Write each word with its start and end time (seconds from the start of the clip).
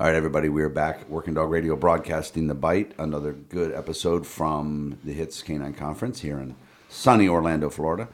All 0.00 0.06
right, 0.06 0.14
everybody, 0.14 0.48
we 0.48 0.62
are 0.62 0.70
back. 0.70 1.06
Working 1.10 1.34
Dog 1.34 1.50
Radio 1.50 1.76
broadcasting 1.76 2.46
The 2.46 2.54
Bite. 2.54 2.92
Another 2.98 3.34
good 3.34 3.74
episode 3.74 4.26
from 4.26 4.98
the 5.04 5.12
Hits 5.12 5.42
Canine 5.42 5.74
Conference 5.74 6.20
here 6.20 6.38
in 6.38 6.56
sunny 6.88 7.28
Orlando, 7.28 7.68
Florida. 7.68 8.08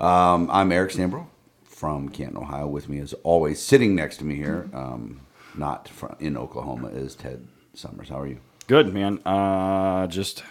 Um, 0.00 0.50
I'm 0.50 0.72
Eric 0.72 0.90
Stambro 0.90 1.28
from 1.62 2.08
Canton, 2.08 2.36
Ohio. 2.36 2.66
With 2.66 2.88
me, 2.88 2.98
as 2.98 3.12
always, 3.22 3.62
sitting 3.62 3.94
next 3.94 4.16
to 4.16 4.24
me 4.24 4.34
here, 4.34 4.68
um, 4.74 5.20
not 5.54 5.88
from, 5.88 6.16
in 6.18 6.36
Oklahoma, 6.36 6.88
is 6.88 7.14
Ted 7.14 7.46
Summers. 7.74 8.08
How 8.08 8.18
are 8.18 8.26
you? 8.26 8.40
Good, 8.66 8.92
man. 8.92 9.20
Uh, 9.24 10.08
just 10.08 10.42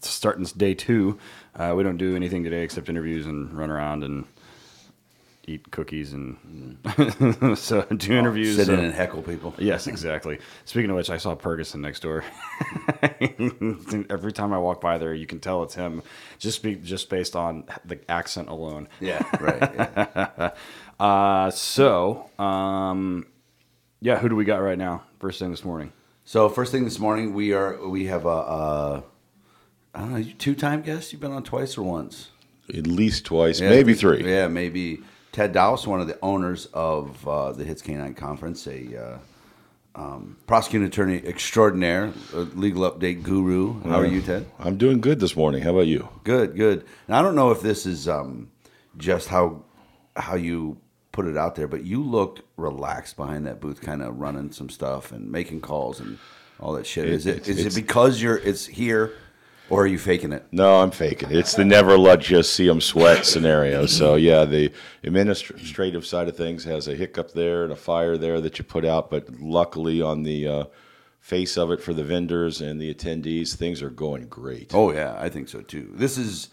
starting 0.00 0.44
day 0.56 0.74
two. 0.74 1.16
Uh, 1.54 1.74
we 1.76 1.84
don't 1.84 1.96
do 1.96 2.16
anything 2.16 2.42
today 2.42 2.64
except 2.64 2.88
interviews 2.88 3.26
and 3.26 3.56
run 3.56 3.70
around 3.70 4.02
and 4.02 4.24
eat 5.46 5.70
cookies 5.72 6.12
and 6.12 6.78
so 7.58 7.82
do 7.82 8.12
interviews. 8.16 8.56
Sit 8.56 8.68
in 8.68 8.78
and 8.78 8.94
heckle 8.94 9.22
people. 9.22 9.54
Yes, 9.58 9.86
exactly. 9.86 10.38
Speaking 10.64 10.90
of 10.90 10.96
which, 10.96 11.10
I 11.10 11.16
saw 11.16 11.34
Purgason 11.34 11.80
next 11.80 12.00
door. 12.00 12.24
Every 14.10 14.32
time 14.32 14.52
I 14.52 14.58
walk 14.58 14.80
by 14.80 14.98
there, 14.98 15.14
you 15.14 15.26
can 15.26 15.40
tell 15.40 15.62
it's 15.64 15.74
him, 15.74 16.02
just 16.38 16.62
be 16.62 16.76
just 16.76 17.10
based 17.10 17.34
on 17.34 17.64
the 17.84 17.98
accent 18.10 18.48
alone. 18.48 18.88
Yeah, 19.00 19.22
right. 19.40 19.60
Yeah. 19.74 20.50
Uh, 21.00 21.50
so, 21.50 22.30
um, 22.38 23.26
yeah, 24.00 24.18
who 24.18 24.28
do 24.28 24.36
we 24.36 24.44
got 24.44 24.58
right 24.58 24.78
now? 24.78 25.02
First 25.18 25.40
thing 25.40 25.50
this 25.50 25.64
morning. 25.64 25.92
So 26.24 26.48
first 26.48 26.70
thing 26.70 26.84
this 26.84 27.00
morning, 27.00 27.34
we 27.34 27.52
are 27.52 27.88
we 27.88 28.06
have 28.06 28.26
a, 28.26 28.28
a 28.28 29.04
I 29.94 30.00
don't 30.00 30.12
know, 30.12 30.18
you 30.18 30.34
two 30.34 30.54
time 30.54 30.82
guest. 30.82 31.12
You've 31.12 31.20
been 31.20 31.32
on 31.32 31.42
twice 31.42 31.76
or 31.76 31.82
once? 31.82 32.28
At 32.72 32.86
least 32.86 33.26
twice, 33.26 33.60
Yeah, 33.60 33.70
maybe 33.70 33.94
three. 33.94 34.24
Yeah, 34.24 34.46
maybe. 34.46 35.02
Ted 35.32 35.52
Dowse, 35.54 35.86
one 35.86 36.00
of 36.00 36.06
the 36.06 36.18
owners 36.22 36.66
of 36.74 37.26
uh, 37.26 37.52
the 37.52 37.64
Hits 37.64 37.80
Canine 37.80 38.14
Conference, 38.14 38.66
a 38.66 39.02
uh, 39.02 39.18
um, 39.94 40.36
prosecuting 40.46 40.86
attorney 40.86 41.22
extraordinaire, 41.26 42.12
a 42.34 42.40
legal 42.40 42.90
update 42.90 43.22
guru. 43.22 43.80
How 43.82 44.00
are 44.00 44.06
you, 44.06 44.20
Ted? 44.20 44.46
I'm 44.58 44.76
doing 44.76 45.00
good 45.00 45.20
this 45.20 45.34
morning. 45.34 45.62
How 45.62 45.70
about 45.70 45.86
you? 45.86 46.08
Good, 46.24 46.54
good. 46.54 46.84
And 47.06 47.16
I 47.16 47.22
don't 47.22 47.34
know 47.34 47.50
if 47.50 47.62
this 47.62 47.86
is 47.86 48.08
um, 48.08 48.50
just 48.98 49.28
how 49.28 49.64
how 50.16 50.34
you 50.34 50.76
put 51.12 51.26
it 51.26 51.38
out 51.38 51.54
there, 51.54 51.66
but 51.68 51.82
you 51.84 52.02
look 52.02 52.40
relaxed 52.58 53.16
behind 53.16 53.46
that 53.46 53.60
booth, 53.60 53.80
kind 53.80 54.02
of 54.02 54.18
running 54.18 54.52
some 54.52 54.68
stuff 54.68 55.12
and 55.12 55.30
making 55.32 55.62
calls 55.62 55.98
and 56.00 56.18
all 56.60 56.72
that 56.74 56.86
shit. 56.86 57.06
Is 57.08 57.26
it 57.26 57.48
It's- 57.48 57.74
it 57.74 57.74
because 57.74 58.20
you're 58.20 58.36
it's 58.36 58.66
here, 58.66 59.12
or 59.72 59.84
are 59.84 59.86
you 59.86 59.98
faking 59.98 60.32
it? 60.32 60.44
No, 60.52 60.80
I'm 60.82 60.90
faking 60.90 61.30
it. 61.30 61.36
It's 61.36 61.54
the 61.54 61.64
never 61.64 61.96
let 61.96 62.28
you 62.28 62.42
see 62.42 62.66
them 62.66 62.80
sweat 62.80 63.24
scenario. 63.24 63.86
So 63.86 64.16
yeah, 64.16 64.44
the 64.44 64.70
administrative 65.02 66.04
side 66.04 66.28
of 66.28 66.36
things 66.36 66.64
has 66.64 66.88
a 66.88 66.94
hiccup 66.94 67.32
there 67.32 67.64
and 67.64 67.72
a 67.72 67.76
fire 67.76 68.18
there 68.18 68.40
that 68.42 68.58
you 68.58 68.64
put 68.64 68.84
out, 68.84 69.10
but 69.10 69.28
luckily 69.40 70.02
on 70.02 70.24
the 70.24 70.46
uh, 70.46 70.64
face 71.20 71.56
of 71.56 71.70
it 71.70 71.80
for 71.80 71.94
the 71.94 72.04
vendors 72.04 72.60
and 72.60 72.78
the 72.80 72.92
attendees, 72.92 73.54
things 73.54 73.80
are 73.82 73.90
going 73.90 74.26
great. 74.28 74.72
Oh 74.74 74.92
yeah, 74.92 75.16
I 75.18 75.30
think 75.30 75.48
so 75.48 75.62
too. 75.62 75.90
This 75.94 76.18
is 76.18 76.50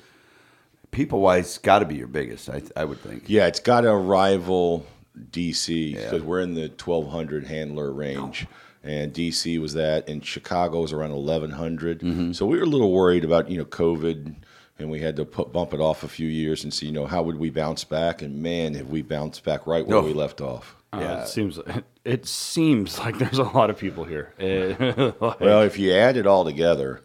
people 0.91 1.19
wise 1.19 1.57
got 1.57 1.79
to 1.79 1.85
be 1.85 1.95
your 1.95 2.07
biggest. 2.07 2.49
I 2.49 2.61
I 2.75 2.85
would 2.85 3.01
think. 3.01 3.23
Yeah, 3.27 3.47
it's 3.47 3.59
got 3.59 3.81
to 3.81 3.93
rival 3.93 4.85
DC 5.31 5.93
Yeah. 5.93 6.03
because 6.05 6.21
we're 6.21 6.39
in 6.39 6.53
the 6.53 6.69
1200 6.69 7.47
handler 7.47 7.91
range. 7.91 8.47
And 8.89 9.13
DC 9.13 9.61
was 9.61 9.73
that, 9.75 10.09
and 10.09 10.25
Chicago 10.25 10.81
was 10.81 10.91
around 10.93 11.11
1100. 11.13 11.99
Mm-hmm. 11.99 12.31
So 12.31 12.47
we 12.47 12.57
were 12.57 12.63
a 12.63 12.67
little 12.67 12.91
worried 12.91 13.23
about 13.23 13.47
you 13.51 13.59
know 13.59 13.65
COVID, 13.65 14.35
and 14.79 14.89
we 14.89 14.99
had 14.99 15.15
to 15.17 15.25
put, 15.25 15.53
bump 15.53 15.73
it 15.75 15.79
off 15.79 16.01
a 16.03 16.07
few 16.07 16.27
years 16.27 16.63
and 16.63 16.73
see 16.73 16.87
you 16.87 16.91
know 16.91 17.05
how 17.05 17.21
would 17.21 17.37
we 17.37 17.51
bounce 17.51 17.83
back. 17.83 18.23
And 18.23 18.41
man, 18.41 18.73
have 18.73 18.89
we 18.89 19.03
bounced 19.03 19.43
back 19.43 19.67
right 19.67 19.85
where 19.85 19.97
Oh. 19.99 20.01
we 20.05 20.13
left 20.13 20.41
off. 20.41 20.75
Uh, 20.91 20.97
Yeah. 21.01 21.21
it 21.23 21.27
seems 21.27 21.59
it 22.03 22.25
seems 22.25 22.97
like 22.97 23.19
there's 23.19 23.37
a 23.37 23.43
lot 23.43 23.69
of 23.69 23.77
people 23.77 24.05
here. 24.05 24.33
Like- 25.21 25.39
Well, 25.39 25.61
if 25.61 25.77
you 25.77 25.93
add 25.93 26.17
it 26.17 26.25
all 26.25 26.43
together, 26.43 27.01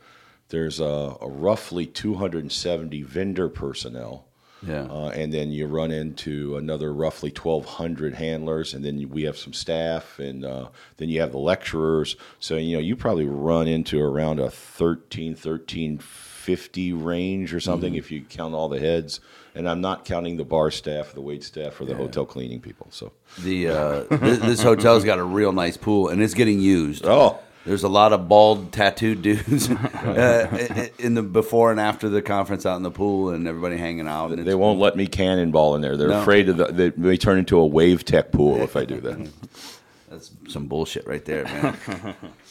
there's 0.48 0.81
a, 0.81 1.17
a 1.21 1.29
roughly 1.29 1.85
270 1.87 3.03
vendor 3.03 3.51
personnel. 3.51 4.25
Yeah. 4.67 4.83
Uh, 4.85 5.08
and 5.14 5.33
then 5.33 5.51
you 5.51 5.67
run 5.67 5.91
into 5.91 6.57
another 6.57 6.92
roughly 6.92 7.30
1,200 7.30 8.14
handlers, 8.14 8.75
and 8.75 8.85
then 8.85 9.08
we 9.11 9.23
have 9.25 9.36
some 9.36 9.52
staff, 9.52 10.19
and 10.19 10.45
uh, 10.45 10.69
then 10.97 11.08
you 11.08 11.20
have 11.20 11.33
the 11.33 11.39
lecturers. 11.39 12.17
So, 12.41 12.57
you 12.57 12.77
know, 12.77 12.80
you 12.83 12.97
probably 12.97 13.27
run 13.27 13.69
into 13.69 14.01
around 14.01 14.41
a 14.41 14.51
13, 14.51 15.33
1350 15.33 16.92
range 16.92 17.52
or 17.55 17.61
something 17.61 17.92
Mm-hmm. 17.92 17.98
if 17.98 18.11
you 18.11 18.23
count 18.23 18.55
all 18.55 18.69
the 18.69 18.79
heads. 18.80 19.20
And 19.57 19.69
I'm 19.69 19.80
not 19.80 20.05
counting 20.05 20.36
the 20.36 20.45
bar 20.45 20.70
staff, 20.73 21.13
the 21.13 21.20
wait 21.20 21.45
staff, 21.45 21.81
or 21.81 21.85
the 21.85 21.95
hotel 21.95 22.27
cleaning 22.27 22.61
people. 22.61 22.89
So, 22.91 23.13
The 23.41 23.69
uh, 23.69 24.05
this, 24.11 24.39
this 24.41 24.63
hotel's 24.63 25.05
got 25.05 25.20
a 25.20 25.25
real 25.25 25.52
nice 25.52 25.77
pool, 25.77 26.08
and 26.08 26.20
it's 26.20 26.35
getting 26.35 26.58
used. 26.61 27.07
oh, 27.07 27.39
There's 27.64 27.83
a 27.83 27.89
lot 27.89 28.13
of 28.13 28.29
bald, 28.29 28.73
tattooed 28.73 29.23
dudes 29.23 29.70
uh, 29.70 30.89
in 30.98 31.14
the 31.14 31.23
before 31.23 31.70
and 31.70 31.80
after 31.80 32.08
the 32.11 32.20
conference 32.20 32.67
out 32.67 32.77
in 32.77 32.83
the 32.83 32.91
pool, 32.91 33.30
and 33.30 33.48
everybody 33.48 33.77
hanging 33.79 34.07
out. 34.07 34.33
And 34.33 34.45
they 34.47 34.55
won't 34.55 34.79
let 34.79 34.97
me 34.97 35.07
cannonball 35.07 35.75
in 35.75 35.80
there. 35.80 35.97
They're 35.97 36.08
No. 36.08 36.20
afraid 36.20 36.48
of 36.51 36.58
the, 36.58 36.67
they 36.67 36.92
may 36.97 37.17
turn 37.17 37.39
into 37.39 37.58
a 37.58 37.67
wave 37.67 38.05
tech 38.05 38.33
pool 38.33 38.61
if 38.61 38.77
I 38.77 38.85
do 38.85 39.01
that. 39.01 39.30
That's 40.11 40.30
some 40.48 40.67
bullshit 40.67 41.07
right 41.07 41.25
there, 41.25 41.45
man. 41.45 41.77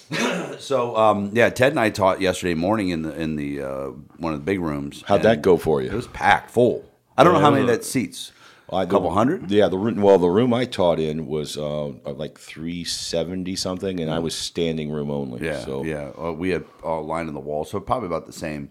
so 0.60 0.98
um, 0.98 1.30
yeah, 1.34 1.50
Ted 1.50 1.72
and 1.74 1.80
I 1.80 1.92
taught 1.92 2.20
yesterday 2.20 2.56
morning 2.56 2.90
in 2.90 3.04
the 3.04 3.16
in 3.16 3.36
the 3.36 3.62
uh, 3.62 3.88
one 4.18 4.34
of 4.34 4.40
the 4.40 4.46
big 4.46 4.60
rooms. 4.60 5.04
How'd 5.08 5.22
that 5.24 5.42
go 5.42 5.56
for 5.58 5.82
you? 5.82 5.90
It 5.90 5.96
was 5.96 6.08
packed 6.08 6.52
full. 6.52 6.84
I 7.18 7.24
don't 7.24 7.34
know 7.34 7.40
how 7.40 7.52
many 7.52 7.64
was 7.66 7.78
that 7.78 7.84
seats. 7.86 8.32
A 8.74 8.88
couple 8.88 9.12
hundred? 9.12 9.52
Yeah, 9.52 9.68
the 9.68 9.78
room. 9.78 10.02
Well, 10.02 10.18
the 10.18 10.30
room 10.30 10.54
I 10.54 10.66
taught 10.66 11.00
in 11.00 11.28
was 11.28 11.58
uh, 11.58 11.88
like 12.06 12.40
three 12.40 12.84
seventy 12.84 13.56
something, 13.56 14.00
and 14.00 14.10
I 14.12 14.20
was 14.20 14.34
standing 14.36 14.92
room 14.92 15.12
only. 15.12 15.46
Yeah, 15.46 15.60
so 15.64 15.84
yeah. 15.84 16.12
Uh, 16.18 16.32
we 16.32 16.50
had 16.50 16.66
a 16.84 16.92
line 16.96 17.28
in 17.28 17.34
the 17.34 17.40
wall, 17.40 17.66
so 17.66 17.80
probably 17.80 18.08
about 18.08 18.26
the 18.26 18.34
same. 18.34 18.70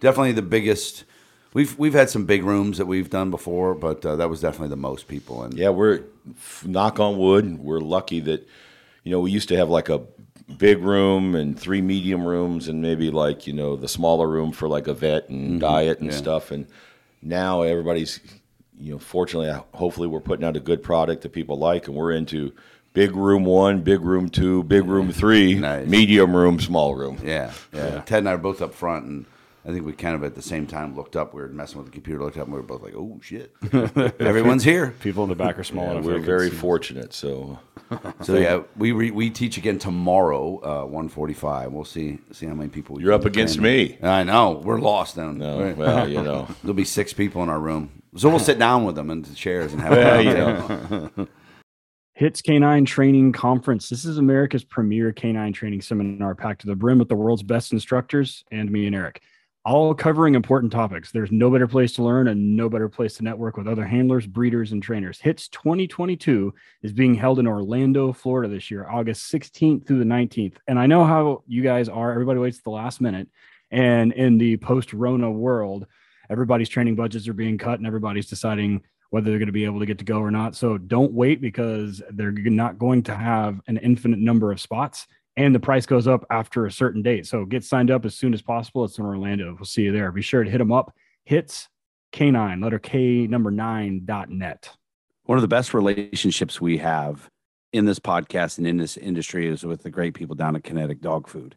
Definitely 0.00 0.32
the 0.32 0.42
biggest. 0.42 1.04
We've 1.52 1.78
we've 1.78 1.94
had 1.94 2.10
some 2.10 2.24
big 2.26 2.42
rooms 2.42 2.78
that 2.78 2.86
we've 2.86 3.08
done 3.10 3.30
before, 3.30 3.74
but 3.74 4.04
uh, 4.04 4.16
that 4.16 4.28
was 4.28 4.40
definitely 4.40 4.68
the 4.70 4.76
most 4.76 5.06
people. 5.08 5.44
And 5.44 5.54
yeah, 5.54 5.68
we're 5.68 6.02
knock 6.64 6.98
on 6.98 7.16
wood. 7.18 7.58
We're 7.60 7.78
lucky 7.80 8.18
that 8.20 8.48
you 9.04 9.12
know 9.12 9.20
we 9.20 9.30
used 9.30 9.48
to 9.50 9.56
have 9.56 9.70
like 9.70 9.88
a 9.88 10.02
big 10.58 10.78
room 10.82 11.34
and 11.36 11.58
three 11.58 11.80
medium 11.80 12.26
rooms, 12.26 12.66
and 12.66 12.82
maybe 12.82 13.10
like 13.10 13.46
you 13.46 13.52
know 13.52 13.76
the 13.76 13.88
smaller 13.88 14.28
room 14.28 14.50
for 14.50 14.66
like 14.68 14.88
a 14.88 14.94
vet 14.94 15.28
and 15.28 15.60
diet 15.60 16.00
and 16.00 16.08
Mm-hmm. 16.08 16.14
yeah. 16.16 16.18
stuff. 16.18 16.50
And 16.50 16.66
now 17.22 17.62
everybody's 17.62 18.18
you 18.78 18.92
know 18.92 18.98
fortunately, 18.98 19.50
hopefully, 19.72 20.08
we're 20.08 20.20
putting 20.20 20.44
out 20.44 20.56
a 20.56 20.60
good 20.60 20.82
product 20.82 21.22
that 21.22 21.30
people 21.32 21.58
like, 21.58 21.86
and 21.88 21.96
we're 21.96 22.12
into. 22.12 22.52
Big 22.92 23.16
room 23.16 23.44
one, 23.44 23.80
big 23.80 24.02
room 24.02 24.28
two, 24.28 24.62
big 24.62 24.84
room 24.84 25.10
three, 25.12 25.54
Nice. 25.56 25.88
medium 25.88 26.34
room, 26.36 26.60
small 26.60 26.94
room. 26.94 27.18
yeah, 27.24 27.52
yeah, 27.72 28.02
Ted 28.02 28.20
and 28.20 28.28
I 28.28 28.34
are 28.34 28.38
both 28.38 28.62
up 28.62 28.72
front, 28.72 29.04
and 29.06 29.24
I 29.66 29.72
think 29.72 29.86
we 29.86 29.92
kind 29.94 30.14
of 30.14 30.22
at 30.24 30.34
the 30.34 30.42
same 30.42 30.66
time 30.66 30.94
looked 30.94 31.16
up. 31.16 31.32
We 31.32 31.40
were 31.40 31.48
messing 31.48 31.78
with 31.78 31.86
the 31.86 31.92
computer, 31.92 32.22
looked 32.22 32.36
up, 32.36 32.44
and 32.44 32.52
we 32.52 32.60
were 32.60 32.66
both 32.66 32.82
like, 32.82 32.94
"Oh 32.94 33.18
shit, 33.22 33.54
everyone's 34.20 34.62
here." 34.64 34.94
people 35.00 35.22
in 35.24 35.30
the 35.30 35.34
back 35.36 35.58
are 35.58 35.64
small 35.64 35.86
Yeah, 35.86 35.90
enough. 35.92 36.04
we're 36.04 36.18
they 36.18 36.26
very 36.26 36.50
fortunate. 36.50 37.14
So 37.14 37.58
So 38.20 38.36
yeah, 38.36 38.62
we 38.76 38.92
re, 38.92 39.10
we 39.10 39.30
teach 39.30 39.56
again 39.56 39.78
tomorrow, 39.78 40.60
uh, 40.84 40.86
one 40.86 41.08
forty 41.08 41.32
five. 41.34 41.72
We'll 41.72 41.84
see 41.86 42.18
see 42.32 42.44
how 42.46 42.54
many 42.54 42.68
people. 42.68 42.96
We 42.96 43.04
You're 43.04 43.12
up 43.14 43.24
against 43.24 43.58
me. 43.58 43.98
I 44.02 44.22
know 44.22 44.60
we're 44.62 44.80
lost 44.80 45.16
then. 45.16 45.38
No, 45.38 45.56
We're- 45.56 45.72
well, 45.74 46.08
you 46.08 46.22
know. 46.22 46.46
There'll 46.62 46.74
be 46.74 46.84
six 46.84 47.12
people 47.14 47.42
in 47.42 47.48
our 47.48 47.60
room, 47.60 48.02
so 48.16 48.28
we'll 48.28 48.38
sit 48.40 48.58
down 48.58 48.84
with 48.84 48.96
them 48.96 49.10
in 49.10 49.22
the 49.22 49.34
chairs 49.34 49.72
and 49.72 49.80
have. 49.80 49.92
Well, 49.92 50.18
a 50.18 50.22
you 50.22 50.30
roundtable. 50.30 51.28
Hits 52.16 52.40
Canine 52.42 52.84
Training 52.84 53.32
Conference. 53.32 53.88
This 53.88 54.04
is 54.04 54.18
America's 54.18 54.62
premier 54.62 55.10
canine 55.12 55.52
training 55.52 55.80
seminar 55.80 56.34
packed 56.36 56.60
to 56.60 56.68
the 56.68 56.76
brim 56.76 56.98
with 56.98 57.08
the 57.08 57.16
world's 57.16 57.42
best 57.42 57.72
instructors 57.72 58.44
and 58.52 58.70
me 58.70 58.86
and 58.86 58.94
Eric, 58.94 59.20
all 59.64 59.94
covering 59.94 60.34
important 60.34 60.70
topics. 60.70 61.10
There's 61.10 61.32
no 61.32 61.50
better 61.50 61.66
place 61.66 61.92
to 61.94 62.02
learn 62.02 62.28
and 62.28 62.54
no 62.54 62.68
better 62.68 62.88
place 62.88 63.14
to 63.14 63.24
network 63.24 63.56
with 63.56 63.66
other 63.66 63.86
handlers, 63.86 64.26
breeders, 64.26 64.72
and 64.72 64.82
trainers. 64.82 65.18
Hits 65.18 65.48
2022 65.48 66.52
is 66.82 66.92
being 66.92 67.14
held 67.14 67.38
in 67.38 67.46
Orlando, 67.46 68.12
Florida 68.12 68.52
this 68.52 68.70
year, 68.70 68.86
August 68.88 69.32
16th 69.32 69.86
through 69.86 70.00
the 70.00 70.04
19th. 70.04 70.56
And 70.68 70.78
I 70.78 70.86
know 70.86 71.04
how 71.04 71.44
you 71.46 71.62
guys 71.62 71.88
are. 71.88 72.12
Everybody 72.12 72.40
waits 72.40 72.60
the 72.60 72.70
last 72.70 73.00
minute. 73.00 73.28
And 73.70 74.12
in 74.12 74.36
the 74.36 74.58
post 74.58 74.92
Rona 74.92 75.30
world, 75.30 75.86
everybody's 76.28 76.68
training 76.68 76.96
budgets 76.96 77.26
are 77.26 77.32
being 77.32 77.56
cut 77.56 77.78
and 77.78 77.86
everybody's 77.86 78.28
deciding 78.28 78.82
whether 79.08 79.30
they're 79.30 79.38
going 79.38 79.46
to 79.46 79.52
be 79.52 79.64
able 79.64 79.80
to 79.80 79.86
get 79.86 79.98
to 79.98 80.04
go 80.04 80.18
or 80.18 80.30
not. 80.30 80.56
So 80.56 80.76
don't 80.76 81.12
wait 81.12 81.40
because 81.40 82.02
they're 82.10 82.32
not 82.32 82.78
going 82.78 83.02
to 83.04 83.14
have 83.14 83.60
an 83.66 83.78
infinite 83.78 84.18
number 84.18 84.52
of 84.52 84.60
spots 84.60 85.06
and 85.36 85.54
the 85.54 85.60
price 85.60 85.86
goes 85.86 86.06
up 86.06 86.24
after 86.30 86.66
a 86.66 86.72
certain 86.72 87.02
date. 87.02 87.26
So 87.26 87.44
get 87.44 87.64
signed 87.64 87.90
up 87.90 88.04
as 88.04 88.14
soon 88.14 88.34
as 88.34 88.42
possible. 88.42 88.84
It's 88.84 88.98
in 88.98 89.04
Orlando. 89.04 89.54
We'll 89.54 89.64
see 89.64 89.82
you 89.82 89.92
there. 89.92 90.12
Be 90.12 90.22
sure 90.22 90.44
to 90.44 90.50
hit 90.50 90.58
them 90.58 90.72
up. 90.72 90.94
Hits 91.24 91.68
K9, 92.12 92.62
letter 92.62 92.78
K 92.78 93.26
number 93.26 93.50
nine 93.50 94.02
dot 94.04 94.30
net. 94.30 94.70
one 95.24 95.36
of 95.36 95.42
the 95.42 95.48
best 95.48 95.74
relationships 95.74 96.60
we 96.60 96.78
have 96.78 97.28
in 97.72 97.86
this 97.86 97.98
podcast 97.98 98.58
and 98.58 98.66
in 98.66 98.76
this 98.76 98.96
industry 98.96 99.48
is 99.48 99.64
with 99.64 99.82
the 99.82 99.90
great 99.90 100.14
people 100.14 100.36
down 100.36 100.54
at 100.54 100.62
Kinetic 100.62 101.00
Dog 101.00 101.26
Food. 101.28 101.56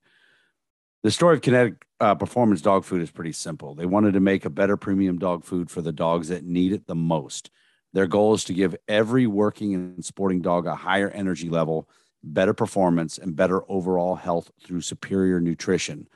The 1.04 1.12
story 1.12 1.36
of 1.36 1.44
Kinetic 1.44 1.86
uh, 2.00 2.16
Performance 2.16 2.62
Dog 2.62 2.86
Food 2.86 3.04
is 3.04 3.12
pretty 3.12 3.34
simple. 3.34 3.76
They 3.76 3.86
wanted 3.86 4.14
to 4.14 4.20
make 4.20 4.46
a 4.46 4.50
better 4.50 4.78
premium 4.78 5.20
dog 5.20 5.44
food 5.44 5.70
for 5.70 5.82
the 5.82 5.92
dogs 5.92 6.30
that 6.30 6.44
need 6.44 6.74
it 6.74 6.88
the 6.88 6.96
most. 6.96 7.52
Their 7.94 8.08
goal 8.08 8.34
is 8.34 8.44
to 8.46 8.54
give 8.54 8.76
every 8.88 9.28
working 9.28 9.76
and 9.76 10.04
sporting 10.04 10.42
dog 10.42 10.66
a 10.66 10.76
higher 10.76 11.10
energy 11.10 11.50
level 11.50 11.88
better 12.24 12.54
performance, 12.54 13.18
and 13.18 13.36
better 13.36 13.62
overall 13.70 14.16
health 14.16 14.52
through 14.66 14.82
superior 14.82 15.40
nutrition. 15.40 16.08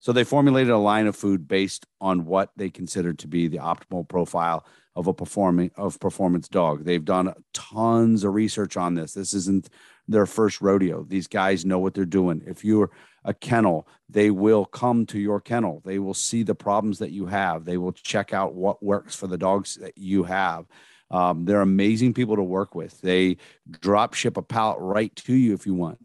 So 0.00 0.12
they 0.12 0.24
formulated 0.24 0.70
a 0.72 0.78
line 0.78 1.06
of 1.06 1.16
food 1.16 1.48
based 1.48 1.86
on 2.00 2.24
what 2.24 2.50
they 2.56 2.70
considered 2.70 3.18
to 3.20 3.28
be 3.28 3.48
the 3.48 3.58
optimal 3.58 4.08
profile 4.08 4.64
of 4.94 5.06
a 5.06 5.14
performing 5.14 5.70
of 5.76 5.98
performance 6.00 6.48
dog. 6.48 6.84
They've 6.84 7.04
done 7.04 7.34
tons 7.52 8.24
of 8.24 8.34
research 8.34 8.76
on 8.76 8.94
this. 8.94 9.12
This 9.14 9.34
isn't 9.34 9.68
their 10.06 10.26
first 10.26 10.60
rodeo. 10.60 11.04
These 11.04 11.26
guys 11.26 11.64
know 11.64 11.78
what 11.78 11.94
they're 11.94 12.04
doing. 12.04 12.42
If 12.46 12.64
you're 12.64 12.90
a 13.24 13.34
kennel, 13.34 13.86
they 14.08 14.30
will 14.30 14.64
come 14.64 15.04
to 15.06 15.18
your 15.18 15.40
kennel. 15.40 15.82
They 15.84 15.98
will 15.98 16.14
see 16.14 16.42
the 16.42 16.54
problems 16.54 16.98
that 16.98 17.10
you 17.10 17.26
have. 17.26 17.64
They 17.64 17.76
will 17.76 17.92
check 17.92 18.32
out 18.32 18.54
what 18.54 18.82
works 18.82 19.14
for 19.14 19.26
the 19.26 19.38
dogs 19.38 19.74
that 19.76 19.98
you 19.98 20.24
have. 20.24 20.66
Um, 21.10 21.44
they're 21.44 21.62
amazing 21.62 22.14
people 22.14 22.36
to 22.36 22.42
work 22.42 22.74
with. 22.74 23.00
They 23.00 23.38
drop 23.70 24.14
ship 24.14 24.36
a 24.36 24.42
pallet 24.42 24.78
right 24.80 25.14
to 25.16 25.34
you 25.34 25.54
if 25.54 25.66
you 25.66 25.74
want. 25.74 25.98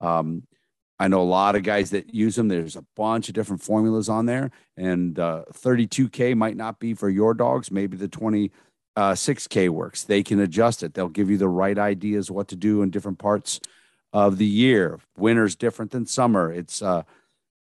Um, 0.00 0.44
I 0.98 1.08
know 1.08 1.20
a 1.20 1.24
lot 1.24 1.56
of 1.56 1.62
guys 1.62 1.90
that 1.90 2.14
use 2.14 2.36
them. 2.36 2.48
There's 2.48 2.76
a 2.76 2.84
bunch 2.96 3.28
of 3.28 3.34
different 3.34 3.62
formulas 3.62 4.08
on 4.08 4.26
there, 4.26 4.50
and 4.76 5.18
uh, 5.18 5.44
32K 5.52 6.34
might 6.34 6.56
not 6.56 6.80
be 6.80 6.94
for 6.94 7.10
your 7.10 7.34
dogs. 7.34 7.70
Maybe 7.70 7.98
the 7.98 8.08
26K 8.08 9.68
uh, 9.68 9.72
works. 9.72 10.04
They 10.04 10.22
can 10.22 10.40
adjust 10.40 10.82
it. 10.82 10.94
They'll 10.94 11.08
give 11.08 11.30
you 11.30 11.36
the 11.36 11.48
right 11.48 11.78
ideas 11.78 12.30
what 12.30 12.48
to 12.48 12.56
do 12.56 12.80
in 12.80 12.90
different 12.90 13.18
parts 13.18 13.60
of 14.14 14.38
the 14.38 14.46
year. 14.46 14.98
Winter's 15.18 15.54
different 15.54 15.90
than 15.90 16.06
summer. 16.06 16.50
It's 16.50 16.80
uh, 16.80 17.02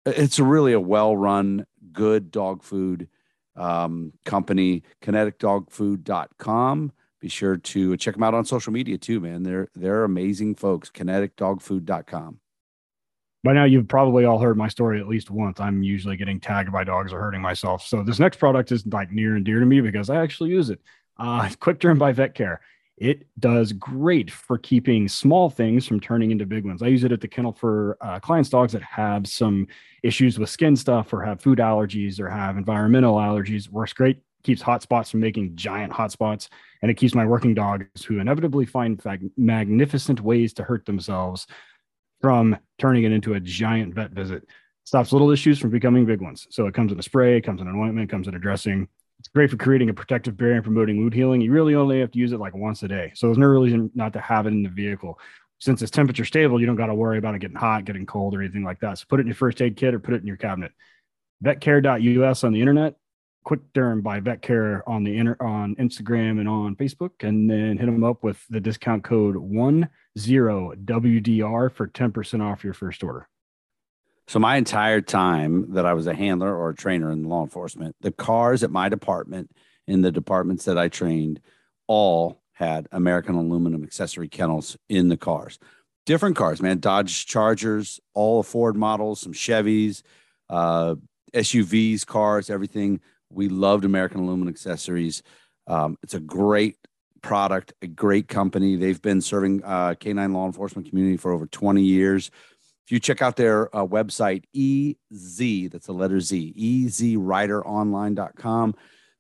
it's 0.05 0.37
really 0.37 0.73
a 0.73 0.79
well-run, 0.79 1.65
good 1.91 2.29
dog 2.29 2.61
food 2.61 3.07
um, 3.55 4.13
company. 4.25 4.83
KineticDogFood.com. 5.01 6.91
Be 7.19 7.29
sure 7.29 7.57
to 7.57 7.95
check 7.95 8.15
them 8.15 8.23
out 8.23 8.33
on 8.33 8.44
social 8.45 8.73
media 8.73 8.97
too, 8.97 9.19
man. 9.21 9.44
They're 9.44 9.69
they're 9.75 10.03
amazing 10.03 10.55
folks. 10.55 10.89
KineticDogFood.com. 10.89 12.39
By 13.44 13.53
now, 13.53 13.65
you've 13.65 13.89
probably 13.89 14.23
all 14.23 14.39
heard 14.39 14.57
my 14.57 14.69
story 14.69 15.01
at 15.01 15.07
least 15.07 15.29
once. 15.29 15.59
I'm 15.59 15.83
usually 15.83 16.15
getting 16.15 16.39
tagged 16.39 16.71
by 16.71 16.85
dogs 16.85 17.11
or 17.11 17.19
hurting 17.19 17.41
myself. 17.41 17.85
So 17.85 18.01
this 18.01 18.19
next 18.19 18.38
product 18.38 18.71
is 18.71 18.85
like 18.88 19.11
near 19.11 19.35
and 19.35 19.44
dear 19.44 19.59
to 19.59 19.65
me 19.65 19.81
because 19.81 20.09
I 20.09 20.21
actually 20.21 20.51
use 20.51 20.69
it. 20.69 20.79
Uh, 21.17 21.50
Quick 21.59 21.79
Derm 21.79 22.00
by 22.00 22.13
Vet 22.13 22.35
Care. 22.35 22.61
It 22.97 23.25
does 23.39 23.71
great 23.73 24.29
for 24.29 24.57
keeping 24.57 25.07
small 25.07 25.49
things 25.49 25.87
from 25.87 25.99
turning 25.99 26.31
into 26.31 26.45
big 26.45 26.65
ones. 26.65 26.83
I 26.83 26.87
use 26.87 27.03
it 27.03 27.11
at 27.11 27.21
the 27.21 27.27
kennel 27.27 27.51
for 27.51 27.97
uh, 28.01 28.19
clients' 28.19 28.49
dogs 28.49 28.73
that 28.73 28.83
have 28.83 29.27
some 29.27 29.67
issues 30.03 30.37
with 30.37 30.49
skin 30.49 30.75
stuff 30.75 31.11
or 31.11 31.23
have 31.23 31.41
food 31.41 31.57
allergies 31.57 32.19
or 32.19 32.29
have 32.29 32.55
environmental 32.55 33.15
allergies. 33.15 33.67
Works 33.67 33.93
great, 33.93 34.21
keeps 34.43 34.61
hot 34.61 34.83
spots 34.83 35.09
from 35.09 35.21
making 35.21 35.55
giant 35.55 35.91
hot 35.91 36.11
spots, 36.11 36.49
and 36.81 36.91
it 36.91 36.95
keeps 36.95 37.15
my 37.15 37.25
working 37.25 37.55
dogs 37.55 38.03
who 38.05 38.19
inevitably 38.19 38.65
find 38.65 39.01
magnificent 39.37 40.21
ways 40.21 40.53
to 40.53 40.63
hurt 40.63 40.85
themselves 40.85 41.47
from 42.21 42.57
turning 42.77 43.03
it 43.03 43.11
into 43.11 43.33
a 43.33 43.39
giant 43.39 43.95
vet 43.95 44.11
visit. 44.11 44.47
Stops 44.85 45.11
little 45.11 45.31
issues 45.31 45.59
from 45.59 45.71
becoming 45.71 46.05
big 46.05 46.21
ones. 46.21 46.45
So 46.51 46.67
it 46.67 46.73
comes 46.73 46.91
in 46.91 46.99
a 46.99 47.03
spray, 47.03 47.37
it 47.37 47.41
comes 47.41 47.61
in 47.61 47.67
an 47.67 47.75
ointment, 47.75 48.09
comes 48.09 48.27
in 48.27 48.35
a 48.35 48.39
dressing. 48.39 48.87
It's 49.23 49.29
great 49.29 49.49
for 49.49 49.55
creating 49.55 49.87
a 49.89 49.93
protective 49.93 50.35
barrier 50.35 50.55
and 50.55 50.65
promoting 50.65 50.97
wound 50.97 51.13
healing. 51.13 51.39
You 51.39 51.53
really 51.53 51.75
only 51.75 52.01
have 52.01 52.11
to 52.11 52.19
use 52.19 52.33
it 52.33 52.41
like 52.41 52.53
once 52.53 52.83
a 52.83 52.89
day. 52.89 53.13
So 53.15 53.27
there's 53.27 53.37
no 53.37 53.45
reason 53.45 53.89
not 53.95 54.11
to 54.13 54.19
have 54.19 54.47
it 54.47 54.49
in 54.49 54.63
the 54.63 54.69
vehicle. 54.69 55.17
Since 55.59 55.81
it's 55.81 55.91
temperature 55.91 56.25
stable, 56.25 56.59
you 56.59 56.65
don't 56.65 56.75
got 56.75 56.87
to 56.87 56.93
worry 56.93 57.19
about 57.19 57.33
it 57.33 57.39
getting 57.39 57.55
hot, 57.55 57.85
getting 57.85 58.05
cold, 58.05 58.35
or 58.35 58.41
anything 58.41 58.65
like 58.65 58.81
that. 58.81 58.97
So 58.97 59.05
put 59.07 59.21
it 59.21 59.21
in 59.21 59.27
your 59.27 59.35
first 59.35 59.61
aid 59.61 59.77
kit 59.77 59.93
or 59.93 59.99
put 59.99 60.13
it 60.13 60.19
in 60.19 60.27
your 60.27 60.35
cabinet. 60.35 60.73
Vetcare.us 61.41 62.43
on 62.43 62.51
the 62.51 62.59
internet, 62.59 62.95
Quick 63.45 63.61
Derm 63.73 64.03
by 64.03 64.19
Vetcare 64.19 64.81
on 64.87 65.05
the 65.05 65.15
inter- 65.15 65.37
on 65.39 65.77
Instagram 65.77 66.41
and 66.41 66.49
on 66.49 66.75
Facebook, 66.75 67.11
and 67.21 67.49
then 67.49 67.77
hit 67.77 67.85
them 67.85 68.03
up 68.03 68.25
with 68.25 68.45
the 68.49 68.59
discount 68.59 69.05
code 69.05 69.37
one 69.37 69.87
zero 70.19 70.73
WDR 70.83 71.71
for 71.71 71.87
10% 71.87 72.41
off 72.41 72.65
your 72.65 72.73
first 72.73 73.01
order. 73.05 73.29
So 74.27 74.39
my 74.39 74.55
entire 74.55 75.01
time 75.01 75.73
that 75.73 75.85
I 75.85 75.93
was 75.93 76.07
a 76.07 76.13
handler 76.13 76.55
or 76.55 76.69
a 76.69 76.75
trainer 76.75 77.11
in 77.11 77.23
law 77.23 77.43
enforcement, 77.43 77.95
the 78.01 78.11
cars 78.11 78.63
at 78.63 78.71
my 78.71 78.89
department 78.89 79.51
in 79.87 80.01
the 80.01 80.11
departments 80.11 80.65
that 80.65 80.77
I 80.77 80.87
trained 80.87 81.41
all 81.87 82.41
had 82.53 82.87
American 82.91 83.35
aluminum 83.35 83.83
accessory 83.83 84.29
kennels 84.29 84.77
in 84.87 85.09
the 85.09 85.17
cars. 85.17 85.59
Different 86.05 86.35
cars, 86.35 86.61
man. 86.61 86.79
Dodge 86.79 87.25
Chargers, 87.25 87.99
all 88.13 88.43
Ford 88.43 88.75
models, 88.75 89.21
some 89.21 89.33
Chevys, 89.33 90.03
uh, 90.49 90.95
SUVs, 91.33 92.05
cars, 92.05 92.49
everything. 92.49 93.01
We 93.29 93.49
loved 93.49 93.85
American 93.85 94.21
aluminum 94.21 94.49
accessories. 94.49 95.23
Um, 95.67 95.97
it's 96.03 96.13
a 96.13 96.19
great 96.19 96.77
product, 97.21 97.73
a 97.81 97.87
great 97.87 98.27
company. 98.27 98.75
They've 98.75 99.01
been 99.01 99.21
serving 99.21 99.63
uh, 99.63 99.95
canine 99.99 100.33
law 100.33 100.45
enforcement 100.45 100.89
community 100.89 101.17
for 101.17 101.31
over 101.31 101.47
20 101.47 101.81
years. 101.81 102.29
If 102.85 102.91
you 102.91 103.00
check 103.00 103.21
out 103.21 103.38
their 103.38 103.74
uh, 103.75 103.85
website, 103.85 104.44
EZ, 104.53 105.69
that's 105.71 105.88
the 105.88 105.94
letter 105.94 106.19
Z, 106.19 106.53
ezrideronline.com, 106.57 108.75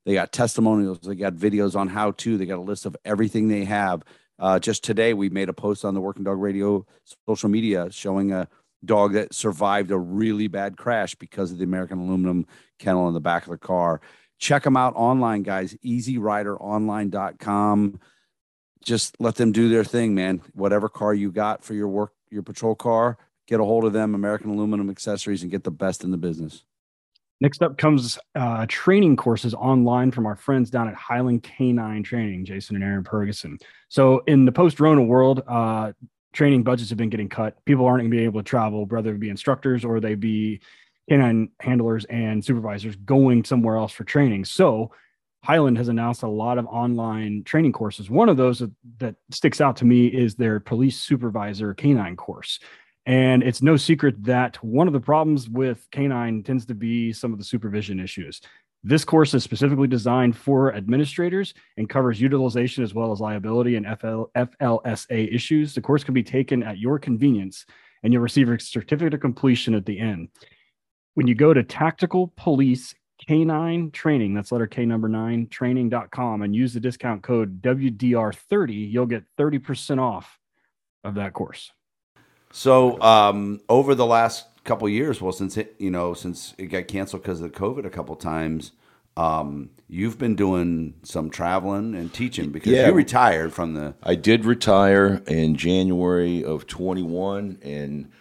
they 0.05 0.13
got 0.13 0.33
testimonials, 0.33 0.99
they 0.99 1.15
got 1.15 1.35
videos 1.35 1.75
on 1.75 1.87
how 1.87 2.11
to, 2.11 2.37
they 2.37 2.45
got 2.45 2.59
a 2.59 2.61
list 2.61 2.85
of 2.85 2.97
everything 3.05 3.47
they 3.47 3.63
have. 3.63 4.03
Uh, 4.37 4.59
just 4.59 4.83
today, 4.83 5.13
we 5.13 5.29
made 5.29 5.47
a 5.47 5.53
post 5.53 5.85
on 5.85 5.93
the 5.93 6.01
Working 6.01 6.25
Dog 6.25 6.39
Radio 6.39 6.85
social 7.25 7.47
media 7.47 7.89
showing 7.91 8.33
a 8.33 8.49
dog 8.83 9.13
that 9.13 9.33
survived 9.33 9.91
a 9.91 9.97
really 9.97 10.47
bad 10.47 10.75
crash 10.77 11.15
because 11.15 11.51
of 11.51 11.57
the 11.57 11.63
American 11.63 11.99
aluminum 11.99 12.45
kennel 12.79 13.07
in 13.07 13.13
the 13.13 13.21
back 13.21 13.43
of 13.43 13.51
the 13.51 13.57
car. 13.57 14.01
Check 14.39 14.63
them 14.63 14.75
out 14.75 14.95
online, 14.95 15.43
guys. 15.43 15.77
EZRiderOnline.com. 15.85 17.99
Just 18.83 19.15
let 19.21 19.35
them 19.35 19.53
do 19.53 19.69
their 19.69 19.85
thing, 19.85 20.15
man. 20.15 20.41
Whatever 20.53 20.89
car 20.89 21.13
you 21.13 21.31
got 21.31 21.63
for 21.63 21.73
your 21.73 21.87
work, 21.87 22.11
your 22.29 22.43
patrol 22.43 22.75
car, 22.75 23.17
get 23.47 23.59
a 23.59 23.63
hold 23.63 23.85
of 23.85 23.93
them, 23.93 24.15
American 24.15 24.49
Aluminum 24.49 24.89
Accessories, 24.89 25.41
and 25.41 25.51
get 25.51 25.63
the 25.63 25.71
best 25.71 26.03
in 26.03 26.11
the 26.11 26.17
business. 26.17 26.63
Next 27.41 27.61
up 27.61 27.77
comes 27.77 28.17
uh, 28.35 28.65
training 28.69 29.17
courses 29.17 29.53
online 29.53 30.11
from 30.11 30.25
our 30.25 30.35
friends 30.35 30.69
down 30.69 30.87
at 30.87 30.95
Highland 30.95 31.43
Canine 31.43 32.03
Training, 32.03 32.45
Jason 32.45 32.75
and 32.75 32.83
Aaron 32.85 33.03
Purgason. 33.03 33.61
So, 33.89 34.23
in 34.27 34.45
the 34.45 34.51
post 34.51 34.79
Rona 34.79 35.03
world, 35.03 35.43
uh, 35.47 35.91
training 36.31 36.63
budgets 36.63 36.89
have 36.89 36.97
been 36.97 37.09
getting 37.09 37.29
cut. 37.29 37.63
People 37.65 37.85
aren't 37.85 38.01
going 38.01 38.11
to 38.11 38.17
be 38.17 38.23
able 38.23 38.39
to 38.41 38.47
travel, 38.49 38.85
whether 38.85 39.13
it 39.13 39.19
be 39.19 39.29
instructors 39.29 39.83
or 39.83 39.99
they 39.99 40.15
be 40.15 40.61
canine 41.09 41.49
handlers 41.59 42.05
and 42.05 42.43
supervisors 42.43 42.95
going 42.95 43.43
somewhere 43.43 43.75
else 43.75 43.91
for 43.91 44.03
training. 44.03 44.45
So 44.45 44.91
Highland 45.43 45.77
has 45.77 45.89
announced 45.89 46.23
a 46.23 46.27
lot 46.27 46.57
of 46.57 46.65
online 46.67 47.43
training 47.43 47.73
courses. 47.73 48.09
One 48.09 48.29
of 48.29 48.37
those 48.37 48.59
that, 48.59 48.71
that 48.99 49.15
sticks 49.31 49.59
out 49.59 49.75
to 49.77 49.85
me 49.85 50.07
is 50.07 50.35
their 50.35 50.59
police 50.61 50.97
supervisor 50.99 51.73
canine 51.73 52.15
course. 52.15 52.59
And 53.05 53.43
it's 53.43 53.61
no 53.61 53.75
secret 53.75 54.23
that 54.23 54.63
one 54.63 54.87
of 54.87 54.93
the 54.93 54.99
problems 54.99 55.49
with 55.49 55.87
canine 55.91 56.43
tends 56.43 56.65
to 56.67 56.75
be 56.75 57.11
some 57.11 57.33
of 57.33 57.39
the 57.39 57.45
supervision 57.45 57.99
issues. 57.99 58.41
This 58.85 59.05
course 59.05 59.33
is 59.33 59.43
specifically 59.43 59.87
designed 59.87 60.35
for 60.35 60.73
administrators 60.73 61.53
and 61.77 61.89
covers 61.89 62.19
utilization 62.19 62.83
as 62.83 62.93
well 62.93 63.11
as 63.11 63.19
liability 63.19 63.75
and 63.75 63.85
FL, 63.99 64.23
FLSA 64.35 65.33
issues. 65.33 65.73
The 65.73 65.81
course 65.81 66.03
can 66.03 66.13
be 66.13 66.23
taken 66.23 66.63
at 66.63 66.77
your 66.77 66.99
convenience 66.99 67.65
and 68.03 68.11
you'll 68.11 68.21
receive 68.21 68.49
a 68.49 68.59
certificate 68.59 69.13
of 69.13 69.21
completion 69.21 69.73
at 69.73 69.85
the 69.85 69.99
end 69.99 70.29
when 71.15 71.27
you 71.27 71.35
go 71.35 71.53
to 71.53 71.63
tactical 71.63 72.33
police 72.35 72.95
canine 73.27 73.91
training, 73.91 74.33
that's 74.33 74.51
letter 74.51 74.67
K 74.67 74.85
number 74.85 75.07
nine 75.07 75.47
training.com 75.47 76.41
and 76.41 76.55
use 76.55 76.73
the 76.73 76.79
discount 76.79 77.23
code 77.23 77.61
WDR30, 77.61 78.91
you'll 78.91 79.05
get 79.05 79.23
30% 79.37 79.99
off 79.99 80.39
of 81.03 81.15
that 81.15 81.33
course. 81.33 81.71
So, 82.55 83.01
um, 83.01 83.61
over 83.67 83.95
the 83.95 84.05
last 84.05 84.45
couple 84.63 84.87
years, 84.87 85.19
well, 85.19 85.31
since 85.31 85.57
it, 85.57 85.75
you 85.79 85.89
know, 85.89 86.13
since 86.13 86.53
it 86.59 86.67
got 86.67 86.87
canceled 86.87 87.23
because 87.23 87.41
of 87.41 87.51
the 87.51 87.59
COVID 87.59 87.83
a 87.83 87.89
couple 87.89 88.15
times, 88.15 88.73
um, 89.17 89.71
you've 89.87 90.19
been 90.19 90.35
doing 90.35 90.93
some 91.01 91.31
traveling 91.31 91.95
and 91.95 92.13
teaching 92.13 92.51
because 92.51 92.71
yeah. 92.71 92.85
you 92.87 92.93
retired 92.93 93.53
from 93.53 93.73
the. 93.73 93.95
I 94.03 94.13
did 94.13 94.45
retire 94.45 95.23
in 95.25 95.55
January 95.55 96.43
of 96.43 96.67
21 96.67 97.57
and 97.63 98.11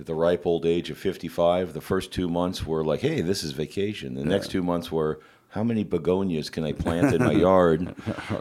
at 0.00 0.06
the 0.06 0.14
ripe 0.14 0.46
old 0.46 0.64
age 0.64 0.88
of 0.88 0.96
55, 0.96 1.74
the 1.74 1.82
first 1.82 2.12
two 2.12 2.30
months 2.30 2.66
were 2.66 2.82
like, 2.82 3.00
hey, 3.00 3.20
this 3.20 3.44
is 3.44 3.52
vacation. 3.52 4.14
The 4.14 4.22
yeah. 4.22 4.26
next 4.28 4.50
two 4.50 4.62
months 4.62 4.90
were, 4.90 5.20
how 5.52 5.62
many 5.62 5.84
begonias 5.84 6.50
can 6.50 6.64
I 6.64 6.72
plant 6.72 7.14
in 7.14 7.22
my 7.22 7.32
yard? 7.48 7.94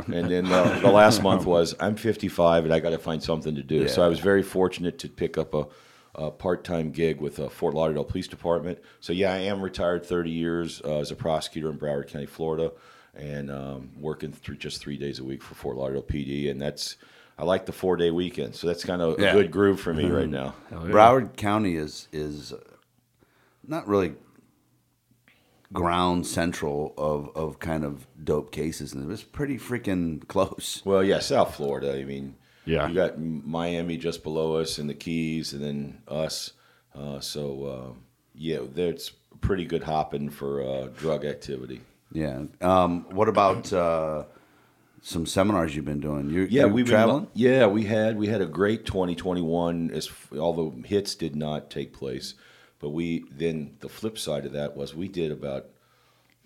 And 0.08 0.30
then 0.30 0.46
the, 0.46 0.80
the, 0.82 0.92
last 0.92 1.22
month 1.24 1.46
was, 1.46 1.76
I'm 1.78 1.98
55 1.98 2.64
and 2.64 2.74
I 2.74 2.80
got 2.80 2.92
to 2.92 2.98
find 2.98 3.22
something 3.22 3.54
to 3.56 3.64
do. 3.64 3.82
Yeah. 3.84 3.88
So 3.88 4.02
I 4.02 4.08
was 4.08 4.20
very 4.20 4.42
fortunate 4.42 4.98
to 5.00 5.10
pick 5.10 5.38
up 5.38 5.54
a, 5.54 5.68
a 6.16 6.32
part 6.32 6.64
time 6.64 6.92
gig 6.92 7.20
with 7.20 7.36
the 7.36 7.50
Fort 7.50 7.74
Lauderdale 7.74 8.06
Police 8.06 8.30
Department. 8.30 8.80
So, 9.02 9.12
yeah, 9.12 9.34
I 9.34 9.40
am 9.40 9.62
retired 9.62 10.06
30 10.06 10.32
years 10.32 10.82
uh, 10.86 11.00
as 11.00 11.12
a 11.12 11.16
prosecutor 11.16 11.70
in 11.70 11.78
Broward 11.78 12.08
County, 12.08 12.28
Florida, 12.28 12.72
and 13.14 13.52
um, 13.52 13.90
working 14.00 14.32
through 14.32 14.56
just 14.56 14.80
three 14.80 14.98
days 14.98 15.20
a 15.20 15.24
week 15.26 15.44
for 15.44 15.54
Fort 15.54 15.76
Lauderdale 15.76 16.04
PD. 16.04 16.50
And 16.50 16.62
that's 16.62 16.96
I 17.38 17.44
like 17.44 17.66
the 17.66 17.74
four 17.74 17.98
day 17.98 18.12
weekend, 18.12 18.56
so 18.56 18.68
that's 18.68 18.86
kind 18.86 19.02
of 19.02 19.20
yeah. 19.20 19.32
a 19.32 19.34
good 19.34 19.52
groove 19.52 19.82
for 19.82 19.94
me 19.94 20.06
right 20.06 20.30
now. 20.30 20.56
yeah. 20.72 20.78
Broward 20.78 21.36
County 21.36 21.76
is 21.76 22.08
is 22.14 22.54
not 23.68 23.88
really 23.88 24.14
ground 25.74 26.26
central 26.28 26.94
of, 26.98 27.30
of 27.36 27.60
kind 27.60 27.84
of 27.84 28.06
dope 28.24 28.52
cases, 28.52 28.94
and 28.94 29.04
it 29.04 29.08
was 29.08 29.24
pretty 29.24 29.58
freaking 29.58 30.28
close. 30.28 30.82
Well, 30.86 31.04
yeah, 31.04 31.20
South 31.20 31.56
Florida. 31.56 31.98
I 31.98 32.04
mean, 32.04 32.36
Yeah. 32.66 32.88
you 32.88 32.94
got 32.96 33.20
Miami 33.20 33.98
just 33.98 34.24
below 34.24 34.56
us, 34.58 34.78
and 34.78 34.90
the 34.90 34.94
Keys, 34.94 35.54
and 35.54 35.64
then 35.64 36.02
us. 36.08 36.54
Uh, 36.94 37.20
so 37.20 37.64
uh, 37.64 37.94
yeah, 38.36 38.60
that's 38.74 39.12
pretty 39.40 39.66
good 39.66 39.84
hopping 39.84 40.30
for 40.30 40.62
uh, 40.62 40.88
drug 40.98 41.26
activity. 41.26 41.82
Yeah. 42.12 42.44
Um, 42.60 43.06
what 43.12 43.30
about 43.30 43.72
uh, 43.72 44.26
some 45.02 45.26
seminars 45.26 45.74
you've 45.76 45.86
been 45.86 46.02
doing? 46.02 46.30
You, 46.30 46.42
Yeah, 46.50 46.66
you 46.66 46.74
we've 46.74 46.86
traveling. 46.86 47.24
Been, 47.24 47.32
yeah, 47.36 47.66
we 47.68 47.86
had 47.86 48.18
we 48.18 48.28
had 48.28 48.42
a 48.42 48.46
great 48.46 48.86
2021. 48.86 49.92
As 49.92 50.10
although 50.38 50.76
hits 50.84 51.16
did 51.16 51.36
not 51.38 51.70
take 51.70 51.94
place, 51.94 52.34
but 52.82 52.90
we 52.90 53.26
then 53.32 53.76
the 53.80 53.90
flip 53.90 54.18
side 54.18 54.46
of 54.46 54.52
that 54.54 54.76
was 54.76 54.96
we 54.96 55.08
did 55.08 55.32
about 55.32 55.68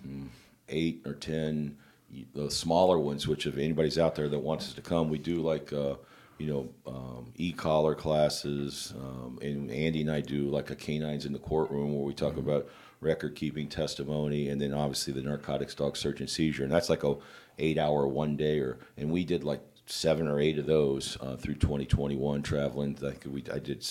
mm, 0.06 0.28
eight 0.70 1.02
or 1.06 1.14
ten 1.14 1.78
the 2.34 2.52
smaller 2.52 3.00
ones. 3.00 3.28
Which 3.28 3.48
if 3.48 3.58
anybody's 3.58 3.98
out 3.98 4.16
there 4.16 4.30
that 4.30 4.40
wants 4.40 4.68
us 4.68 4.74
to 4.74 4.82
come, 4.82 5.10
we 5.10 5.18
do 5.18 5.42
like 5.42 5.72
uh, 5.74 5.96
you 6.38 6.48
know 6.48 6.70
um, 6.86 7.32
e-collar 7.36 7.96
classes, 7.96 8.94
um, 9.00 9.40
and 9.42 9.72
Andy 9.72 10.02
and 10.02 10.12
I 10.12 10.22
do 10.22 10.50
like 10.50 10.70
a 10.70 10.76
canines 10.76 11.26
in 11.26 11.34
the 11.34 11.40
courtroom 11.40 11.96
where 11.96 12.04
we 12.04 12.14
talk 12.14 12.38
about 12.38 12.68
record 13.00 13.36
keeping 13.36 13.68
testimony, 13.68 14.50
and 14.50 14.60
then 14.60 14.74
obviously 14.74 15.14
the 15.14 15.22
narcotics 15.22 15.74
dog 15.74 15.96
search 15.96 16.20
and 16.20 16.30
seizure, 16.30 16.64
and 16.64 16.72
that's 16.72 16.90
like 16.90 17.04
a 17.04 17.16
eight 17.58 17.78
hour 17.78 18.08
one 18.08 18.36
day 18.36 18.60
or 18.60 18.78
and 18.98 19.10
we 19.10 19.24
did 19.24 19.44
like 19.44 19.62
seven 19.86 20.28
or 20.28 20.40
eight 20.40 20.58
of 20.58 20.66
those 20.66 21.18
uh, 21.22 21.36
through 21.36 21.54
2021 21.54 22.42
traveling 22.42 22.98
like 23.02 23.24
we 23.32 23.44
i 23.54 23.60
did 23.60 23.88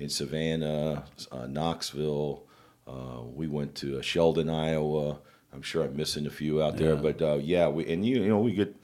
in 0.00 0.08
savannah 0.08 1.04
uh, 1.30 1.46
knoxville 1.46 2.42
uh, 2.88 3.20
we 3.34 3.46
went 3.46 3.74
to 3.76 3.98
uh, 3.98 4.02
sheldon 4.02 4.48
iowa 4.48 5.18
i'm 5.52 5.62
sure 5.62 5.84
i'm 5.84 5.96
missing 5.96 6.26
a 6.26 6.30
few 6.30 6.62
out 6.62 6.76
there 6.76 6.94
Yeah. 6.94 7.00
but 7.02 7.22
uh, 7.22 7.38
yeah 7.40 7.68
we 7.68 7.90
and 7.92 8.04
you, 8.04 8.22
you 8.22 8.28
know 8.28 8.40
we 8.40 8.52
get 8.52 8.74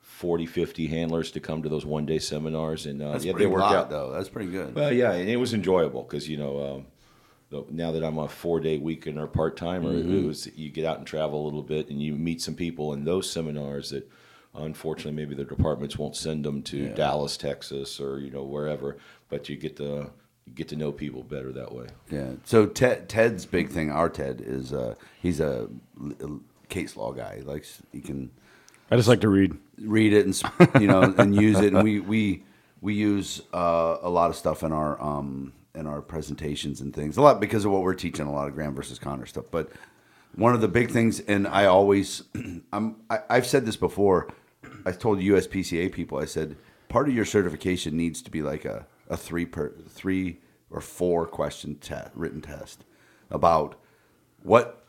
40 0.00 0.46
50 0.46 0.86
handlers 0.86 1.30
to 1.32 1.40
come 1.40 1.62
to 1.62 1.68
those 1.68 1.84
one 1.84 2.06
day 2.06 2.18
seminars 2.18 2.86
and 2.86 3.02
uh, 3.02 3.18
yeah 3.20 3.32
they 3.32 3.46
work 3.46 3.62
out 3.62 3.90
though. 3.90 4.12
That's 4.12 4.28
pretty 4.28 4.50
good. 4.50 4.74
well, 4.74 4.92
yeah, 4.92 5.12
and 5.12 5.28
it 5.28 5.36
was 5.36 5.52
enjoyable 5.54 6.02
because 6.02 6.28
you 6.28 6.36
know 6.36 6.84
um, 7.52 7.64
now 7.70 7.92
that 7.92 8.02
I'm 8.04 8.18
a 8.18 8.28
four 8.28 8.60
day 8.60 8.78
weekend 8.78 9.18
or 9.18 9.26
part 9.26 9.56
timer, 9.56 9.92
Mm-hmm. 9.92 10.18
it 10.18 10.24
was 10.26 10.48
you 10.56 10.70
get 10.70 10.84
out 10.86 10.98
and 10.98 11.06
travel 11.06 11.42
a 11.42 11.44
little 11.44 11.62
bit 11.62 11.88
and 11.90 12.00
you 12.00 12.14
meet 12.14 12.40
some 12.40 12.54
people 12.54 12.92
in 12.94 13.04
those 13.04 13.28
seminars 13.30 13.90
that 13.90 14.08
unfortunately 14.54 15.12
maybe 15.12 15.34
the 15.34 15.44
departments 15.44 15.98
won't 15.98 16.14
send 16.16 16.44
them 16.44 16.62
to 16.62 16.76
Yeah. 16.76 16.94
Dallas, 16.94 17.36
Texas, 17.36 17.98
or 18.00 18.20
you 18.20 18.30
know 18.30 18.44
wherever, 18.44 18.98
but 19.28 19.48
you 19.48 19.56
get 19.56 19.76
to 19.76 19.82
you 19.84 20.10
get 20.54 20.68
to 20.68 20.76
know 20.76 20.92
people 20.92 21.22
better 21.22 21.52
that 21.52 21.72
way. 21.72 21.86
Yeah. 22.10 22.32
So 22.44 22.66
Ted, 22.66 23.08
Ted's 23.08 23.46
big 23.46 23.70
thing, 23.70 23.90
our 23.90 24.08
Ted, 24.08 24.42
is 24.44 24.72
uh, 24.72 24.94
he's 25.20 25.40
a, 25.40 25.68
l- 26.20 26.40
case 26.68 26.96
law 26.96 27.12
guy. 27.12 27.36
He 27.36 27.42
likes 27.42 27.82
he 27.92 28.00
can 28.00 28.30
I 28.90 28.96
just 28.96 29.08
like 29.08 29.20
to 29.22 29.28
read. 29.28 29.56
read 29.78 30.12
it 30.12 30.26
and 30.26 30.80
you 30.80 30.86
know 30.88 31.02
and 31.18 31.34
use 31.34 31.58
it. 31.60 31.72
And 31.72 31.82
we 31.82 32.00
we 32.00 32.44
we 32.80 32.94
use 32.94 33.40
uh, 33.54 33.96
a 34.02 34.10
lot 34.10 34.30
of 34.30 34.36
stuff 34.36 34.62
in 34.62 34.72
our 34.72 35.00
um, 35.00 35.52
in 35.74 35.86
our 35.86 36.02
presentations 36.02 36.80
and 36.80 36.94
things. 36.94 37.16
A 37.16 37.22
lot 37.22 37.40
because 37.40 37.64
of 37.64 37.70
what 37.72 37.82
we're 37.82 37.94
teaching. 37.94 38.26
A 38.26 38.32
lot 38.32 38.48
of 38.48 38.54
Graham 38.54 38.74
versus 38.74 38.98
Connor 38.98 39.26
stuff. 39.26 39.46
But 39.50 39.70
one 40.34 40.54
of 40.54 40.60
the 40.60 40.68
big 40.68 40.90
things, 40.90 41.20
and 41.20 41.46
I 41.46 41.66
always 41.66 42.22
I'm 42.72 42.96
I, 43.08 43.20
I've 43.30 43.46
said 43.46 43.64
this 43.64 43.76
before. 43.76 44.28
I 44.84 44.92
told 44.92 45.18
USPCA 45.20 45.92
people. 45.92 46.18
I 46.18 46.24
said 46.24 46.56
part 46.88 47.08
of 47.08 47.14
your 47.14 47.24
certification 47.24 47.96
needs 47.96 48.20
to 48.22 48.30
be 48.30 48.42
like 48.42 48.64
a 48.64 48.86
a 49.12 49.16
three 49.16 49.44
per 49.44 49.72
three 49.88 50.40
or 50.70 50.80
four 50.80 51.26
question 51.26 51.76
te- 51.76 52.10
written 52.14 52.40
test 52.40 52.84
about 53.30 53.76
what 54.42 54.84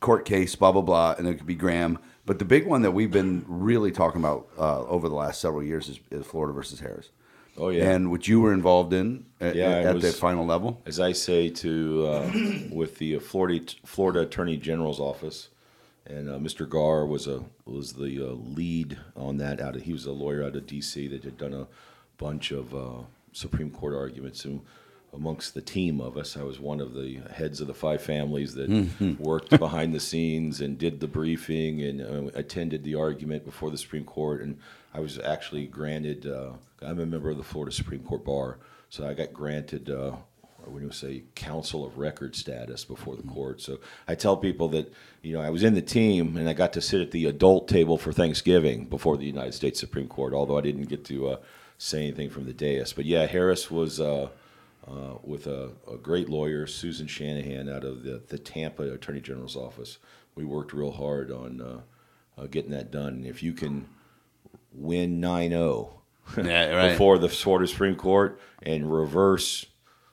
court 0.00 0.24
case, 0.24 0.54
blah 0.54 0.72
blah 0.72 0.82
blah, 0.82 1.14
and 1.18 1.26
it 1.26 1.34
could 1.34 1.46
be 1.46 1.56
Graham. 1.56 1.98
But 2.24 2.38
the 2.38 2.44
big 2.44 2.66
one 2.66 2.82
that 2.82 2.92
we've 2.92 3.10
been 3.10 3.44
really 3.46 3.90
talking 3.90 4.20
about 4.20 4.48
uh, 4.58 4.84
over 4.84 5.08
the 5.08 5.14
last 5.14 5.40
several 5.40 5.62
years 5.62 5.88
is, 5.88 6.00
is 6.10 6.24
Florida 6.24 6.54
versus 6.54 6.80
Harris. 6.80 7.10
Oh, 7.56 7.68
yeah. 7.68 7.90
and 7.90 8.10
which 8.10 8.26
you 8.26 8.40
were 8.40 8.52
involved 8.52 8.92
in 8.92 9.26
at, 9.40 9.54
Yeah, 9.54 9.68
at 9.68 10.00
the 10.00 10.10
final 10.10 10.44
level. 10.44 10.82
As 10.86 10.98
I 10.98 11.12
say 11.12 11.50
to 11.50 12.06
uh, 12.06 12.30
with 12.72 12.98
the 12.98 13.18
Florida 13.18 13.64
Florida 13.84 14.20
Attorney 14.20 14.56
General's 14.56 15.00
office, 15.00 15.48
and 16.06 16.28
uh, 16.28 16.38
Mr. 16.38 16.68
Garr 16.68 17.06
was 17.06 17.26
a 17.26 17.44
was 17.64 17.94
the 17.94 18.20
uh, 18.20 18.32
lead 18.32 18.98
on 19.16 19.38
that. 19.38 19.60
Out 19.60 19.76
of 19.76 19.82
he 19.82 19.92
was 19.92 20.06
a 20.06 20.12
lawyer 20.12 20.44
out 20.44 20.56
of 20.56 20.66
D.C. 20.66 21.08
that 21.08 21.24
had 21.24 21.38
done 21.38 21.54
a 21.54 21.66
bunch 22.18 22.50
of 22.50 22.74
uh, 22.74 23.02
Supreme 23.34 23.70
Court 23.70 23.94
arguments, 23.94 24.44
and 24.44 24.62
amongst 25.12 25.54
the 25.54 25.60
team 25.60 26.00
of 26.00 26.16
us, 26.16 26.36
I 26.36 26.42
was 26.42 26.58
one 26.58 26.80
of 26.80 26.94
the 26.94 27.20
heads 27.32 27.60
of 27.60 27.66
the 27.66 27.74
five 27.74 28.02
families 28.02 28.54
that 28.54 29.16
worked 29.18 29.50
behind 29.58 29.94
the 29.94 30.00
scenes 30.00 30.60
and 30.60 30.78
did 30.78 31.00
the 31.00 31.06
briefing 31.06 31.82
and 31.82 32.00
uh, 32.00 32.30
attended 32.34 32.82
the 32.84 32.94
argument 32.94 33.44
before 33.44 33.70
the 33.70 33.78
Supreme 33.78 34.04
Court. 34.04 34.40
And 34.40 34.58
I 34.92 35.00
was 35.00 35.18
actually 35.18 35.66
granted. 35.66 36.26
Uh, 36.26 36.52
I'm 36.82 37.00
a 37.00 37.06
member 37.06 37.30
of 37.30 37.36
the 37.36 37.44
Florida 37.44 37.74
Supreme 37.74 38.02
Court 38.02 38.24
bar, 38.24 38.58
so 38.88 39.06
I 39.06 39.14
got 39.14 39.32
granted. 39.32 39.90
Uh, 39.90 40.16
do 40.72 40.80
you 40.80 40.90
say, 40.90 41.24
counsel 41.34 41.84
of 41.84 41.98
record 41.98 42.34
status 42.34 42.84
before 42.84 43.16
the 43.16 43.22
court. 43.22 43.60
So 43.60 43.80
I 44.08 44.14
tell 44.14 44.36
people 44.36 44.68
that, 44.68 44.92
you 45.22 45.34
know, 45.34 45.42
I 45.42 45.50
was 45.50 45.62
in 45.62 45.74
the 45.74 45.82
team 45.82 46.36
and 46.36 46.48
I 46.48 46.52
got 46.54 46.72
to 46.74 46.80
sit 46.80 47.00
at 47.00 47.10
the 47.10 47.26
adult 47.26 47.68
table 47.68 47.98
for 47.98 48.12
Thanksgiving 48.12 48.86
before 48.86 49.16
the 49.16 49.26
United 49.26 49.52
States 49.52 49.78
Supreme 49.78 50.08
Court, 50.08 50.32
although 50.32 50.56
I 50.56 50.62
didn't 50.62 50.84
get 50.84 51.04
to 51.06 51.28
uh, 51.28 51.36
say 51.84 51.98
anything 52.02 52.30
from 52.30 52.46
the 52.46 52.52
dais. 52.52 52.94
But 52.94 53.04
yeah, 53.04 53.26
Harris 53.26 53.70
was 53.70 54.00
uh, 54.00 54.28
uh, 54.88 55.14
with 55.22 55.46
a, 55.46 55.72
a 55.90 55.96
great 55.98 56.30
lawyer, 56.30 56.66
Susan 56.66 57.06
Shanahan, 57.06 57.68
out 57.68 57.84
of 57.84 58.02
the, 58.02 58.22
the 58.26 58.38
Tampa 58.38 58.90
Attorney 58.94 59.20
General's 59.20 59.56
office. 59.56 59.98
We 60.34 60.44
worked 60.44 60.72
real 60.72 60.92
hard 60.92 61.30
on 61.30 61.60
uh, 61.60 62.40
uh, 62.40 62.46
getting 62.46 62.70
that 62.70 62.90
done. 62.90 63.08
And 63.14 63.26
if 63.26 63.42
you 63.42 63.52
can 63.52 63.86
win 64.72 65.20
9 65.20 65.50
0 65.50 66.00
Yeah, 66.38 66.66
right. 66.74 66.90
before 66.92 67.18
the 67.18 67.28
Florida 67.28 67.68
Supreme 67.68 67.96
Court 67.96 68.40
and 68.62 68.90
reverse 68.90 69.66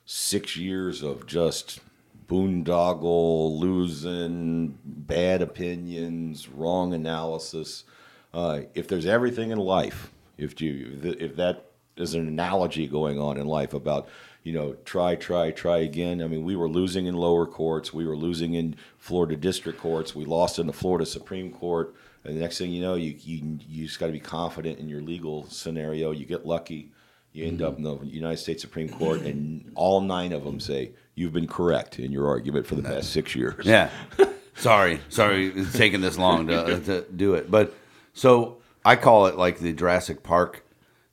six 0.05 0.57
years 0.57 1.01
of 1.01 1.25
just 1.25 1.79
boondoggle, 2.27 3.57
losing, 3.57 4.77
bad 4.83 5.41
opinions, 5.41 6.49
wrong 6.49 6.93
analysis. 6.93 7.85
Uh, 8.33 8.61
if 8.73 8.89
there's 8.89 9.05
everything 9.05 9.51
in 9.51 9.57
life, 9.57 10.11
if 10.41 10.59
you 10.59 10.99
if 11.03 11.35
that 11.35 11.71
is 11.97 12.13
an 12.15 12.27
analogy 12.27 12.87
going 12.87 13.19
on 13.19 13.37
in 13.37 13.45
life 13.45 13.73
about 13.73 14.07
you 14.43 14.53
know 14.53 14.75
try 14.85 15.15
try 15.15 15.51
try 15.51 15.79
again. 15.79 16.21
I 16.21 16.27
mean, 16.27 16.43
we 16.43 16.55
were 16.55 16.69
losing 16.69 17.05
in 17.05 17.15
lower 17.15 17.45
courts, 17.45 17.93
we 17.93 18.05
were 18.05 18.17
losing 18.17 18.53
in 18.53 18.75
Florida 18.97 19.35
district 19.35 19.79
courts, 19.79 20.15
we 20.15 20.25
lost 20.25 20.59
in 20.59 20.67
the 20.67 20.73
Florida 20.73 21.05
Supreme 21.05 21.51
Court. 21.51 21.95
And 22.23 22.37
the 22.37 22.41
next 22.41 22.59
thing 22.59 22.71
you 22.71 22.81
know, 22.81 22.95
you 22.95 23.15
you, 23.19 23.59
you 23.67 23.85
just 23.85 23.99
got 23.99 24.07
to 24.07 24.11
be 24.11 24.19
confident 24.19 24.79
in 24.79 24.89
your 24.89 25.01
legal 25.01 25.47
scenario. 25.47 26.11
You 26.11 26.25
get 26.25 26.45
lucky, 26.45 26.91
you 27.33 27.45
end 27.45 27.61
up 27.61 27.77
in 27.77 27.83
the 27.83 27.97
United 28.03 28.37
States 28.37 28.61
Supreme 28.61 28.89
Court, 28.89 29.21
and 29.21 29.71
all 29.75 30.01
nine 30.01 30.31
of 30.31 30.43
them 30.43 30.59
say 30.59 30.91
you've 31.15 31.33
been 31.33 31.47
correct 31.47 31.99
in 31.99 32.11
your 32.11 32.27
argument 32.27 32.67
for 32.67 32.75
the 32.75 32.83
past 32.83 33.11
six 33.11 33.35
years. 33.35 33.65
Yeah. 33.65 33.89
sorry, 34.55 34.99
sorry, 35.09 35.47
it's 35.47 35.73
taking 35.73 36.01
this 36.01 36.17
long 36.17 36.47
to, 36.47 36.79
to 36.81 37.01
do 37.15 37.33
it. 37.33 37.49
But 37.49 37.73
so 38.13 38.60
I 38.83 38.95
call 38.95 39.27
it 39.27 39.37
like 39.37 39.59
the 39.59 39.73
Jurassic 39.73 40.23
Park 40.23 40.65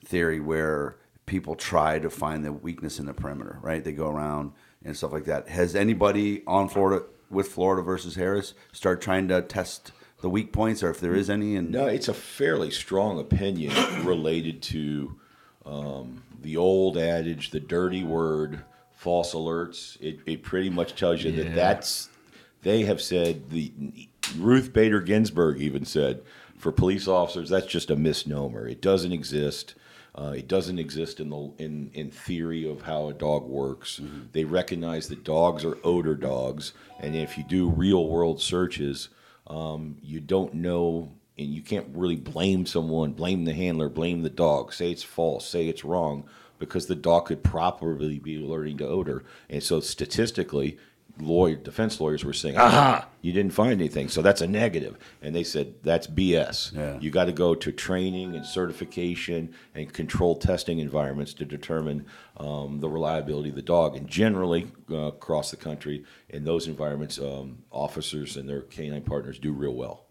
theory, 0.05 0.41
where 0.41 0.97
people 1.27 1.55
try 1.55 1.99
to 1.99 2.09
find 2.09 2.45
the 2.45 2.53
weakness 2.53 2.99
in 2.99 3.07
the 3.07 3.15
perimeter. 3.15 3.59
Right? 3.63 3.85
They 3.85 3.93
go 3.93 4.09
around 4.09 4.53
and 4.85 4.97
stuff 4.97 5.13
like 5.13 5.25
that. 5.25 5.49
Has 5.49 5.75
anybody 5.75 6.43
on 6.47 6.69
Florida 6.69 7.05
with 7.31 7.49
Florida 7.49 7.83
versus 7.83 8.15
Harris 8.15 8.55
start 8.73 9.01
trying 9.01 9.29
to 9.29 9.43
test 9.43 9.93
the 10.21 10.31
weak 10.31 10.53
points, 10.53 10.83
or 10.83 10.91
if 10.91 11.01
there 11.01 11.15
is 11.15 11.31
any? 11.31 11.57
And 11.57 11.71
No, 11.71 11.87
it's 11.87 12.09
a 12.09 12.15
fairly 12.15 12.71
strong 12.71 13.19
opinion 13.21 13.73
related 14.05 14.63
to 14.63 15.19
um, 15.65 16.23
the 16.41 16.57
old 16.57 16.97
adage, 16.97 17.51
the 17.51 17.61
dirty 17.61 18.03
word, 18.03 18.65
false 18.93 19.35
alerts. 19.35 20.01
It, 20.01 20.21
it 20.27 20.43
pretty 20.43 20.71
much 20.71 20.95
tells 20.95 21.23
you 21.23 21.33
that 21.33 21.55
that's, 21.55 22.09
they 22.63 22.85
have 22.85 23.01
said, 23.01 23.51
the 23.51 23.73
Ruth 24.37 24.73
Bader 24.73 25.01
Ginsburg 25.01 25.61
even 25.61 25.85
said, 25.85 26.23
for 26.59 26.73
police 26.73 27.09
officers, 27.09 27.49
that's 27.49 27.67
just 27.67 27.91
a 27.91 27.97
misnomer. 27.97 28.67
It 28.69 28.83
doesn't 28.83 29.12
exist. 29.12 29.75
Uh, 30.15 30.35
it 30.37 30.49
doesn't 30.49 30.79
exist 30.79 31.21
in 31.21 31.31
the 31.31 31.53
in, 31.59 31.91
in 31.95 32.11
theory 32.11 32.69
of 32.69 32.83
how 32.83 33.09
a 33.09 33.15
dog 33.15 33.45
works. 33.45 34.00
They 34.33 34.45
recognize 34.45 35.09
that 35.09 35.23
dogs 35.23 35.65
are 35.65 35.79
odor 35.85 36.17
dogs, 36.17 36.73
and 36.99 37.15
if 37.15 37.38
you 37.38 37.45
do 37.45 37.71
real 37.71 38.09
world 38.09 38.41
searches, 38.41 39.11
um, 39.47 39.97
you 40.03 40.21
don't 40.21 40.55
know 40.55 41.12
and 41.38 41.55
you 41.55 41.62
can't 41.62 41.87
really 41.95 42.17
blame 42.17 42.67
someone, 42.67 43.12
blame 43.12 43.45
the 43.45 43.55
handler, 43.55 43.88
blame 43.88 44.23
the 44.23 44.31
dog, 44.31 44.73
say 44.73 44.91
it's 44.91 45.05
false, 45.05 45.47
say 45.47 45.69
it's 45.69 45.85
wrong, 45.85 46.25
because 46.59 46.87
the 46.87 46.97
dog 46.97 47.27
could 47.27 47.45
probably 47.45 48.19
be 48.19 48.43
alerting 48.43 48.77
to 48.79 48.87
odor. 48.87 49.25
And 49.49 49.62
so 49.62 49.79
statistically, 49.79 50.79
lawyer 51.21 51.57
defense 51.57 52.01
lawyers 52.01 52.25
were 52.25 52.33
saying, 52.33 52.57
aha, 52.57 53.07
you 53.21 53.33
didn't 53.33 53.53
find 53.53 53.73
anything. 53.73 54.09
So 54.09 54.23
that's 54.23 54.41
a 54.41 54.47
negative. 54.47 54.97
And 55.23 55.35
they 55.35 55.45
said 55.45 55.75
that's 55.83 56.07
BS. 56.07 56.75
Yeah. 56.75 56.99
You 57.01 57.11
got 57.11 57.25
to 57.25 57.33
go 57.33 57.55
to 57.55 57.73
training 57.73 58.35
and 58.35 58.45
certification 58.45 59.55
and 59.75 59.93
controlled 59.93 60.41
testing 60.41 60.79
environments 60.79 61.35
to 61.35 61.45
determine 61.45 62.07
um, 62.37 62.81
the 62.81 62.89
reliability 62.89 63.51
of 63.51 63.57
the 63.57 63.63
dog. 63.63 63.97
And 63.97 64.09
generally, 64.09 64.71
uh, 64.91 64.97
across 64.97 65.51
the 65.51 65.57
country, 65.57 66.05
in 66.29 66.45
those 66.45 66.67
environments, 66.67 67.19
um, 67.19 67.59
officers 67.71 68.37
and 68.37 68.49
their 68.49 68.63
canine 68.63 69.03
partners 69.03 69.39
do 69.39 69.53
real 69.53 69.75
well. 69.75 70.05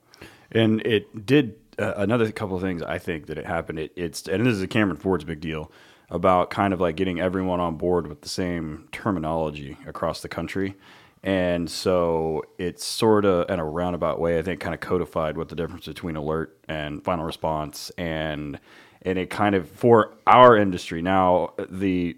And 0.51 0.85
it 0.85 1.25
did 1.25 1.55
uh, 1.79 1.93
another 1.97 2.31
couple 2.31 2.55
of 2.55 2.61
things 2.61 2.81
I 2.81 2.97
think 2.97 3.27
that 3.27 3.37
it 3.37 3.45
happened. 3.45 3.79
It, 3.79 3.93
it's 3.95 4.27
and 4.27 4.45
this 4.45 4.53
is 4.53 4.61
a 4.61 4.67
Cameron 4.67 4.97
Ford's 4.97 5.23
big 5.23 5.41
deal 5.41 5.71
about 6.09 6.49
kind 6.49 6.73
of 6.73 6.79
like 6.79 6.95
getting 6.95 7.19
everyone 7.19 7.59
on 7.59 7.75
board 7.75 8.07
with 8.07 8.21
the 8.21 8.29
same 8.29 8.87
terminology 8.91 9.77
across 9.85 10.21
the 10.21 10.29
country. 10.29 10.75
And 11.23 11.69
so 11.69 12.43
it's 12.57 12.85
sort 12.85 13.25
of 13.25 13.49
in 13.49 13.59
a 13.59 13.65
roundabout 13.65 14.19
way, 14.19 14.39
I 14.39 14.41
think, 14.41 14.61
kind 14.61 14.73
of 14.73 14.79
codified 14.79 15.35
what 15.35 15.49
the 15.49 15.55
difference 15.55 15.85
between 15.85 16.15
alert 16.15 16.57
and 16.67 17.03
final 17.03 17.25
response, 17.25 17.91
and 17.97 18.59
and 19.01 19.17
it 19.17 19.29
kind 19.29 19.55
of 19.55 19.69
for 19.69 20.13
our 20.25 20.55
industry 20.55 21.01
now 21.01 21.53
the 21.69 22.17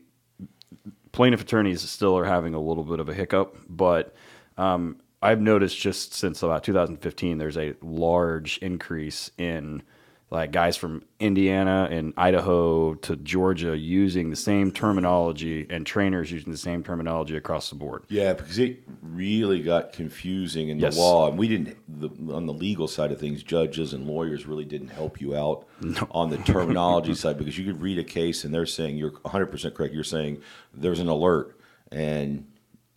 plaintiff 1.12 1.41
attorneys 1.41 1.88
still 1.89 2.17
are 2.17 2.25
having 2.25 2.53
a 2.53 2.60
little 2.60 2.84
bit 2.84 3.00
of 3.00 3.10
a 3.10 3.13
hiccup, 3.13 3.58
but 3.67 4.13
um, 4.58 4.98
I've 5.22 5.41
noticed 5.41 5.77
just 5.77 6.13
since 6.13 6.43
about 6.43 6.63
2015, 6.63 7.38
there's 7.38 7.58
a 7.58 7.74
large 7.81 8.58
increase 8.60 9.31
in 9.38 9.84
like 10.31 10.51
guys 10.51 10.77
from 10.77 11.01
Indiana 11.19 11.88
and 11.89 12.13
Idaho 12.15 12.93
to 12.93 13.15
Georgia 13.15 13.75
using 13.75 14.29
the 14.29 14.36
same 14.36 14.71
terminology 14.71 15.65
and 15.71 15.88
trainers 15.88 16.31
using 16.31 16.51
the 16.51 16.57
same 16.57 16.83
terminology 16.83 17.36
across 17.36 17.69
the 17.71 17.75
board. 17.75 18.03
Yeah, 18.09 18.33
because 18.33 18.59
it 18.59 18.83
really 19.01 19.63
got 19.63 19.91
confusing 19.91 20.69
in 20.69 20.77
Yes. 20.79 20.95
the 20.95 21.01
law, 21.01 21.29
and 21.29 21.38
we 21.39 21.48
didn't. 21.48 21.77
The, 21.88 22.09
on 22.33 22.45
the 22.45 22.53
legal 22.53 22.88
side 22.88 23.12
of 23.12 23.19
things, 23.19 23.41
judges 23.41 23.93
and 23.93 24.05
lawyers 24.05 24.45
really 24.45 24.65
didn't 24.65 24.89
help 24.89 25.19
you 25.19 25.36
out 25.36 25.65
on 26.12 26.29
the 26.29 26.38
terminology 26.38 27.13
side 27.15 27.38
because 27.39 27.57
you 27.57 27.65
could 27.65 27.81
read 27.81 27.98
a 27.98 28.03
case 28.03 28.43
and 28.43 28.53
they're 28.53 28.67
saying 28.67 28.98
you're 28.98 29.12
100 29.24 29.48
percent 29.48 29.74
correct. 29.74 29.93
You're 29.95 30.03
saying 30.03 30.41
there's 30.75 31.00
an 31.00 31.07
alert, 31.07 31.59
and 31.91 32.45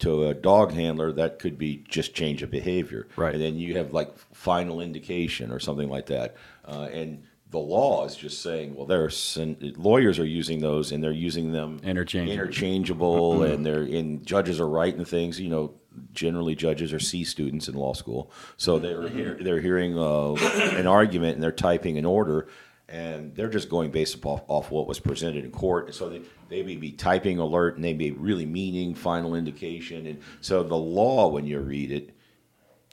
to 0.03 0.29
a 0.29 0.35
dog 0.35 0.73
handler 0.73 1.11
that 1.13 1.39
could 1.39 1.59
be 1.59 1.85
just 1.89 2.15
change 2.15 2.43
of 2.43 2.51
behavior, 2.51 3.09
Right. 3.17 3.35
And 3.35 3.43
then 3.43 3.57
you 3.57 3.77
have 3.79 3.93
like 3.93 4.17
final 4.33 4.81
indication 4.81 5.51
or 5.51 5.59
something 5.59 5.89
like 5.89 6.07
that, 6.07 6.37
uh, 6.67 6.89
and 6.93 7.25
the 7.51 7.59
law 7.59 8.07
is 8.07 8.17
just 8.17 8.41
saying, 8.43 8.75
well, 8.75 8.87
there's 8.87 9.37
lawyers 9.77 10.19
are 10.19 10.25
using 10.25 10.61
those 10.61 10.91
and 10.91 11.05
they're 11.05 11.13
using 11.13 11.53
them 11.53 11.81
Interchangeable. 11.85 12.33
interchangeable 12.33 13.43
and 13.43 13.67
they're 13.67 13.83
in 13.83 14.25
judges 14.25 14.59
are 14.59 14.69
writing 14.69 15.05
things 15.05 15.39
you 15.39 15.51
know 15.51 15.75
generally 16.15 16.55
judges 16.55 16.95
are 16.95 16.99
c 16.99 17.25
students 17.25 17.69
in 17.69 17.75
law 17.75 17.93
school. 17.93 18.31
So 18.57 18.79
they're 18.79 19.07
hear, 19.09 19.39
they're 19.39 19.61
hearing 19.61 19.99
uh, 19.99 20.33
an 20.79 20.87
argument 20.87 21.35
and 21.35 21.43
they're 21.43 21.53
typing 21.53 21.99
an 21.99 22.07
order 22.07 22.49
and 22.93 23.35
they're 23.35 23.49
just 23.49 23.71
going 23.71 23.91
based 23.91 24.25
off, 24.25 24.43
off 24.49 24.71
what 24.71 24.87
was 24.87 25.01
presented 25.01 25.45
in 25.47 25.51
court. 25.51 25.87
And 25.87 25.95
so 25.95 26.11
they, 26.11 26.21
they 26.51 26.63
may 26.63 26.77
be 26.77 26.93
typing 26.93 27.39
alert 27.39 27.77
and 27.77 27.83
they 27.83 27.95
may 27.95 28.11
really 28.11 28.45
meaning 28.45 28.95
final 28.95 29.35
indication. 29.35 30.07
And 30.07 30.21
so 30.43 30.63
the 30.63 30.77
law 30.77 31.29
when 31.29 31.47
you 31.47 31.59
read 31.61 31.91
it 31.91 32.15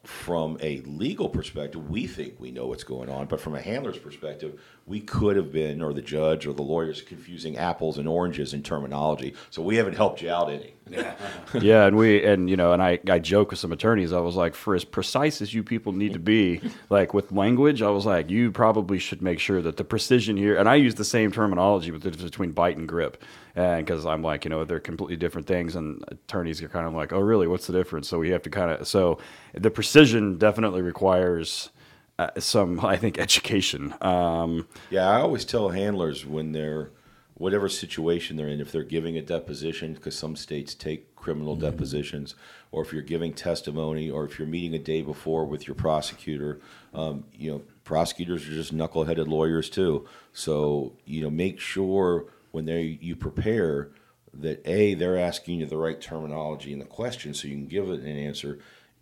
from 0.05 0.57
a 0.61 0.79
legal 0.81 1.27
perspective, 1.27 1.89
we 1.89 2.07
think 2.07 2.39
we 2.39 2.49
know 2.49 2.67
what's 2.67 2.85
going 2.85 3.09
on, 3.09 3.27
but 3.27 3.41
from 3.41 3.55
a 3.55 3.61
handler's 3.61 3.97
perspective, 3.97 4.61
we 4.85 4.99
could 4.99 5.35
have 5.35 5.51
been, 5.51 5.81
or 5.81 5.93
the 5.93 6.01
judge 6.01 6.47
or 6.47 6.53
the 6.53 6.63
lawyers, 6.63 7.01
confusing 7.01 7.57
apples 7.57 7.97
and 7.97 8.07
oranges 8.07 8.53
in 8.53 8.63
terminology. 8.63 9.35
So 9.51 9.61
we 9.61 9.75
haven't 9.75 9.95
helped 9.95 10.21
you 10.21 10.31
out 10.31 10.49
any. 10.49 10.73
yeah, 11.61 11.85
and 11.85 11.95
we 11.95 12.25
and 12.25 12.49
you 12.49 12.57
know, 12.57 12.73
and 12.73 12.81
I 12.81 12.99
I 13.07 13.19
joke 13.19 13.51
with 13.51 13.59
some 13.59 13.71
attorneys. 13.71 14.11
I 14.11 14.19
was 14.19 14.35
like, 14.35 14.55
for 14.55 14.73
as 14.75 14.83
precise 14.83 15.41
as 15.41 15.53
you 15.53 15.63
people 15.63 15.93
need 15.93 16.13
to 16.13 16.19
be, 16.19 16.61
like 16.89 17.13
with 17.13 17.31
language, 17.31 17.81
I 17.81 17.89
was 17.89 18.05
like, 18.05 18.29
you 18.29 18.51
probably 18.51 18.97
should 18.97 19.21
make 19.21 19.39
sure 19.39 19.61
that 19.61 19.77
the 19.77 19.83
precision 19.83 20.35
here. 20.37 20.57
And 20.57 20.67
I 20.67 20.75
use 20.75 20.95
the 20.95 21.05
same 21.05 21.31
terminology 21.31 21.91
with 21.91 22.01
the 22.01 22.11
difference 22.11 22.31
between 22.31 22.51
bite 22.51 22.77
and 22.77 22.87
grip, 22.87 23.23
and 23.55 23.85
because 23.85 24.05
I'm 24.05 24.23
like, 24.23 24.45
you 24.45 24.49
know, 24.49 24.65
they're 24.65 24.79
completely 24.79 25.17
different 25.17 25.47
things, 25.47 25.75
and 25.75 26.03
attorneys 26.07 26.61
are 26.63 26.69
kind 26.69 26.87
of 26.87 26.93
like, 26.93 27.13
oh, 27.13 27.19
really? 27.19 27.47
What's 27.47 27.67
the 27.67 27.73
difference? 27.73 28.07
So 28.07 28.17
we 28.17 28.31
have 28.31 28.41
to 28.43 28.49
kind 28.49 28.71
of 28.71 28.87
so 28.87 29.19
the 29.53 29.69
precision 29.69 30.37
definitely 30.37 30.81
requires. 30.81 31.69
Uh, 32.19 32.37
some, 32.37 32.85
I 32.85 32.97
think, 32.97 33.17
education. 33.17 33.93
Um, 34.01 34.67
Yeah, 34.89 35.07
I 35.09 35.21
always 35.21 35.45
tell 35.45 35.69
handlers 35.69 36.25
when 36.25 36.51
they're 36.51 36.91
whatever 37.35 37.69
situation 37.69 38.35
they're 38.35 38.49
in, 38.49 38.59
if 38.59 38.73
they're 38.73 38.83
giving 38.83 39.17
a 39.17 39.21
deposition, 39.21 39.93
because 39.93 40.17
some 40.17 40.35
states 40.35 40.75
take 40.75 41.15
criminal 41.15 41.55
depositions, 41.55 42.35
or 42.73 42.83
if 42.83 42.91
you're 42.91 43.01
giving 43.01 43.31
testimony, 43.31 44.11
or 44.11 44.25
if 44.25 44.37
you're 44.37 44.49
meeting 44.49 44.73
a 44.73 44.83
day 44.83 45.01
before 45.01 45.45
with 45.45 45.65
your 45.65 45.75
prosecutor, 45.75 46.59
um, 46.93 47.23
you 47.33 47.49
know, 47.49 47.61
prosecutors 47.85 48.45
are 48.45 48.51
just 48.51 48.75
knuckleheaded 48.75 49.27
lawyers 49.27 49.69
too. 49.69 50.05
So 50.33 50.97
you 51.05 51.21
know, 51.21 51.29
make 51.29 51.61
sure 51.61 52.25
when 52.51 52.65
they 52.65 52.99
you 53.01 53.15
prepare 53.15 53.91
that 54.33 54.61
a 54.67 54.93
they're 54.93 55.17
asking 55.17 55.61
you 55.61 55.65
the 55.65 55.77
right 55.77 56.01
terminology 56.01 56.73
in 56.73 56.79
the 56.79 56.85
question, 56.85 57.33
so 57.33 57.47
you 57.47 57.55
can 57.55 57.67
give 57.67 57.89
it 57.89 58.01
an 58.01 58.17
answer. 58.17 58.59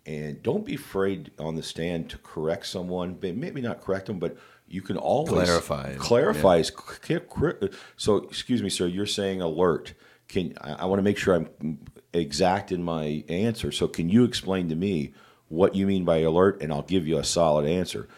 And 0.08 0.42
don't 0.42 0.64
be 0.64 0.74
afraid 0.74 1.32
on 1.38 1.54
the 1.54 1.62
stand 1.62 2.08
to 2.10 2.18
correct 2.18 2.64
someone, 2.66 3.12
but 3.12 3.36
maybe 3.36 3.60
not 3.60 3.82
correct 3.82 4.06
them, 4.06 4.18
but 4.18 4.38
you 4.66 4.80
can 4.80 4.96
always 4.96 5.28
Clarify. 5.48 5.96
Clarify. 5.96 6.62
c- 6.62 7.68
So, 7.98 8.16
excuse 8.16 8.62
me, 8.62 8.70
sir. 8.70 8.86
You're 8.86 9.04
saying 9.04 9.42
alert. 9.42 9.92
Can 10.26 10.54
I, 10.62 10.72
I 10.72 10.84
want 10.86 10.98
to 10.98 11.02
make 11.02 11.18
sure 11.18 11.34
I'm 11.34 11.78
exact 12.14 12.72
in 12.72 12.82
my 12.82 13.22
answer? 13.28 13.70
So, 13.70 13.86
can 13.86 14.08
you 14.08 14.24
explain 14.24 14.70
to 14.70 14.74
me 14.74 15.12
what 15.48 15.74
you 15.74 15.86
mean 15.86 16.06
by 16.06 16.18
alert, 16.20 16.62
and 16.62 16.72
I'll 16.72 16.82
give 16.82 17.06
you 17.06 17.18
a 17.18 17.24
solid 17.24 17.66
answer. 17.66 18.08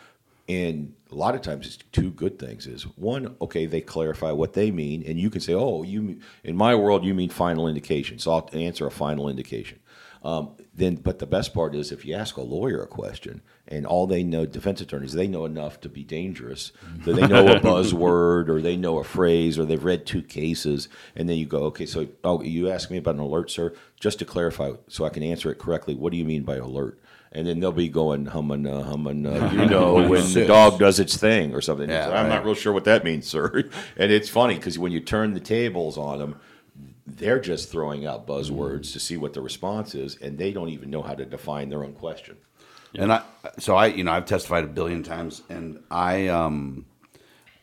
And 0.48 0.94
a 1.10 1.16
lot 1.16 1.34
of 1.34 1.42
times, 1.42 1.66
it's 1.66 1.78
two 1.90 2.10
good 2.12 2.38
things. 2.38 2.68
Is 2.68 2.82
one, 2.96 3.34
okay, 3.40 3.66
they 3.66 3.80
clarify 3.80 4.30
what 4.30 4.52
they 4.52 4.70
mean, 4.70 5.02
and 5.04 5.18
you 5.18 5.28
can 5.28 5.40
say, 5.40 5.54
"Oh, 5.54 5.82
you 5.82 6.20
in 6.44 6.56
my 6.56 6.76
world, 6.76 7.04
you 7.04 7.14
mean 7.14 7.30
final 7.30 7.66
indication." 7.66 8.20
So, 8.20 8.30
I'll 8.30 8.48
answer 8.52 8.86
a 8.86 8.92
final 8.92 9.28
indication. 9.28 9.80
Um, 10.22 10.50
then, 10.74 10.96
but 10.96 11.18
the 11.18 11.26
best 11.26 11.54
part 11.54 11.74
is 11.74 11.92
if 11.92 12.04
you 12.04 12.14
ask 12.14 12.36
a 12.36 12.42
lawyer 12.42 12.82
a 12.82 12.86
question 12.86 13.40
and 13.66 13.86
all 13.86 14.06
they 14.06 14.22
know, 14.22 14.44
defense 14.44 14.80
attorneys, 14.80 15.12
they 15.12 15.26
know 15.26 15.44
enough 15.44 15.80
to 15.80 15.88
be 15.88 16.04
dangerous. 16.04 16.72
That 17.04 17.14
they 17.16 17.26
know 17.26 17.46
a 17.46 17.60
buzzword 17.60 18.48
or 18.48 18.60
they 18.60 18.76
know 18.76 18.98
a 18.98 19.04
phrase 19.04 19.58
or 19.58 19.64
they've 19.64 19.82
read 19.82 20.04
two 20.04 20.22
cases, 20.22 20.88
and 21.16 21.28
then 21.28 21.38
you 21.38 21.46
go, 21.46 21.64
okay, 21.64 21.86
so 21.86 22.08
oh, 22.24 22.42
you 22.42 22.70
asked 22.70 22.90
me 22.90 22.98
about 22.98 23.14
an 23.14 23.20
alert, 23.20 23.50
sir. 23.50 23.74
Just 23.98 24.18
to 24.18 24.24
clarify, 24.24 24.72
so 24.88 25.04
I 25.04 25.10
can 25.10 25.22
answer 25.22 25.50
it 25.50 25.58
correctly. 25.58 25.94
What 25.94 26.12
do 26.12 26.18
you 26.18 26.24
mean 26.24 26.42
by 26.42 26.56
alert? 26.56 26.98
And 27.32 27.46
then 27.46 27.60
they'll 27.60 27.70
be 27.70 27.88
going 27.88 28.26
humming, 28.26 28.66
uh, 28.66 28.82
humming. 28.82 29.24
Uh, 29.24 29.50
you 29.52 29.66
know, 29.70 30.08
when 30.08 30.32
the 30.32 30.46
dog 30.46 30.78
does 30.78 30.98
its 30.98 31.16
thing 31.16 31.54
or 31.54 31.60
something. 31.60 31.88
Yeah, 31.88 32.08
I'm 32.08 32.26
right. 32.26 32.28
not 32.28 32.44
real 32.44 32.54
sure 32.54 32.72
what 32.72 32.84
that 32.84 33.04
means, 33.04 33.26
sir. 33.26 33.70
And 33.96 34.10
it's 34.10 34.28
funny 34.28 34.56
because 34.56 34.78
when 34.78 34.92
you 34.92 35.00
turn 35.00 35.34
the 35.34 35.40
tables 35.40 35.96
on 35.96 36.18
them, 36.18 36.40
they're 37.16 37.40
just 37.40 37.70
throwing 37.70 38.06
out 38.06 38.26
buzzwords 38.26 38.92
to 38.92 39.00
see 39.00 39.16
what 39.16 39.32
the 39.34 39.40
response 39.40 39.94
is, 39.94 40.16
and 40.16 40.38
they 40.38 40.52
don't 40.52 40.68
even 40.68 40.90
know 40.90 41.02
how 41.02 41.14
to 41.14 41.24
define 41.24 41.68
their 41.68 41.84
own 41.84 41.92
question. 41.92 42.36
And 42.94 43.12
I, 43.12 43.22
so 43.58 43.76
I, 43.76 43.86
you 43.86 44.04
know, 44.04 44.12
I've 44.12 44.26
testified 44.26 44.64
a 44.64 44.66
billion 44.66 45.02
times, 45.02 45.42
and 45.48 45.82
I, 45.90 46.26
um, 46.28 46.86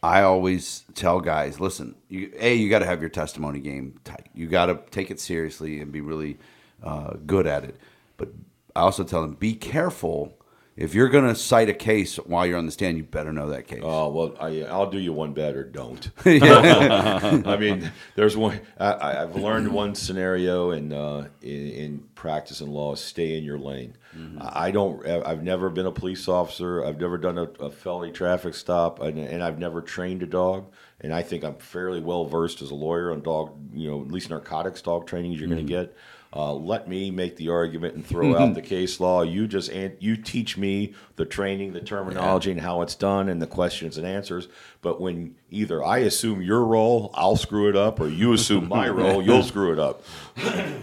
I 0.02 0.22
always 0.22 0.84
tell 0.94 1.20
guys, 1.20 1.60
listen, 1.60 1.96
you, 2.08 2.32
a, 2.40 2.54
you 2.54 2.70
got 2.70 2.80
to 2.80 2.86
have 2.86 3.02
your 3.02 3.10
testimony 3.10 3.60
game 3.60 4.00
tight. 4.04 4.28
You 4.34 4.48
got 4.48 4.68
to 4.68 4.80
take 4.92 5.12
it 5.12 5.20
seriously 5.20 5.82
and 5.82 5.92
be 5.92 6.02
really 6.02 6.38
uh, 6.82 7.14
good 7.26 7.46
at 7.46 7.64
it. 7.64 7.76
But 8.16 8.30
I 8.76 8.82
also 8.82 9.04
tell 9.04 9.22
them, 9.22 9.34
be 9.34 9.54
careful. 9.54 10.37
If 10.78 10.94
you're 10.94 11.10
going 11.10 11.26
to 11.28 11.34
cite 11.34 11.70
a 11.70 11.74
case 11.74 12.18
while 12.18 12.46
you're 12.46 12.58
on 12.60 12.68
the 12.68 12.72
stand, 12.72 12.98
you 12.98 13.04
better 13.04 13.34
know 13.34 13.50
that 13.50 13.66
case. 13.66 13.82
Oh 13.84 14.10
well, 14.10 14.36
I, 14.40 14.62
I'll 14.62 14.90
do 14.92 15.00
you 15.00 15.12
one 15.12 15.34
better. 15.34 15.64
Don't. 15.64 16.08
I 16.26 17.58
mean, 17.60 17.92
there's 18.16 18.38
one. 18.38 18.60
I- 18.80 19.24
I've 19.24 19.36
learned 19.36 19.70
one 19.70 19.96
scenario 19.96 20.72
in, 20.72 20.94
uh, 20.94 21.30
in 21.42 21.70
in 21.70 22.00
practice 22.16 22.62
and 22.62 22.72
law: 22.72 22.94
stay 22.96 23.38
in 23.38 23.44
your 23.44 23.58
lane. 23.58 23.98
I 24.40 24.68
I 24.68 24.72
don't. 24.72 25.06
I've 25.08 25.44
never 25.44 25.70
been 25.70 25.86
a 25.88 25.92
police 25.92 26.28
officer. 26.28 26.84
I've 26.86 27.00
never 27.00 27.18
done 27.18 27.38
a, 27.38 27.44
a 27.60 27.72
felony 27.72 28.12
traffic 28.12 28.54
stop, 28.54 29.00
and, 29.02 29.18
and 29.18 29.44
I've 29.44 29.60
never 29.60 29.82
trained 29.82 30.22
a 30.24 30.28
dog. 30.28 30.72
And 31.02 31.14
I 31.14 31.22
think 31.22 31.44
I'm 31.44 31.56
fairly 31.56 32.02
well 32.02 32.26
versed 32.26 32.62
as 32.64 32.72
a 32.72 32.76
lawyer 32.76 33.12
on 33.12 33.22
dog, 33.22 33.54
you 33.74 33.90
know, 33.90 34.02
at 34.02 34.08
least 34.08 34.32
narcotics 34.32 34.82
dog 34.82 35.06
training 35.06 35.34
you're 35.34 35.48
going 35.48 35.66
to 35.66 35.72
get. 35.72 35.96
Uh, 36.36 36.54
let 36.54 36.88
me 36.88 37.10
make 37.10 37.38
the 37.38 37.50
argument 37.50 37.96
and 37.96 38.06
throw 38.06 38.38
out 38.38 38.54
the 38.54 38.62
case 38.62 39.00
law. 39.00 39.22
You 39.22 39.48
just 39.48 39.72
you 40.00 40.18
teach 40.18 40.58
me 40.58 40.94
the 41.16 41.26
training, 41.26 41.74
the 41.74 41.80
terminology, 41.82 42.52
and 42.52 42.62
how 42.62 42.82
it's 42.82 42.96
done, 42.96 43.30
and 43.30 43.42
the 43.42 43.48
questions 43.48 43.98
and 43.98 44.06
answers. 44.06 44.48
But 44.82 45.00
when 45.00 45.36
either 45.50 45.84
I 45.84 46.00
assume 46.00 46.42
your 46.42 46.64
role, 46.66 47.12
I'll 47.14 47.38
screw 47.38 47.70
it 47.70 47.76
up, 47.76 48.00
or 48.00 48.08
you 48.08 48.34
assume 48.34 48.68
my 48.68 48.90
role, 48.90 49.22
you'll 49.22 49.44
screw 49.44 49.72
it 49.72 49.80
up. 49.80 50.04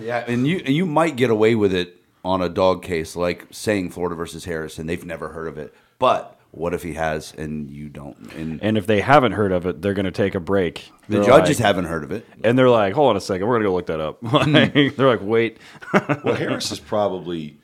Yeah, 0.00 0.24
and 0.26 0.46
you 0.46 0.62
and 0.64 0.74
you 0.74 0.86
might 0.86 1.16
get 1.16 1.30
away 1.30 1.54
with 1.54 1.74
it 1.74 2.00
on 2.24 2.40
a 2.40 2.48
dog 2.48 2.82
case, 2.82 3.14
like 3.14 3.46
saying 3.50 3.90
Florida 3.90 4.14
versus 4.14 4.46
Harrison. 4.46 4.86
they've 4.86 5.04
never 5.04 5.28
heard 5.30 5.46
of 5.46 5.58
it. 5.58 5.74
But 5.98 6.33
what 6.56 6.72
if 6.74 6.82
he 6.82 6.94
has 6.94 7.32
and 7.36 7.70
you 7.70 7.88
don't? 7.88 8.16
And 8.34 8.62
and 8.62 8.78
if 8.78 8.86
they 8.86 9.00
haven't 9.00 9.32
heard 9.32 9.52
of 9.52 9.66
it, 9.66 9.82
they're 9.82 9.94
going 9.94 10.04
to 10.06 10.10
take 10.12 10.34
a 10.34 10.40
break. 10.40 10.90
the 11.08 11.16
They're 11.18 11.24
judges 11.26 11.58
like- 11.58 11.66
haven't 11.66 11.86
heard 11.86 12.04
of 12.04 12.12
it. 12.12 12.26
and 12.42 12.58
they're 12.58 12.70
like, 12.70 12.94
"Hold 12.94 13.10
on 13.10 13.16
a 13.16 13.20
second, 13.20 13.46
we're 13.46 13.54
going 13.60 13.62
to 13.64 13.68
go 13.68 13.74
look 13.74 13.86
that 13.86 14.00
up." 14.00 14.22
Like, 14.46 14.96
they're 14.96 15.08
like, 15.08 15.22
"Wait." 15.22 15.58
Well, 16.24 16.34
Harris 16.34 16.70
is 16.72 16.80
probably 16.80 17.58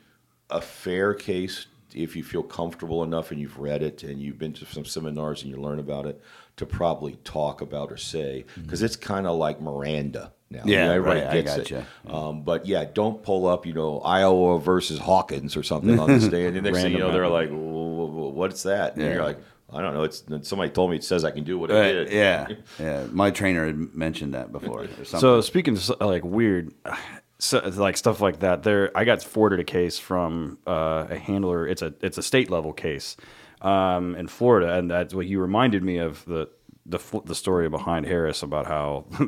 a 0.49 0.61
fair 0.61 1.13
case 1.13 1.67
if 1.93 2.15
you 2.15 2.23
feel 2.23 2.43
comfortable 2.43 3.03
enough 3.03 3.31
and 3.31 3.39
you've 3.41 3.57
read 3.59 3.83
it 3.83 4.03
and 4.03 4.21
you've 4.21 4.37
been 4.37 4.53
to 4.53 4.65
some 4.65 4.85
seminars 4.85 5.41
and 5.43 5.51
you 5.51 5.57
learn 5.57 5.79
about 5.79 6.05
it 6.05 6.21
to 6.57 6.65
probably 6.65 7.17
talk 7.23 7.61
about 7.61 7.91
or 7.91 7.97
say 7.97 8.45
because 8.61 8.81
it's 8.81 8.95
kind 8.95 9.27
of 9.27 9.37
like 9.37 9.59
Miranda 9.61 10.31
now. 10.51 10.61
Yeah, 10.65 10.91
everybody 10.91 11.21
right, 11.21 11.29
I 11.29 11.41
gotcha. 11.41 11.85
it. 12.05 12.13
Um, 12.13 12.43
but 12.43 12.65
yeah, 12.65 12.85
don't 12.85 13.23
pull 13.23 13.47
up, 13.47 13.65
you 13.65 13.73
know, 13.73 13.99
Iowa 14.01 14.59
versus 14.59 14.99
Hawkins 14.99 15.55
or 15.57 15.63
something 15.63 15.97
on 15.99 16.07
the 16.09 16.19
stand. 16.29 16.55
And 16.57 16.63
next 16.65 16.81
thing 16.81 16.91
you 16.91 16.99
know, 16.99 17.11
they're 17.11 17.27
like, 17.27 17.49
"Wh- 17.49 17.53
wh- 17.53 18.35
"What's 18.35 18.63
that?" 18.63 18.95
And 18.95 19.03
Yeah. 19.05 19.13
you're 19.13 19.23
like. 19.23 19.39
I 19.73 19.81
don't 19.81 19.93
know. 19.93 20.03
It's 20.03 20.21
somebody 20.41 20.69
told 20.69 20.91
me 20.91 20.97
it 20.97 21.03
says 21.05 21.23
I 21.23 21.31
can 21.31 21.45
do 21.45 21.57
what 21.57 21.71
I 21.71 21.93
did. 21.93 22.11
yeah, 22.11 22.47
yeah. 22.77 23.05
My 23.09 23.31
trainer 23.31 23.65
had 23.67 23.95
mentioned 23.95 24.33
that 24.33 24.51
before. 24.51 24.81
or. 24.83 25.05
So 25.05 25.39
speaking 25.39 25.77
of 25.77 25.89
like 26.01 26.25
weird, 26.25 26.73
so, 27.39 27.59
like 27.77 27.95
stuff 27.95 28.19
like 28.19 28.39
that, 28.41 28.63
there 28.63 28.91
I 28.97 29.05
got 29.05 29.23
forwarded 29.23 29.61
a 29.61 29.63
case 29.63 29.97
from 29.97 30.57
uh, 30.67 31.07
a 31.09 31.17
handler. 31.17 31.65
It's 31.65 31.81
a 31.81 31.93
it's 32.01 32.17
a 32.17 32.21
state 32.21 32.49
level 32.49 32.73
case 32.73 33.15
um, 33.61 34.13
in 34.15 34.27
Florida, 34.27 34.77
and 34.77 34.91
that's 34.91 35.13
what 35.13 35.25
you 35.27 35.39
reminded 35.39 35.83
me 35.83 35.99
of 35.99 36.25
the 36.25 36.49
the 36.91 37.21
the 37.25 37.35
story 37.35 37.69
behind 37.69 38.05
Harris 38.05 38.43
about 38.43 38.67
how 38.67 39.05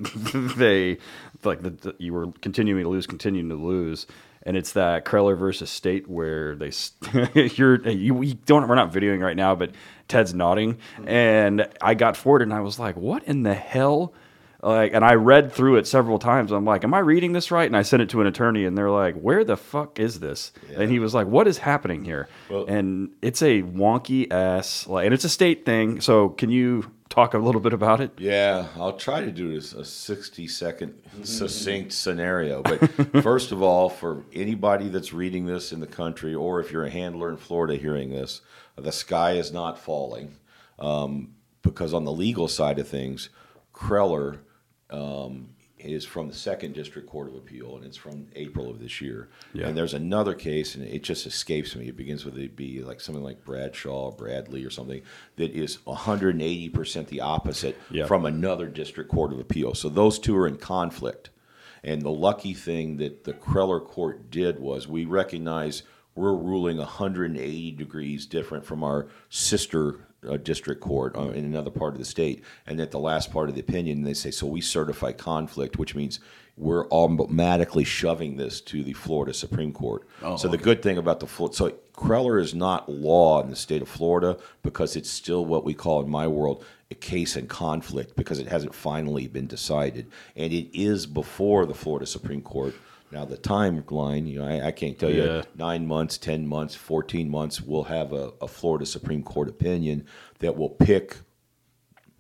they 0.58 0.98
like 1.44 1.62
the, 1.62 1.72
the, 1.72 1.96
you 1.98 2.14
were 2.14 2.32
continuing 2.42 2.84
to 2.84 2.90
lose, 2.90 3.08
continuing 3.08 3.50
to 3.50 3.56
lose. 3.56 4.06
And 4.46 4.58
it's 4.58 4.74
that 4.74 5.06
Kreller 5.06 5.38
versus 5.38 5.70
State 5.70 6.10
where 6.10 6.56
they 6.56 6.72
you're 7.34 7.88
you 7.88 8.14
we 8.14 8.34
don't 8.34 8.68
we're 8.68 8.76
not 8.76 8.92
videoing 8.92 9.22
right 9.22 9.38
now, 9.38 9.56
but 9.56 9.72
Ted's 10.08 10.34
nodding, 10.34 10.78
and 11.06 11.68
I 11.82 11.94
got 11.94 12.18
forwarded 12.18 12.50
and 12.50 12.54
I 12.54 12.60
was 12.60 12.78
like, 12.78 12.98
what 12.98 13.24
in 13.24 13.44
the 13.44 13.54
hell? 13.54 14.14
like 14.64 14.94
and 14.94 15.04
i 15.04 15.14
read 15.14 15.52
through 15.52 15.76
it 15.76 15.86
several 15.86 16.18
times. 16.18 16.52
I'm 16.52 16.66
like 16.66 16.84
am 16.84 16.94
i 16.94 17.00
reading 17.00 17.34
this 17.34 17.52
right? 17.52 17.66
And 17.68 17.76
i 17.76 17.82
sent 17.82 18.02
it 18.02 18.10
to 18.12 18.22
an 18.22 18.28
attorney 18.28 18.66
and 18.66 18.78
they're 18.78 18.90
like 18.90 19.16
where 19.16 19.44
the 19.44 19.58
fuck 19.58 20.00
is 20.00 20.20
this? 20.20 20.54
And 20.76 20.90
he 20.90 21.00
was 21.00 21.14
like 21.14 21.28
what 21.28 21.48
is 21.48 21.58
happening 21.58 22.06
here? 22.06 22.28
Well- 22.50 22.66
and 22.66 23.10
it's 23.22 23.42
a 23.42 23.62
wonky 23.62 24.32
ass 24.32 24.88
like 24.88 25.06
and 25.06 25.14
it's 25.14 25.26
a 25.26 25.30
state 25.30 25.66
thing. 25.66 26.00
So 26.02 26.30
can 26.30 26.50
you 26.50 26.90
talk 27.14 27.36
a 27.36 27.38
little 27.38 27.62
bit 27.62 27.74
about 27.74 28.02
it 28.02 28.12
Yeah, 28.18 28.68
I'll 28.76 28.98
try 28.98 29.22
to 29.22 29.32
do 29.32 29.54
this 29.54 29.74
a 29.74 29.86
60 29.86 30.48
second 30.48 30.96
succinct 31.24 31.94
scenario. 31.94 32.64
But 32.64 32.80
first 33.22 33.52
of 33.52 33.62
all, 33.62 33.88
for 33.88 34.24
anybody 34.34 34.90
that's 34.90 35.14
reading 35.14 35.46
this 35.46 35.72
in 35.72 35.80
the 35.80 35.88
country, 35.88 36.34
or 36.34 36.60
if 36.60 36.72
you're 36.72 36.86
a 36.86 36.90
handler 36.90 37.30
in 37.30 37.38
Florida 37.38 37.76
hearing 37.76 38.10
this, 38.10 38.42
the 38.76 38.92
sky 38.92 39.34
is 39.34 39.52
not 39.52 39.78
falling. 39.78 40.36
Um, 40.80 41.36
because 41.62 41.94
on 41.94 42.04
the 42.04 42.12
legal 42.12 42.48
side 42.48 42.80
of 42.80 42.88
things, 42.88 43.30
Kreller 43.74 44.40
um, 44.90 45.50
is 45.84 46.06
from 46.06 46.28
the 46.28 46.34
Second 46.34 46.74
District 46.74 47.08
Court 47.08 47.28
of 47.28 47.36
Appeal, 47.36 47.76
and 47.76 47.86
it's 47.86 47.98
from 47.98 48.28
April 48.36 48.70
of 48.70 48.80
this 48.80 49.02
year. 49.02 49.30
Yeah. 49.54 49.68
And 49.68 49.78
there's 49.78 49.94
another 49.94 50.34
case, 50.34 50.76
and 50.76 50.86
it 50.86 51.04
just 51.04 51.26
escapes 51.26 51.76
me. 51.76 51.88
It 51.88 51.98
begins 51.98 52.26
with 52.26 52.38
it 52.38 52.56
be 52.56 52.82
like 52.82 53.02
something 53.02 53.24
like 53.24 53.44
Bradshaw, 53.44 54.12
Bradley, 54.12 54.64
or 54.64 54.70
something 54.70 55.02
that 55.36 55.52
is 55.52 55.86
180 55.86 56.70
percent 56.70 57.08
the 57.08 57.22
opposite 57.22 57.78
Yeah. 57.92 58.06
from 58.06 58.26
another 58.26 58.68
District 58.68 59.10
Court 59.12 59.34
of 59.34 59.40
Appeal. 59.40 59.74
So 59.76 59.90
those 59.90 60.20
two 60.20 60.36
are 60.38 60.48
in 60.48 60.58
conflict. 60.58 61.30
And 61.86 62.02
the 62.02 62.12
lucky 62.12 62.54
thing 62.54 62.96
that 62.98 63.26
the 63.26 63.34
Kreller 63.34 63.84
Court 63.86 64.32
did 64.32 64.60
was 64.60 64.88
we 64.88 65.04
recognize 65.04 65.84
we're 66.16 66.34
ruling 66.34 66.78
180 66.78 67.72
degrees 67.72 68.26
different 68.26 68.66
from 68.66 68.84
our 68.84 69.08
sister 69.30 70.08
uh, 70.28 70.38
district 70.38 70.82
court 70.82 71.16
uh, 71.16 71.30
in 71.30 71.46
another 71.46 71.72
part 71.72 71.94
of 71.94 72.00
the 72.00 72.06
state. 72.06 72.44
And 72.68 72.80
at 72.80 72.92
the 72.92 73.00
last 73.00 73.32
part 73.32 73.50
of 73.50 73.56
the 73.56 73.62
opinion, 73.62 74.04
they 74.04 74.14
say, 74.14 74.32
so 74.32 74.48
we 74.48 74.62
certify 74.62 75.12
conflict, 75.12 75.78
which 75.78 75.96
means 75.96 76.20
we're 76.56 76.88
automatically 76.90 77.84
shoving 77.84 78.38
this 78.38 78.62
to 78.62 78.84
the 78.84 78.94
Florida 78.94 79.34
Supreme 79.34 79.74
Court. 79.74 80.08
so 80.38 80.48
the 80.48 80.58
good 80.58 80.84
thing 80.84 80.98
about 80.98 81.20
the 81.20 81.28
Florida, 81.28 81.56
so 81.56 81.74
Kreller 81.96 82.40
is 82.40 82.54
not 82.54 82.90
law 82.90 83.42
in 83.42 83.50
the 83.50 83.56
state 83.56 83.82
of 83.82 83.90
Florida 83.90 84.38
because 84.62 84.96
it's 84.96 85.10
still 85.10 85.46
what 85.46 85.64
we 85.64 85.74
call 85.74 86.02
in 86.02 86.10
my 86.10 86.28
world 86.28 86.64
a 86.92 86.96
case 86.96 87.36
in 87.36 87.48
conflict 87.48 88.16
because 88.16 88.40
it 88.40 88.48
hasn't 88.48 88.76
finally 88.76 89.28
been 89.28 89.48
decided, 89.48 90.12
and 90.36 90.54
it 90.54 90.70
is 90.80 91.08
before 91.08 91.66
the 91.66 91.74
Florida 91.74 92.06
Supreme 92.06 92.42
Court. 92.42 92.76
Now 93.14 93.26
the 93.26 93.38
timeline, 93.38 94.28
you 94.28 94.40
know, 94.40 94.46
I, 94.46 94.68
I 94.68 94.72
can't 94.72 94.98
tell 94.98 95.12
Yeah. 95.12 95.24
you 95.38 95.44
nine 95.56 95.86
months, 95.86 96.18
ten 96.18 96.48
months, 96.48 96.74
fourteen 96.74 97.30
months. 97.30 97.62
We'll 97.62 97.84
have 97.84 98.12
a, 98.12 98.32
a 98.42 98.48
Florida 98.48 98.86
Supreme 98.86 99.22
Court 99.24 99.48
opinion 99.48 100.06
that 100.40 100.58
will 100.58 100.70
pick 100.70 101.18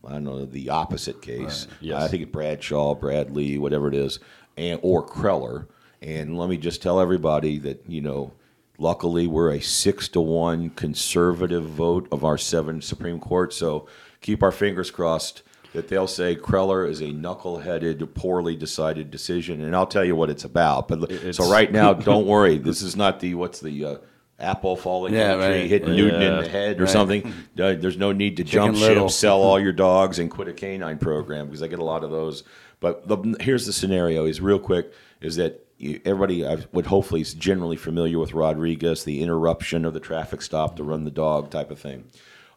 I 0.05 0.11
don't 0.11 0.25
know 0.25 0.45
the 0.45 0.69
opposite 0.69 1.21
case. 1.21 1.67
Yes. 1.79 2.03
I 2.03 2.07
think 2.09 2.23
it's 2.23 2.31
Bradshaw, 2.31 2.93
Bradley, 2.93 3.57
whatever 3.57 3.87
it 3.87 3.95
is, 3.95 4.19
and 4.57 4.79
or 4.83 5.05
Kreller. 5.05 5.67
And 6.01 6.37
let 6.37 6.49
me 6.49 6.57
just 6.57 6.81
tell 6.81 6.99
everybody 6.99 7.57
that 7.59 7.89
you 7.89 8.01
know, 8.01 8.33
luckily 8.77 9.25
we're 9.27 9.51
a 9.53 9.61
six 9.61 10.07
to 10.09 10.21
one 10.21 10.69
conservative 10.71 11.63
vote 11.63 12.07
of 12.11 12.23
our 12.23 12.37
seven 12.37 12.81
Supreme 12.81 13.19
Court. 13.19 13.53
So 13.53 13.87
keep 14.21 14.43
our 14.43 14.51
fingers 14.51 14.91
crossed 14.91 15.41
that 15.73 15.87
they'll 15.87 16.07
say 16.07 16.35
Kreller 16.35 16.87
is 16.87 17.01
a 17.01 17.05
knuckleheaded, 17.07 18.13
poorly 18.13 18.55
decided 18.55 19.11
decision. 19.11 19.61
And 19.63 19.75
I'll 19.75 19.87
tell 19.87 20.05
you 20.05 20.15
what 20.15 20.29
it's 20.29 20.43
about. 20.43 20.87
But 20.87 21.11
It's- 21.11 21.37
so 21.37 21.51
right 21.51 21.71
now, 21.71 21.93
don't 22.11 22.25
worry. 22.27 22.57
This 22.57 22.81
is 22.81 22.95
not 22.95 23.19
the 23.19 23.35
what's 23.35 23.59
the 23.59 23.85
uh, 23.85 23.97
apple 24.39 24.75
falling 24.75 25.13
Yeah, 25.13 25.35
the 25.35 25.47
tree, 25.47 25.61
right. 25.61 25.69
hitting 25.69 25.95
Newton 25.95 26.21
in 26.21 26.41
the 26.41 26.47
head 26.49 26.79
or 26.79 26.83
Right. 26.83 26.91
something. 26.91 27.33
Uh, 27.59 27.73
there's 27.73 27.97
no 27.97 28.11
need 28.11 28.37
to 28.37 28.43
jump 28.43 28.75
ship, 28.75 29.09
sell 29.11 29.41
all 29.41 29.59
your 29.67 29.71
dogs, 29.73 30.17
and 30.19 30.29
quit 30.31 30.47
a 30.47 30.53
canine 30.53 30.97
program 30.97 31.45
because 31.47 31.61
I 31.61 31.67
get 31.67 31.77
a 31.79 31.83
lot 31.83 32.03
of 32.03 32.09
those. 32.11 32.43
But 32.79 33.07
the, 33.07 33.35
here's 33.39 33.65
the 33.67 33.73
scenario: 33.73 34.25
is 34.25 34.41
real 34.41 34.57
quick 34.59 34.91
is 35.21 35.35
that 35.37 35.65
you, 35.77 36.01
everybody 36.03 36.45
I 36.45 36.57
would 36.73 36.87
hopefully 36.87 37.21
is 37.21 37.33
generally 37.33 37.77
familiar 37.77 38.17
with 38.19 38.33
Rodriguez, 38.33 39.03
the 39.03 39.21
interruption 39.21 39.85
of 39.85 39.93
the 39.93 39.99
traffic 39.99 40.41
stop 40.41 40.75
to 40.77 40.83
run 40.83 41.03
the 41.05 41.11
dog 41.11 41.49
type 41.51 41.69
of 41.71 41.79
thing. 41.79 42.05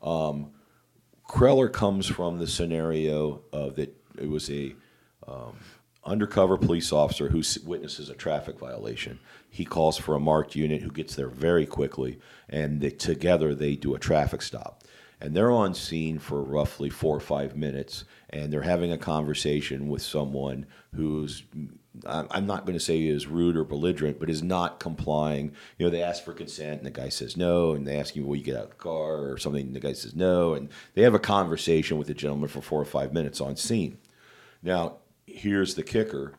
Um, 0.02 0.50
Kreller 1.28 1.72
comes 1.72 2.06
from 2.06 2.38
the 2.38 2.46
scenario 2.46 3.42
of 3.52 3.76
that 3.76 3.94
it 4.18 4.28
was 4.28 4.50
a 4.50 4.74
um, 5.26 5.56
undercover 6.04 6.56
police 6.56 6.92
officer 6.92 7.28
who 7.28 7.42
witnesses 7.64 8.08
a 8.08 8.14
traffic 8.14 8.58
violation. 8.58 9.18
He 9.50 9.64
calls 9.64 9.98
for 9.98 10.14
a 10.14 10.20
marked 10.20 10.54
unit 10.54 10.82
who 10.82 10.90
gets 10.90 11.16
there 11.16 11.28
very 11.28 11.66
quickly, 11.66 12.20
and 12.48 12.80
they, 12.80 12.90
together 12.90 13.54
they 13.54 13.74
do 13.74 13.94
a 13.94 13.98
traffic 13.98 14.42
stop. 14.42 14.84
And 15.20 15.34
they're 15.34 15.50
on 15.50 15.74
scene 15.74 16.18
for 16.18 16.42
roughly 16.42 16.90
four 16.90 17.16
or 17.16 17.20
five 17.20 17.56
minutes, 17.56 18.04
and 18.30 18.52
they're 18.52 18.62
having 18.62 18.92
a 18.92 18.98
conversation 18.98 19.88
with 19.88 20.02
someone 20.02 20.66
who's 20.94 21.42
I'm 22.04 22.46
not 22.46 22.66
going 22.66 22.78
to 22.78 22.84
say 22.84 23.06
is 23.06 23.26
rude 23.26 23.56
or 23.56 23.64
belligerent, 23.64 24.18
but 24.20 24.28
is 24.28 24.42
not 24.42 24.80
complying. 24.80 25.52
You 25.78 25.86
know, 25.86 25.90
they 25.90 26.02
ask 26.02 26.24
for 26.24 26.32
consent, 26.32 26.78
and 26.78 26.86
the 26.86 26.90
guy 26.90 27.08
says 27.08 27.36
no, 27.36 27.72
and 27.72 27.86
they 27.86 27.98
ask 27.98 28.16
him, 28.16 28.26
"Will 28.26 28.36
you 28.36 28.44
get 28.44 28.56
out 28.56 28.64
of 28.64 28.70
the 28.70 28.76
car?" 28.76 29.30
or 29.30 29.38
something. 29.38 29.66
And 29.66 29.76
the 29.76 29.80
guy 29.80 29.92
says 29.92 30.14
no, 30.14 30.54
and 30.54 30.68
they 30.94 31.02
have 31.02 31.14
a 31.14 31.18
conversation 31.18 31.96
with 31.98 32.06
the 32.06 32.14
gentleman 32.14 32.48
for 32.48 32.60
four 32.60 32.80
or 32.80 32.86
five 32.86 33.12
minutes 33.12 33.40
on 33.40 33.56
scene. 33.56 33.98
Now, 34.62 34.98
here's 35.26 35.74
the 35.74 35.82
kicker. 35.82 36.34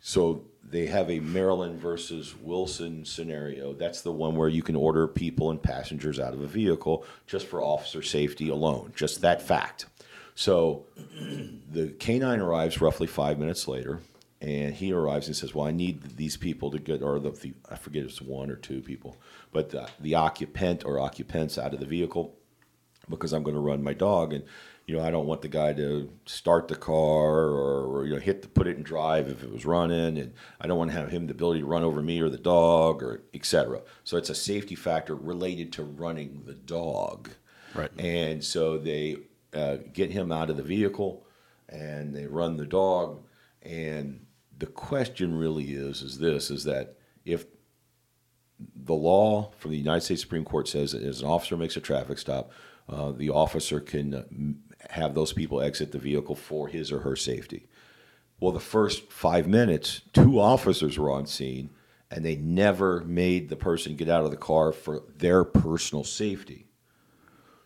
So 0.00 0.46
they 0.64 0.86
have 0.86 1.10
a 1.10 1.20
Maryland 1.20 1.78
versus 1.80 2.34
Wilson 2.40 3.04
scenario. 3.04 3.72
That's 3.72 4.02
the 4.02 4.12
one 4.12 4.34
where 4.36 4.48
you 4.48 4.62
can 4.62 4.74
order 4.74 5.06
people 5.06 5.50
and 5.50 5.62
passengers 5.62 6.18
out 6.18 6.34
of 6.34 6.40
a 6.40 6.46
vehicle 6.46 7.04
just 7.26 7.46
for 7.46 7.62
officer 7.62 8.02
safety 8.02 8.48
alone, 8.48 8.92
just 8.96 9.20
that 9.20 9.42
fact. 9.42 9.86
So 10.34 10.86
the 11.70 11.94
canine 11.98 12.40
arrives 12.40 12.80
roughly 12.80 13.06
five 13.06 13.38
minutes 13.38 13.68
later, 13.68 14.00
and 14.42 14.74
he 14.74 14.92
arrives 14.92 15.28
and 15.28 15.36
says, 15.36 15.54
"Well, 15.54 15.66
I 15.66 15.70
need 15.70 16.02
these 16.16 16.36
people 16.36 16.70
to 16.72 16.78
get, 16.78 17.02
or 17.02 17.18
the, 17.20 17.30
the 17.30 17.54
I 17.70 17.76
forget 17.76 18.04
if 18.04 18.10
it's 18.10 18.20
one 18.20 18.50
or 18.50 18.56
two 18.56 18.82
people, 18.82 19.16
but 19.52 19.70
the, 19.70 19.88
the 20.00 20.16
occupant 20.16 20.84
or 20.84 20.98
occupants 20.98 21.56
out 21.56 21.72
of 21.72 21.80
the 21.80 21.86
vehicle 21.86 22.34
because 23.08 23.32
I'm 23.32 23.42
going 23.42 23.54
to 23.54 23.60
run 23.60 23.84
my 23.84 23.94
dog, 23.94 24.32
and 24.32 24.44
you 24.86 24.96
know 24.96 25.04
I 25.04 25.12
don't 25.12 25.26
want 25.26 25.42
the 25.42 25.48
guy 25.48 25.72
to 25.74 26.10
start 26.26 26.66
the 26.66 26.74
car 26.74 27.46
or, 27.46 27.86
or 27.86 28.04
you 28.04 28.14
know 28.14 28.20
hit 28.20 28.42
the, 28.42 28.48
put 28.48 28.66
it 28.66 28.76
in 28.76 28.82
drive 28.82 29.28
if 29.28 29.44
it 29.44 29.52
was 29.52 29.64
running, 29.64 30.18
and 30.18 30.34
I 30.60 30.66
don't 30.66 30.78
want 30.78 30.90
to 30.90 30.96
have 30.96 31.10
him 31.10 31.28
the 31.28 31.34
ability 31.34 31.60
to 31.60 31.66
run 31.66 31.84
over 31.84 32.02
me 32.02 32.20
or 32.20 32.28
the 32.28 32.36
dog 32.36 33.00
or 33.00 33.22
etc. 33.32 33.82
So 34.02 34.16
it's 34.16 34.30
a 34.30 34.34
safety 34.34 34.74
factor 34.74 35.14
related 35.14 35.72
to 35.74 35.84
running 35.84 36.42
the 36.46 36.54
dog, 36.54 37.30
Right. 37.74 37.90
And 37.98 38.42
so 38.42 38.78
they 38.78 39.16
uh, 39.54 39.76
get 39.92 40.10
him 40.10 40.32
out 40.32 40.50
of 40.50 40.56
the 40.56 40.62
vehicle, 40.62 41.26
and 41.68 42.14
they 42.14 42.26
run 42.26 42.56
the 42.56 42.66
dog, 42.66 43.22
and 43.62 44.26
the 44.62 44.66
question 44.66 45.36
really 45.36 45.72
is 45.72 46.02
is 46.02 46.18
this 46.18 46.48
is 46.48 46.62
that 46.62 46.94
if 47.24 47.46
the 48.76 48.94
law 48.94 49.50
from 49.58 49.72
the 49.72 49.76
United 49.76 50.02
States 50.02 50.20
Supreme 50.20 50.44
Court 50.44 50.68
says 50.68 50.92
that 50.92 51.02
as 51.02 51.20
an 51.20 51.26
officer 51.26 51.56
makes 51.56 51.76
a 51.76 51.80
traffic 51.80 52.16
stop, 52.16 52.52
uh, 52.88 53.10
the 53.10 53.30
officer 53.30 53.80
can 53.80 54.14
uh, 54.14 54.22
have 54.90 55.16
those 55.16 55.32
people 55.32 55.60
exit 55.60 55.90
the 55.90 55.98
vehicle 55.98 56.36
for 56.36 56.68
his 56.68 56.92
or 56.92 57.00
her 57.00 57.16
safety. 57.16 57.66
Well, 58.38 58.52
the 58.52 58.60
first 58.60 59.10
five 59.10 59.48
minutes, 59.48 60.02
two 60.12 60.38
officers 60.38 60.96
were 60.96 61.10
on 61.10 61.26
scene, 61.26 61.70
and 62.08 62.24
they 62.24 62.36
never 62.36 63.00
made 63.00 63.48
the 63.48 63.56
person 63.56 63.96
get 63.96 64.08
out 64.08 64.24
of 64.24 64.30
the 64.30 64.36
car 64.36 64.70
for 64.70 65.02
their 65.16 65.42
personal 65.42 66.04
safety. 66.04 66.68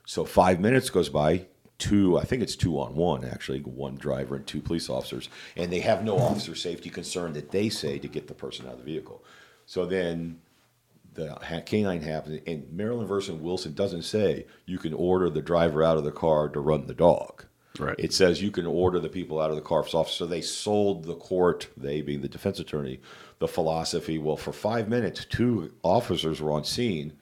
So 0.07 0.25
five 0.25 0.61
minutes 0.61 0.89
goes 0.89 1.11
by. 1.11 1.49
Two, 1.79 2.19
I 2.19 2.25
think 2.25 2.43
it's 2.43 2.57
two 2.57 2.81
on 2.81 2.95
one 2.95 3.25
actually, 3.25 3.61
one 3.61 3.97
driver 3.97 4.35
and 4.37 4.47
two 4.47 4.62
police 4.62 4.89
officers, 4.89 5.29
and 5.57 5.71
they 5.71 5.81
have 5.81 6.03
no 6.03 6.15
mm-hmm. 6.15 6.25
officer 6.25 6.55
safety 6.55 6.89
concern 6.89 7.35
that 7.35 7.51
they 7.51 7.69
say 7.69 7.99
to 7.99 8.09
get 8.09 8.29
the 8.29 8.35
person 8.35 8.67
out 8.67 8.73
of 8.73 8.79
the 8.79 8.85
vehicle. 8.85 9.23
So 9.67 9.85
then 9.85 10.41
the 11.15 11.39
canine 11.67 12.03
happens, 12.03 12.41
and 12.47 12.73
Maryland 12.73 13.09
versus 13.09 13.35
Wilson 13.35 13.75
doesn't 13.75 14.03
say 14.03 14.47
you 14.65 14.79
can 14.79 14.95
order 14.95 15.29
the 15.29 15.43
driver 15.43 15.83
out 15.83 15.99
of 15.99 16.05
the 16.05 16.12
car 16.12 16.49
to 16.49 16.61
run 16.61 16.87
the 16.87 16.95
dog. 16.95 17.45
Right. 17.79 17.97
It 17.99 18.12
says 18.12 18.43
you 18.43 18.51
can 18.51 18.67
order 18.67 19.01
the 19.01 19.09
people 19.09 19.41
out 19.41 19.51
of 19.51 19.57
the 19.57 19.62
car 19.62 19.83
for. 19.83 20.07
So 20.07 20.27
they 20.27 20.41
sold 20.41 21.05
the 21.05 21.15
court, 21.15 21.69
they 21.77 22.01
being 22.01 22.23
the 22.23 22.29
defense 22.29 22.59
attorney, 22.59 23.01
the 23.39 23.49
philosophy. 23.49 24.19
Well, 24.19 24.37
for 24.37 24.53
five 24.53 24.89
minutes, 24.89 25.25
two 25.25 25.75
officers 25.83 26.41
were 26.41 26.53
on 26.53 26.65
scene. 26.65 27.12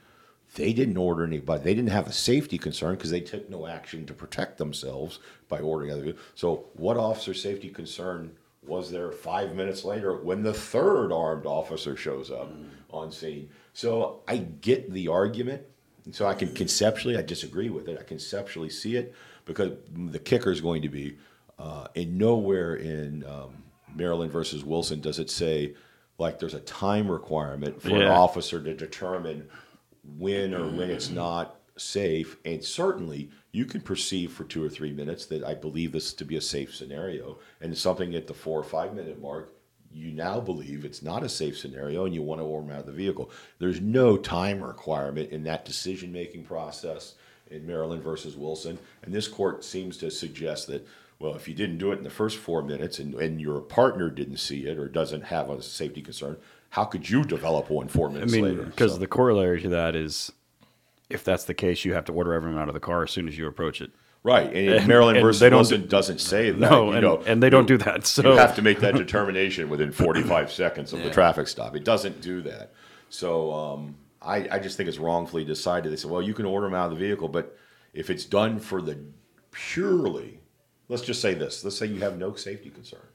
They 0.55 0.73
didn't 0.73 0.97
order 0.97 1.25
anybody. 1.25 1.63
They 1.63 1.75
didn't 1.75 1.91
have 1.91 2.07
a 2.07 2.13
safety 2.13 2.59
concern 2.59 2.95
because 2.95 3.11
they 3.11 3.21
took 3.21 3.51
no 3.51 3.67
action 3.67 4.07
to 4.07 4.15
protect 4.15 4.59
themselves 4.59 5.19
by 5.49 5.61
ordering 5.61 5.91
other 5.93 6.03
people. 6.03 6.23
So, 6.35 6.67
what 6.75 6.97
officer 6.97 7.35
safety 7.35 7.69
concern 7.69 8.33
was 8.67 8.91
there 8.91 9.11
five 9.11 9.55
minutes 9.55 9.85
later 9.85 10.17
when 10.17 10.43
the 10.43 10.55
third 10.55 11.13
armed 11.13 11.47
officer 11.47 11.97
shows 11.97 12.31
up 12.31 12.53
on 12.91 13.11
scene? 13.11 13.49
So, 13.73 14.23
I 14.29 14.39
get 14.39 14.93
the 14.93 15.09
argument. 15.09 15.63
So, 16.13 16.27
I 16.27 16.35
can 16.35 16.55
conceptually, 16.55 17.17
I 17.17 17.23
disagree 17.23 17.71
with 17.71 17.89
it. 17.89 17.99
I 17.99 18.05
conceptually 18.05 18.71
see 18.71 18.97
it 18.97 19.15
because 19.45 19.73
the 19.93 20.19
kicker 20.19 20.51
is 20.51 20.61
going 20.61 20.83
to 20.83 20.89
be 20.89 21.17
uh, 21.59 21.89
in 21.95 22.17
nowhere 22.17 22.77
in 22.77 23.25
um, 23.25 23.65
Maryland 23.95 24.31
versus 24.31 24.65
Wilson 24.65 25.01
does 25.01 25.19
it 25.19 25.31
say 25.31 25.75
like 26.19 26.39
there's 26.39 26.55
a 26.55 26.61
time 26.61 27.11
requirement 27.11 27.83
for 27.83 27.91
an 27.91 28.09
officer 28.09 28.63
to 28.63 28.75
determine 28.75 29.49
when 30.19 30.55
or 30.55 30.69
when 30.69 30.91
it's 30.91 31.09
mm. 31.09 31.15
not 31.15 31.61
safe. 31.77 32.37
And 32.45 32.63
certainly 32.63 33.31
you 33.53 33.65
can 33.65 33.81
perceive 33.81 34.33
for 34.33 34.45
two 34.45 34.65
or 34.65 34.69
three 34.69 34.93
minutes 34.93 35.27
that 35.27 35.45
I 35.45 35.55
believe 35.55 35.93
this 35.93 36.13
to 36.15 36.25
be 36.25 36.37
a 36.37 36.41
safe 36.41 36.75
scenario. 36.75 37.39
And 37.61 37.77
something 37.77 38.15
at 38.15 38.27
the 38.27 38.35
four 38.35 38.59
or 38.59 38.65
five 38.65 38.95
minute 38.95 39.21
mark, 39.21 39.55
you 39.93 40.11
now 40.11 40.41
believe 40.41 40.85
it's 40.85 41.03
not 41.03 41.23
a 41.23 41.29
safe 41.29 41.57
scenario 41.57 42.05
and 42.05 42.15
you 42.15 42.23
want 42.23 42.41
to 42.41 42.45
order 42.45 42.67
them 42.67 42.77
out 42.77 42.81
of 42.81 42.87
the 42.87 42.93
vehicle. 42.93 43.31
There's 43.59 43.81
no 43.81 44.17
time 44.17 44.63
requirement 44.63 45.31
in 45.31 45.45
that 45.45 45.65
decision 45.65 46.13
making 46.13 46.45
process 46.45 47.15
in 47.51 47.67
Maryland 47.67 48.03
versus 48.03 48.37
Wilson. 48.37 48.79
And 49.03 49.15
this 49.15 49.29
court 49.29 49.65
seems 49.65 49.97
to 49.99 50.11
suggest 50.11 50.67
that, 50.69 50.87
well, 51.19 51.35
if 51.35 51.49
you 51.49 51.55
didn't 51.55 51.79
do 51.79 51.93
it 51.93 51.99
in 51.99 52.05
the 52.05 52.11
first 52.11 52.39
four 52.39 52.63
minutes 52.63 52.99
and, 52.99 53.15
and 53.15 53.41
your 53.41 53.61
partner 53.61 54.11
didn't 54.11 54.39
see 54.39 54.67
it 54.67 54.79
or 54.79 54.89
doesn't 54.89 55.23
have 55.25 55.49
a 55.51 55.63
safety 55.63 56.03
concern, 56.03 56.37
how 56.71 56.85
could 56.85 57.09
you 57.09 57.25
develop 57.25 57.71
one 57.71 57.89
four 57.89 58.09
I 58.11 58.13
minutes 58.15 58.33
mean, 58.33 58.45
later? 58.45 58.63
because 58.65 58.93
So- 58.93 58.99
the 58.99 59.07
corollary 59.07 59.61
to 59.63 59.69
that 59.71 59.95
is, 59.97 60.33
if 61.09 61.23
that's 61.25 61.45
the 61.45 61.55
case, 61.55 61.85
you 61.85 61.95
have 61.95 62.05
to 62.07 62.13
order 62.13 62.33
everyone 62.35 62.61
out 62.61 62.69
of 62.69 62.75
the 62.75 62.81
car 62.81 63.05
as 63.05 63.11
soon 63.11 63.29
as 63.29 63.39
you 63.39 63.47
approach 63.47 63.81
it. 63.81 63.91
Right, 64.23 64.47
and, 64.47 64.69
And- 64.71 64.89
Maryland 64.89 65.19
and 65.19 65.25
versus 65.25 65.41
they 65.41 65.51
don't 65.51 65.59
Wilson 65.59 65.87
doesn't 65.87 66.21
say 66.21 66.51
that. 66.51 66.59
No, 66.59 66.87
you 66.87 66.93
and, 66.93 67.03
know, 67.03 67.23
and 67.27 67.43
they 67.43 67.51
don't 67.51 67.67
do 67.69 67.77
that. 67.79 68.07
So 68.07 68.23
you 68.33 68.39
have 68.39 68.57
to 68.57 68.63
make 68.63 68.81
that 68.81 68.95
determination 68.97 69.69
within 69.69 69.93
45 69.93 70.51
seconds 70.51 70.93
of 70.95 71.03
the 71.03 71.11
traffic 71.11 71.47
stop. 71.47 71.77
It 71.77 71.85
doesn't 71.85 72.21
do 72.23 72.41
that. 72.43 72.73
So 73.11 73.53
um, 73.53 73.97
I, 74.23 74.49
I 74.51 74.59
just 74.59 74.77
think 74.79 74.89
it's 74.89 74.99
wrongfully 74.99 75.45
decided. 75.45 75.93
They 75.93 75.97
said, 75.97 76.11
well, 76.11 76.23
you 76.23 76.33
can 76.35 76.47
order 76.47 76.67
them 76.67 76.75
out 76.75 76.91
of 76.91 76.99
the 76.99 77.05
vehicle, 77.05 77.29
but 77.29 77.57
if 77.93 78.09
it's 78.09 78.25
done 78.25 78.59
for 78.59 78.81
the 78.81 78.99
purely, 79.53 80.41
let's 80.89 81.03
just 81.03 81.21
say 81.21 81.35
this. 81.35 81.65
Let's 81.65 81.79
say 81.79 81.87
you 81.87 82.01
have 82.01 82.19
no 82.19 82.35
safety 82.35 82.71
concern, 82.71 83.07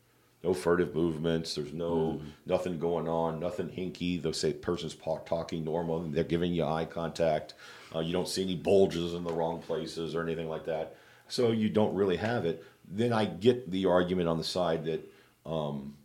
no 0.44 0.54
furtive 0.54 0.96
movements. 0.96 1.56
There's 1.56 1.74
no 1.74 2.22
nothing 2.46 2.80
going 2.80 3.08
on, 3.08 3.40
nothing 3.40 3.70
hinky. 3.70 4.22
They'll 4.22 4.34
say 4.34 4.54
person's 4.54 4.96
talking 5.26 5.64
normal, 5.64 6.02
and 6.02 6.14
they're 6.14 6.24
giving 6.24 6.54
you 6.54 6.66
eye 6.66 6.86
contact. 6.86 7.54
Uh, 7.94 8.00
you 8.00 8.14
don't 8.14 8.28
see 8.28 8.44
any 8.44 8.56
bulges 8.56 9.14
in 9.14 9.24
the 9.24 9.34
wrong 9.34 9.62
places 9.62 10.16
or 10.16 10.22
anything 10.22 10.48
like 10.50 10.66
that. 10.66 10.96
So 11.28 11.52
you 11.52 11.70
don't 11.70 11.94
really 11.94 12.18
have 12.18 12.46
it. 12.46 12.64
Then 12.88 13.14
I 13.14 13.26
get 13.26 13.70
the 13.70 13.86
argument 13.86 14.28
on 14.28 14.38
the 14.38 14.44
side 14.44 14.86
that 14.86 15.12
um, 15.46 15.96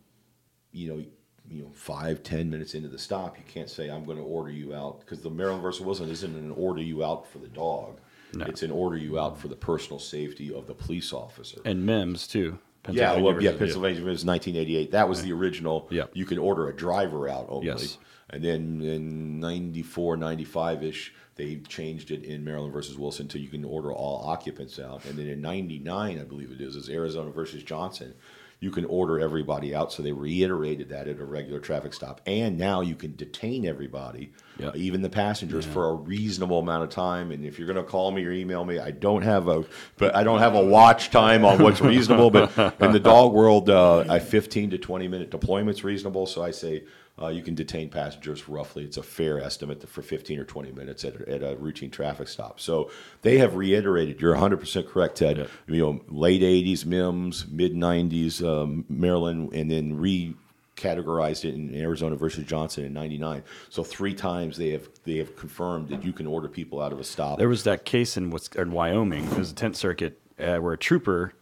you 0.72 0.88
know, 0.88 1.04
you 1.50 1.62
know, 1.62 1.70
five, 1.72 2.22
ten 2.22 2.50
minutes 2.50 2.74
into 2.74 2.88
the 2.88 2.98
stop, 2.98 3.38
you 3.38 3.44
can't 3.46 3.70
say 3.70 3.90
I'm 3.90 4.04
going 4.04 4.18
to 4.18 4.24
order 4.24 4.50
you 4.50 4.74
out 4.74 5.00
because 5.00 5.20
the 5.20 5.30
Maryland 5.30 5.62
versus 5.62 5.82
Wilson 5.82 6.08
isn't 6.08 6.36
an 6.36 6.50
order 6.52 6.82
you 6.82 7.04
out 7.04 7.26
for 7.30 7.38
the 7.38 7.48
dog. 7.48 7.98
It's 8.42 8.62
an 8.62 8.70
order 8.70 8.96
you 8.96 9.18
out 9.18 9.38
for 9.38 9.48
the 9.48 9.56
personal 9.56 9.98
safety 9.98 10.52
of 10.52 10.66
the 10.66 10.74
police 10.74 11.12
officer. 11.12 11.60
and 11.64 11.88
Mimms 11.88 12.28
too. 12.28 12.58
yeah, 12.88 13.12
Pennsylvania 13.12 13.24
well, 13.24 13.42
yeah, 13.42 13.58
Pennsylvania 13.58 14.04
was 14.04 14.24
1988. 14.24 14.90
That 14.92 15.08
was 15.08 15.22
the 15.22 15.32
original. 15.32 15.86
Yeah. 15.90 16.04
You 16.12 16.26
can 16.26 16.38
order 16.38 16.68
a 16.68 16.76
driver 16.76 17.28
out 17.28 17.46
only. 17.48 17.66
Yes. 17.66 17.98
And 18.30 18.42
then 18.42 18.80
in 18.82 19.40
94, 19.40 20.16
95 20.16 20.82
ish, 20.82 21.14
they 21.36 21.56
changed 21.68 22.10
it 22.10 22.24
in 22.24 22.44
Maryland 22.44 22.72
versus 22.72 22.96
Wilson 22.96 23.28
to 23.28 23.38
you 23.38 23.48
can 23.48 23.64
order 23.64 23.92
all 23.92 24.24
occupants 24.26 24.78
out. 24.78 25.04
And 25.04 25.18
then 25.18 25.26
in 25.26 25.40
99, 25.40 26.18
I 26.18 26.24
believe 26.24 26.50
it 26.50 26.60
is, 26.60 26.76
is 26.76 26.88
Arizona 26.88 27.30
versus 27.30 27.62
Johnson. 27.62 28.14
You 28.60 28.70
can 28.70 28.84
order 28.86 29.20
everybody 29.20 29.74
out. 29.74 29.92
So 29.92 30.02
they 30.02 30.12
reiterated 30.12 30.88
that 30.88 31.06
at 31.08 31.18
a 31.20 31.24
regular 31.24 31.60
traffic 31.60 31.92
stop. 31.92 32.20
And 32.26 32.56
now 32.56 32.80
you 32.80 32.94
can 32.94 33.14
detain 33.16 33.66
everybody, 33.66 34.32
Yeah. 34.58 34.70
even 34.74 35.02
the 35.02 35.10
passengers, 35.10 35.66
for 35.66 35.88
a 35.90 35.94
reasonable 35.94 36.60
amount 36.60 36.84
of 36.84 36.88
time. 36.90 37.30
And 37.30 37.44
if 37.44 37.58
you're 37.58 37.66
going 37.66 37.76
to 37.76 37.82
call 37.90 38.10
me 38.10 38.24
or 38.24 38.32
email 38.32 38.64
me, 38.64 38.78
I 38.78 38.90
don't 38.90 39.22
have 39.22 39.48
a, 39.48 39.64
but 39.98 40.14
I 40.16 40.24
don't 40.24 40.38
have 40.38 40.54
a 40.54 40.64
watch 40.64 41.10
time 41.10 41.44
on 41.44 41.62
what's 41.62 41.80
reasonable. 41.80 42.30
But 42.30 42.56
in 42.80 42.92
the 42.92 43.00
dog 43.14 43.32
world, 43.32 43.68
uh, 43.68 44.04
a 44.08 44.20
15 44.20 44.70
to 44.70 44.78
20 44.78 45.08
minute 45.08 45.30
deployment's 45.30 45.84
reasonable. 45.84 46.26
So 46.26 46.42
I 46.42 46.50
say 46.50 46.84
uh, 47.20 47.28
you 47.28 47.42
can 47.42 47.54
detain 47.54 47.88
passengers 47.88 48.48
roughly. 48.48 48.84
It's 48.84 48.96
a 48.96 49.02
fair 49.02 49.40
estimate 49.40 49.88
for 49.88 50.02
15 50.02 50.38
or 50.38 50.44
20 50.44 50.72
minutes 50.72 51.04
at 51.04 51.20
a, 51.20 51.34
at 51.34 51.42
a 51.42 51.56
routine 51.56 51.90
traffic 51.90 52.28
stop. 52.28 52.60
So 52.60 52.90
they 53.22 53.38
have 53.38 53.54
reiterated. 53.54 54.20
You're 54.20 54.34
100% 54.34 54.88
correct, 54.88 55.18
Ted. 55.18 55.48
You 55.68 55.80
know, 55.80 56.00
late 56.08 56.42
80s 56.42 56.84
Mimms, 56.84 57.50
mid 57.50 57.74
90s 57.74 58.42
um, 58.42 58.84
Maryland, 58.88 59.52
and 59.52 59.70
then 59.70 59.96
re 59.96 60.34
categorized 60.76 61.44
it 61.44 61.54
in 61.54 61.72
Arizona 61.74 62.16
versus 62.16 62.44
Johnson 62.44 62.84
in 62.84 62.92
'99. 62.92 63.44
So 63.68 63.84
three 63.84 64.12
times 64.12 64.56
they 64.56 64.70
have 64.70 64.88
they 65.04 65.18
have 65.18 65.36
confirmed 65.36 65.88
that 65.90 66.04
you 66.04 66.12
can 66.12 66.26
order 66.26 66.48
people 66.48 66.80
out 66.80 66.92
of 66.92 66.98
a 66.98 67.04
stop. 67.04 67.38
There 67.38 67.48
was 67.48 67.62
that 67.62 67.84
case 67.84 68.16
in, 68.16 68.36
in 68.56 68.72
Wyoming. 68.72 69.24
It 69.24 69.38
was 69.38 69.52
a 69.52 69.54
tenth 69.54 69.76
circuit 69.76 70.20
uh, 70.38 70.56
where 70.56 70.72
a 70.72 70.78
trooper, 70.78 71.32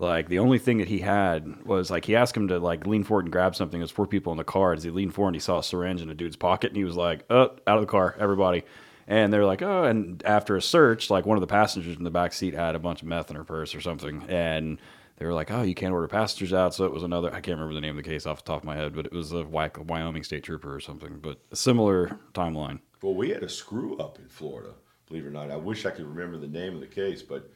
like 0.00 0.28
the 0.28 0.38
only 0.38 0.58
thing 0.58 0.78
that 0.78 0.88
he 0.88 0.98
had 1.00 1.64
was 1.64 1.90
like 1.90 2.06
he 2.06 2.16
asked 2.16 2.36
him 2.36 2.48
to 2.48 2.58
like 2.58 2.86
lean 2.86 3.04
forward 3.04 3.26
and 3.26 3.32
grab 3.32 3.54
something. 3.54 3.78
There's 3.78 3.90
four 3.90 4.06
people 4.06 4.32
in 4.32 4.38
the 4.38 4.44
car. 4.44 4.72
As 4.72 4.82
he 4.82 4.90
leaned 4.90 5.14
forward, 5.14 5.28
and 5.28 5.36
he 5.36 5.40
saw 5.40 5.58
a 5.58 5.62
syringe 5.62 6.00
in 6.00 6.10
a 6.10 6.14
dude's 6.14 6.36
pocket, 6.36 6.68
and 6.68 6.76
he 6.76 6.84
was 6.84 6.96
like, 6.96 7.24
"Oh, 7.28 7.50
out 7.66 7.76
of 7.76 7.82
the 7.82 7.86
car, 7.86 8.16
everybody!" 8.18 8.64
And 9.06 9.32
they're 9.32 9.44
like, 9.44 9.60
"Oh!" 9.60 9.84
And 9.84 10.22
after 10.24 10.56
a 10.56 10.62
search, 10.62 11.10
like 11.10 11.26
one 11.26 11.36
of 11.36 11.42
the 11.42 11.46
passengers 11.46 11.96
in 11.96 12.04
the 12.04 12.10
back 12.10 12.32
seat 12.32 12.54
had 12.54 12.74
a 12.74 12.78
bunch 12.78 13.02
of 13.02 13.08
meth 13.08 13.30
in 13.30 13.36
her 13.36 13.44
purse 13.44 13.74
or 13.74 13.80
something, 13.82 14.24
and 14.28 14.78
they 15.18 15.26
were 15.26 15.34
like, 15.34 15.50
"Oh, 15.50 15.62
you 15.62 15.74
can't 15.74 15.92
order 15.92 16.08
passengers 16.08 16.54
out." 16.54 16.74
So 16.74 16.86
it 16.86 16.92
was 16.92 17.02
another. 17.02 17.28
I 17.28 17.40
can't 17.42 17.58
remember 17.58 17.74
the 17.74 17.82
name 17.82 17.98
of 17.98 18.02
the 18.02 18.10
case 18.10 18.24
off 18.26 18.42
the 18.42 18.52
top 18.52 18.62
of 18.62 18.64
my 18.64 18.76
head, 18.76 18.94
but 18.94 19.04
it 19.06 19.12
was 19.12 19.32
a 19.32 19.44
Wy- 19.44 19.70
Wyoming 19.86 20.24
state 20.24 20.44
trooper 20.44 20.74
or 20.74 20.80
something. 20.80 21.18
But 21.20 21.38
a 21.52 21.56
similar 21.56 22.18
timeline. 22.32 22.80
Well, 23.02 23.14
we 23.14 23.28
had 23.30 23.42
a 23.42 23.48
screw 23.50 23.98
up 23.98 24.18
in 24.18 24.28
Florida, 24.28 24.70
believe 25.08 25.24
it 25.24 25.28
or 25.28 25.30
not. 25.30 25.50
I 25.50 25.56
wish 25.56 25.84
I 25.84 25.90
could 25.90 26.06
remember 26.06 26.38
the 26.38 26.46
name 26.46 26.74
of 26.74 26.80
the 26.80 26.86
case, 26.86 27.22
but 27.22 27.50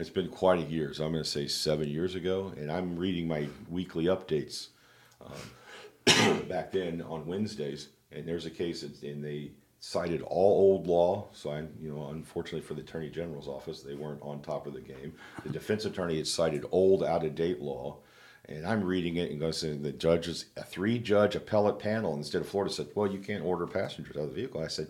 it's 0.00 0.10
been 0.10 0.28
quite 0.28 0.60
a 0.60 0.70
year. 0.70 0.92
So 0.94 1.04
I'm 1.04 1.12
going 1.12 1.24
to 1.24 1.28
say 1.28 1.46
seven 1.46 1.88
years 1.88 2.14
ago, 2.14 2.52
and 2.56 2.70
I'm 2.70 2.96
reading 2.96 3.26
my 3.26 3.48
weekly 3.68 4.04
updates 4.04 4.68
um, 5.20 6.44
back 6.48 6.72
then 6.72 7.02
on 7.02 7.26
Wednesdays, 7.26 7.88
and 8.12 8.26
there's 8.26 8.46
a 8.46 8.50
case, 8.50 8.82
and 8.82 9.24
they 9.24 9.52
cited 9.80 10.22
all 10.22 10.72
old 10.72 10.86
law. 10.86 11.28
So 11.32 11.50
I, 11.50 11.60
you 11.80 11.92
know, 11.92 12.08
unfortunately 12.08 12.62
for 12.62 12.74
the 12.74 12.82
Attorney 12.82 13.10
General's 13.10 13.48
office, 13.48 13.82
they 13.82 13.94
weren't 13.94 14.22
on 14.22 14.40
top 14.40 14.66
of 14.66 14.72
the 14.72 14.80
game. 14.80 15.14
The 15.44 15.50
defense 15.50 15.84
attorney 15.84 16.16
had 16.16 16.26
cited 16.26 16.64
old, 16.72 17.04
out 17.04 17.24
of 17.24 17.34
date 17.34 17.60
law. 17.60 17.98
And 18.46 18.66
I'm 18.66 18.82
reading 18.82 19.16
it 19.16 19.30
and 19.30 19.38
going 19.38 19.52
saying 19.52 19.82
the 19.82 19.92
judges, 19.92 20.46
a 20.56 20.64
three 20.64 20.98
judge 20.98 21.36
appellate 21.36 21.78
panel 21.78 22.14
instead 22.14 22.40
of 22.40 22.48
Florida 22.48 22.72
said, 22.72 22.88
well, 22.94 23.06
you 23.06 23.18
can't 23.18 23.44
order 23.44 23.66
passengers 23.66 24.16
out 24.16 24.22
of 24.22 24.30
the 24.30 24.34
vehicle. 24.34 24.62
I 24.62 24.68
said, 24.68 24.88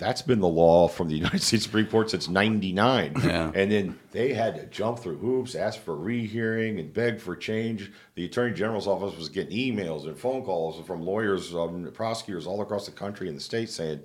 that's 0.00 0.22
been 0.22 0.40
the 0.40 0.48
law 0.48 0.88
from 0.88 1.08
the 1.08 1.14
United 1.22 1.42
States 1.42 1.62
Supreme 1.64 1.86
Court 1.86 2.10
since 2.10 2.28
'99. 2.28 3.14
Yeah. 3.22 3.52
And 3.54 3.70
then 3.70 3.98
they 4.10 4.32
had 4.32 4.56
to 4.56 4.66
jump 4.66 4.98
through 4.98 5.18
hoops, 5.18 5.54
ask 5.54 5.80
for 5.80 5.96
rehearing, 5.96 6.80
and 6.80 6.92
beg 6.92 7.20
for 7.20 7.36
change. 7.36 7.92
The 8.16 8.24
Attorney 8.24 8.54
General's 8.54 8.88
office 8.88 9.16
was 9.16 9.28
getting 9.28 9.56
emails 9.56 10.06
and 10.06 10.18
phone 10.18 10.42
calls 10.42 10.84
from 10.84 11.02
lawyers, 11.02 11.54
um, 11.54 11.88
prosecutors 11.94 12.46
all 12.46 12.60
across 12.62 12.86
the 12.86 12.92
country 12.92 13.28
and 13.28 13.36
the 13.36 13.42
state 13.42 13.70
saying, 13.70 14.00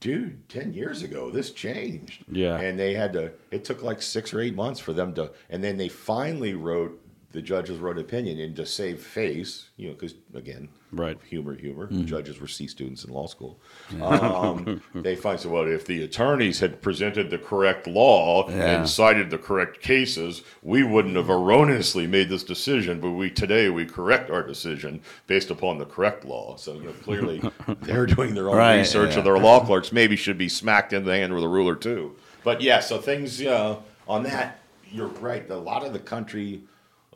dude, 0.00 0.46
10 0.50 0.74
years 0.74 1.02
ago, 1.02 1.30
this 1.30 1.50
changed. 1.50 2.24
Yeah. 2.30 2.56
And 2.60 2.78
they 2.78 2.92
had 2.92 3.14
to, 3.14 3.32
it 3.50 3.64
took 3.64 3.82
like 3.82 4.02
six 4.02 4.34
or 4.34 4.40
eight 4.40 4.54
months 4.54 4.78
for 4.78 4.92
them 4.92 5.14
to, 5.14 5.32
and 5.48 5.64
then 5.64 5.78
they 5.78 5.88
finally 5.88 6.52
wrote, 6.52 7.00
the 7.34 7.42
judges 7.42 7.78
wrote 7.78 7.96
an 7.96 8.02
opinion 8.02 8.38
and 8.38 8.54
to 8.54 8.64
save 8.64 9.02
face, 9.02 9.68
you 9.76 9.88
know, 9.88 9.94
because 9.94 10.14
again, 10.34 10.68
Right. 10.92 11.18
humor, 11.28 11.56
humor. 11.56 11.88
Judges 12.04 12.40
were 12.40 12.46
C 12.46 12.68
students 12.68 13.04
in 13.04 13.12
law 13.12 13.26
school. 13.26 13.58
Um, 14.00 14.80
they 14.94 15.16
find 15.16 15.40
so 15.40 15.48
well 15.48 15.66
if 15.66 15.84
the 15.84 16.04
attorneys 16.04 16.60
had 16.60 16.80
presented 16.80 17.30
the 17.30 17.38
correct 17.38 17.88
law 17.88 18.48
Yeah. 18.48 18.78
and 18.78 18.88
cited 18.88 19.30
the 19.30 19.38
correct 19.38 19.80
cases, 19.82 20.42
we 20.62 20.84
wouldn't 20.84 21.16
have 21.16 21.28
erroneously 21.28 22.06
made 22.06 22.28
this 22.28 22.44
decision. 22.44 23.00
But 23.00 23.10
we 23.10 23.30
today 23.30 23.68
we 23.68 23.84
correct 23.84 24.30
our 24.30 24.44
decision 24.44 25.00
based 25.26 25.50
upon 25.50 25.78
the 25.78 25.86
correct 25.86 26.24
law. 26.24 26.54
So 26.56 26.74
you 26.74 26.84
know 26.84 26.92
clearly 27.02 27.42
they're 27.82 28.06
doing 28.06 28.36
their 28.36 28.48
own 28.48 28.56
Right, 28.56 28.76
research, 28.78 29.10
yeah. 29.10 29.16
and 29.18 29.26
their 29.26 29.38
law 29.38 29.64
clerks 29.66 29.90
maybe 29.90 30.14
should 30.14 30.38
be 30.38 30.48
smacked 30.48 30.92
in 30.92 31.04
the 31.04 31.16
hand 31.16 31.34
with 31.34 31.42
a 31.42 31.48
ruler 31.48 31.74
too. 31.74 32.14
But 32.44 32.60
yeah, 32.60 32.78
so 32.78 32.98
things 32.98 33.42
uh, 33.42 33.80
on 34.06 34.22
that, 34.22 34.60
you're 34.92 35.08
right. 35.08 35.50
A 35.50 35.56
lot 35.56 35.84
of 35.84 35.92
the 35.92 35.98
country 35.98 36.62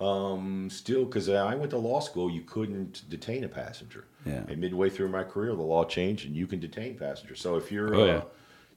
um, 0.01 0.69
still, 0.71 1.05
because 1.05 1.29
I 1.29 1.55
went 1.55 1.71
to 1.71 1.79
law 1.79 2.01
school, 2.01 2.31
you 2.31 2.43
couldn't 2.43 3.03
detain 3.09 3.45
a 3.45 3.49
passenger. 3.49 4.05
Yeah. 4.25 4.43
And 4.49 4.59
midway 4.61 4.91
through 4.91 5.09
my 5.09 5.25
career, 5.25 5.55
the 5.55 5.63
law 5.63 5.85
changed, 5.85 6.27
and 6.27 6.37
you 6.37 6.47
can 6.47 6.61
detain 6.61 6.97
passengers. 6.97 7.41
So 7.41 7.57
if 7.57 7.73
you're, 7.73 7.95
Oh, 7.95 8.03
uh, 8.03 8.07
yeah. 8.07 8.21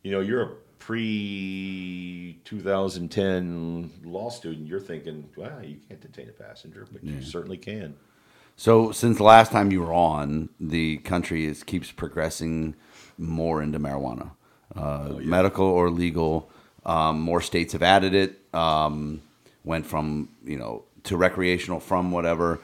you 0.04 0.12
know, 0.12 0.20
you're 0.20 0.42
a 0.44 0.50
pre 0.80 2.40
2010 2.46 3.92
law 4.04 4.30
student, 4.30 4.68
you're 4.68 4.80
thinking, 4.80 5.30
wow, 5.36 5.60
you 5.62 5.78
can't 5.88 6.02
detain 6.02 6.30
a 6.30 6.32
passenger, 6.32 6.88
but 6.92 7.04
you 7.04 7.22
certainly 7.22 7.58
can. 7.58 7.96
So 8.58 8.92
since 8.92 9.18
the 9.18 9.24
last 9.24 9.52
time 9.52 9.72
you 9.72 9.82
were 9.82 9.94
on, 9.94 10.50
the 10.60 10.98
country 10.98 11.46
is 11.46 11.64
keeps 11.64 11.92
progressing 11.92 12.76
more 13.18 13.62
into 13.62 13.80
marijuana, 13.80 14.32
uh, 14.76 15.14
medical 15.22 15.66
or 15.66 15.90
legal. 15.90 16.50
Um, 16.86 17.22
more 17.22 17.42
states 17.42 17.74
have 17.74 17.84
added 17.84 18.14
it. 18.14 18.40
Um, 18.54 19.22
went 19.64 19.86
from 19.86 20.30
you 20.44 20.58
know 20.58 20.84
to 21.04 21.18
recreational 21.18 21.80
from 21.80 22.12
whatever. 22.12 22.60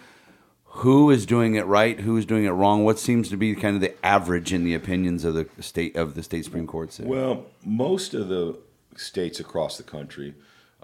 Who 0.82 1.10
is 1.10 1.26
doing 1.26 1.56
it 1.56 1.66
right? 1.66 2.00
Who 2.00 2.18
is 2.18 2.26
doing 2.26 2.46
it 2.46 2.52
wrong? 2.52 2.84
What 2.84 3.00
seems 3.00 3.30
to 3.30 3.38
be 3.38 3.56
kind 3.56 3.76
of 3.76 3.82
the 3.82 4.06
average 4.06 4.54
in 4.54 4.64
the 4.64 4.76
opinions 4.76 5.24
of 5.24 5.34
the 5.34 5.48
state 5.60 5.96
of 5.96 6.14
the 6.14 6.24
state 6.24 6.46
supreme 6.46 6.68
courts? 6.68 6.98
there? 6.98 7.08
Well, 7.08 7.46
most 7.66 8.14
of 8.14 8.28
the 8.28 8.58
states 8.96 9.40
across 9.40 9.78
the 9.78 9.84
country, 9.84 10.36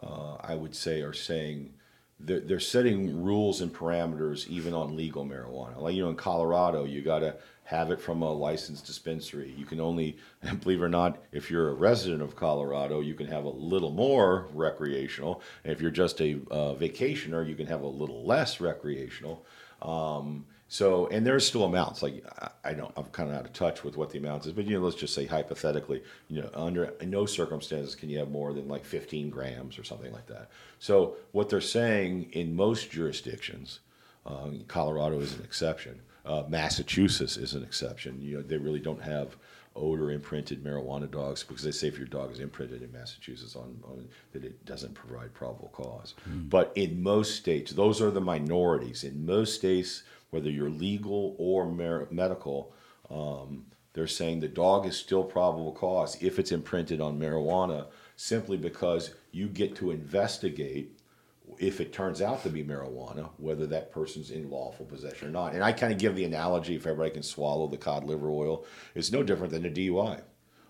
uh, 0.02 0.36
I 0.42 0.56
would 0.56 0.76
say, 0.76 1.02
are 1.02 1.14
saying 1.14 1.74
they're, 2.20 2.40
they're 2.40 2.60
setting 2.60 3.24
rules 3.24 3.62
and 3.62 3.74
parameters 3.74 4.48
even 4.48 4.74
on 4.74 4.96
legal 4.96 5.26
marijuana. 5.26 5.80
Like, 5.80 5.96
you 5.96 6.04
know, 6.04 6.10
in 6.10 6.16
Colorado, 6.16 6.86
you 6.86 7.02
got 7.02 7.20
to 7.20 7.36
have 7.74 7.90
it 7.90 8.00
from 8.00 8.22
a 8.22 8.32
licensed 8.32 8.86
dispensary. 8.86 9.54
You 9.58 9.66
can 9.66 9.80
only, 9.80 10.18
believe 10.62 10.82
it 10.82 10.86
or 10.86 10.90
not, 10.90 11.18
if 11.32 11.50
you're 11.50 11.70
a 11.70 11.74
resident 11.74 12.22
of 12.22 12.36
Colorado, 12.36 13.00
you 13.00 13.16
can 13.16 13.26
have 13.28 13.46
a 13.46 13.50
little 13.50 13.90
more 13.90 14.48
recreational. 14.54 15.42
And 15.64 15.74
if 15.74 15.82
you're 15.82 15.92
just 15.92 16.22
a 16.22 16.36
uh, 16.52 16.76
vacationer, 16.76 17.48
you 17.48 17.56
can 17.56 17.66
have 17.66 17.82
a 17.82 17.88
little 17.88 18.26
less 18.26 18.62
recreational. 18.62 19.44
Um, 19.82 20.46
so, 20.68 21.08
and 21.08 21.26
there's 21.26 21.48
still 21.48 21.64
amounts. 21.64 22.04
Like 22.04 22.24
I, 22.40 22.70
I 22.70 22.74
don't, 22.76 22.94
I'm 22.96 23.06
kind 23.06 23.30
of 23.30 23.36
out 23.36 23.46
of 23.46 23.54
touch 23.54 23.84
with 23.84 23.98
what 23.98 24.12
the 24.12 24.20
amounts 24.20 24.46
is, 24.46 24.54
but 24.54 24.66
you 24.66 24.78
know, 24.78 24.86
let's 24.86 24.96
just 24.96 25.16
say 25.16 25.26
hypothetically, 25.26 26.04
you 26.30 26.42
know, 26.42 26.50
under 26.54 26.94
no 27.02 27.26
circumstances 27.26 27.96
can 27.96 28.08
you 28.08 28.20
have 28.20 28.30
more 28.30 28.54
than 28.54 28.68
like 28.68 28.86
15 28.86 29.32
grams 29.32 29.80
or 29.80 29.84
something 29.84 30.12
like 30.14 30.28
that. 30.28 30.50
So, 30.78 31.16
what 31.32 31.50
they're 31.50 31.62
saying 31.62 32.30
in 32.34 32.56
most 32.56 32.92
jurisdictions, 32.92 33.80
um, 34.28 34.64
Colorado 34.68 35.20
is 35.20 35.34
an 35.34 35.44
exception. 35.44 36.02
Uh, 36.26 36.44
Massachusetts 36.48 37.38
is 37.38 37.54
an 37.54 37.64
exception. 37.64 38.22
You 38.22 38.38
know, 38.38 38.44
they 38.44 38.58
really 38.58 38.80
don't 38.80 39.02
have 39.02 39.36
odor 39.76 40.12
imprinted 40.12 40.64
marijuana 40.64 41.10
dogs 41.10 41.44
because 41.44 41.64
they 41.64 41.72
say 41.72 41.88
if 41.88 41.98
your 41.98 42.08
dog 42.08 42.32
is 42.32 42.40
imprinted 42.40 42.82
in 42.84 42.92
Massachusetts 42.92 43.56
on, 43.56 43.78
on 43.84 44.08
that 44.32 44.44
it 44.44 44.64
doesn't 44.66 44.94
provide 44.94 45.34
probable 45.34 45.70
cause. 45.74 46.14
But 46.50 46.72
in 46.76 47.02
most 47.02 47.36
states, 47.36 47.72
those 47.72 48.02
are 48.02 48.12
the 48.12 48.22
minorities. 48.22 49.04
In 49.04 49.26
most 49.26 49.56
states, 49.56 50.04
whether 50.30 50.50
you're 50.50 50.70
legal 50.70 51.36
or 51.38 51.66
mer- 51.66 52.08
medical, 52.12 52.74
um, 53.10 53.66
they're 53.94 54.08
saying 54.08 54.40
the 54.40 54.48
dog 54.48 54.86
is 54.86 54.96
still 54.96 55.24
probable 55.24 55.72
cause 55.72 56.18
if 56.22 56.40
it's 56.40 56.52
imprinted 56.52 57.02
on 57.02 57.20
marijuana, 57.20 57.88
simply 58.16 58.58
because 58.58 59.12
you 59.32 59.48
get 59.48 59.76
to 59.76 59.92
investigate 59.92 60.98
if 61.60 61.80
it 61.82 61.94
turns 61.94 62.22
out 62.22 62.44
to 62.44 62.50
be 62.50 62.64
marijuana, 62.64 63.30
whether 63.38 63.66
that 63.68 63.92
person's 63.92 64.32
in 64.32 64.50
lawful 64.50 64.86
possession 64.86 65.28
or 65.28 65.32
not. 65.32 65.54
And 65.54 65.64
I 65.64 65.72
kind 65.72 65.92
of 65.94 66.00
give 66.00 66.16
the 66.16 66.26
analogy, 66.26 66.76
if 66.76 66.86
everybody 66.88 67.12
can 67.12 67.24
swallow 67.24 67.68
the 67.68 67.78
cod 67.78 68.04
liver 68.04 68.30
oil, 68.30 68.66
it's 68.96 69.12
no 69.12 69.24
different 69.24 69.52
than 69.54 69.66
a 69.66 69.70
DUI. 69.70 70.22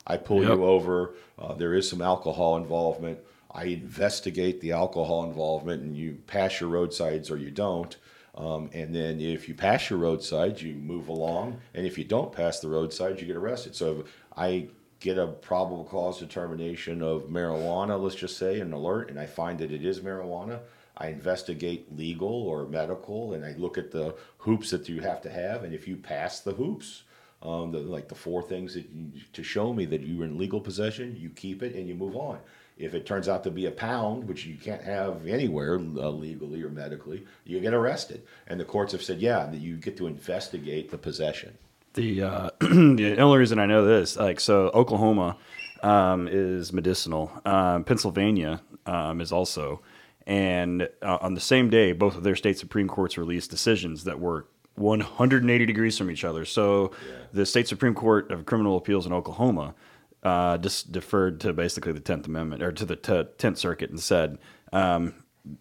I 0.05 0.17
pull 0.17 0.41
Yep. 0.43 0.57
you 0.57 0.65
over, 0.65 1.15
uh, 1.39 1.53
there 1.53 1.73
is 1.73 1.89
some 1.89 2.01
alcohol 2.01 2.57
involvement. 2.57 3.19
I 3.51 3.65
investigate 3.65 4.59
the 4.61 4.71
alcohol 4.71 5.23
involvement, 5.25 5.83
and 5.83 5.95
you 5.95 6.17
pass 6.27 6.59
your 6.59 6.69
roadsides 6.69 7.29
or 7.31 7.37
you 7.37 7.51
don't. 7.51 7.95
Um, 8.35 8.69
and 8.73 8.93
then 8.95 9.21
if 9.21 9.47
you 9.47 9.53
pass 9.53 9.89
your 9.89 9.99
roadsides, 9.99 10.61
you 10.63 10.73
move 10.73 11.07
along. 11.07 11.61
And 11.75 11.85
if 11.85 11.97
you 11.97 12.03
don't 12.03 12.31
pass 12.31 12.59
the 12.59 12.67
roadsides, 12.67 13.21
you 13.21 13.27
get 13.27 13.35
arrested. 13.35 13.75
So 13.75 14.05
I 14.35 14.69
get 15.03 15.17
a 15.17 15.27
probable 15.27 15.83
cause 15.83 16.17
determination 16.17 17.03
of 17.03 17.23
marijuana, 17.23 18.01
let's 18.01 18.15
just 18.15 18.37
say, 18.37 18.61
an 18.61 18.71
alert, 18.71 19.09
and 19.09 19.19
I 19.19 19.25
find 19.25 19.59
that 19.59 19.69
it 19.69 19.85
is 19.85 19.99
marijuana, 19.99 20.61
I 20.95 21.09
investigate 21.09 21.95
legal 21.97 22.29
or 22.29 22.65
medical, 22.67 23.33
and 23.33 23.43
I 23.43 23.51
look 23.57 23.77
at 23.77 23.91
the 23.91 24.15
hoops 24.37 24.71
that 24.71 24.87
you 24.87 25.01
have 25.01 25.21
to 25.23 25.29
have. 25.29 25.65
And 25.65 25.73
if 25.73 25.89
you 25.89 25.97
pass 25.97 26.39
the 26.39 26.53
hoops, 26.53 27.03
um, 27.41 27.73
the, 27.73 27.79
like 27.79 28.07
the 28.07 28.15
four 28.15 28.41
things 28.41 28.75
that 28.75 28.85
you, 28.93 29.11
to 29.33 29.43
show 29.43 29.73
me 29.73 29.85
that 29.87 30.01
you 30.01 30.19
were 30.19 30.25
in 30.25 30.37
legal 30.37 30.61
possession, 30.61 31.17
you 31.19 31.29
keep 31.29 31.61
it 31.63 31.75
and 31.75 31.85
you 31.85 31.95
move 31.95 32.15
on. 32.15 32.39
If 32.77 32.93
it 32.93 33.05
turns 33.05 33.27
out 33.27 33.43
to 33.43 33.51
be 33.51 33.65
a 33.65 33.71
pound, 33.71 34.25
which 34.25 34.45
you 34.45 34.55
can't 34.55 34.83
have 34.83 35.27
anywhere 35.27 35.75
uh, 35.75 36.09
legally 36.09 36.63
or 36.63 36.69
medically, 36.69 37.25
you 37.43 37.59
get 37.59 37.73
arrested. 37.73 38.25
And 38.47 38.57
the 38.57 38.65
courts 38.65 38.93
have 38.93 39.03
said, 39.03 39.19
yeah, 39.19 39.47
that 39.47 39.59
you 39.59 39.75
get 39.75 39.97
to 39.97 40.07
investigate 40.07 40.91
the 40.91 40.97
possession. 40.97 41.57
The 41.93 42.23
uh, 42.23 42.49
the 42.59 43.17
only 43.19 43.37
reason 43.37 43.59
I 43.59 43.65
know 43.65 43.85
this, 43.85 44.17
like, 44.17 44.39
so 44.39 44.71
Oklahoma 44.73 45.37
um, 45.83 46.27
is 46.31 46.73
medicinal. 46.73 47.31
Um, 47.45 47.83
Pennsylvania 47.83 48.61
um, 48.85 49.21
is 49.21 49.31
also, 49.31 49.81
and 50.25 50.89
uh, 51.01 51.17
on 51.21 51.35
the 51.35 51.41
same 51.41 51.69
day, 51.69 51.91
both 51.91 52.15
of 52.15 52.23
their 52.23 52.35
state 52.35 52.57
supreme 52.57 52.87
courts 52.87 53.17
released 53.17 53.51
decisions 53.51 54.05
that 54.05 54.19
were 54.19 54.47
180 54.75 55.65
degrees 55.65 55.97
from 55.97 56.09
each 56.09 56.23
other. 56.23 56.45
So, 56.45 56.91
the 57.31 57.45
state 57.45 57.67
supreme 57.67 57.93
court 57.93 58.31
of 58.31 58.45
criminal 58.45 58.75
appeals 58.77 59.05
in 59.05 59.13
Oklahoma 59.13 59.75
uh, 60.23 60.57
just 60.57 60.91
deferred 60.91 61.39
to 61.41 61.53
basically 61.53 61.91
the 61.91 61.99
Tenth 61.99 62.25
Amendment 62.25 62.63
or 62.63 62.71
to 62.71 62.85
the 62.85 62.95
Tenth 63.37 63.57
Circuit 63.57 63.89
and 63.89 63.99
said. 63.99 64.39
Um, 64.71 65.13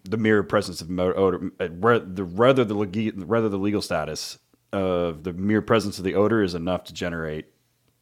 the 0.05 0.17
mere 0.17 0.43
presence 0.43 0.79
of 0.79 0.89
mo- 0.89 1.13
odor, 1.13 1.51
uh, 1.59 1.67
re- 1.69 1.99
the 1.99 2.23
rather 2.23 2.63
the 2.63 2.73
legi- 2.73 3.11
rather 3.17 3.49
the 3.49 3.57
legal 3.57 3.81
status 3.81 4.39
of 4.73 5.23
the 5.23 5.33
mere 5.33 5.61
presence 5.61 5.97
of 5.97 6.03
the 6.03 6.15
odor 6.15 6.43
is 6.43 6.55
enough 6.55 6.85
to 6.85 6.93
generate 6.93 7.45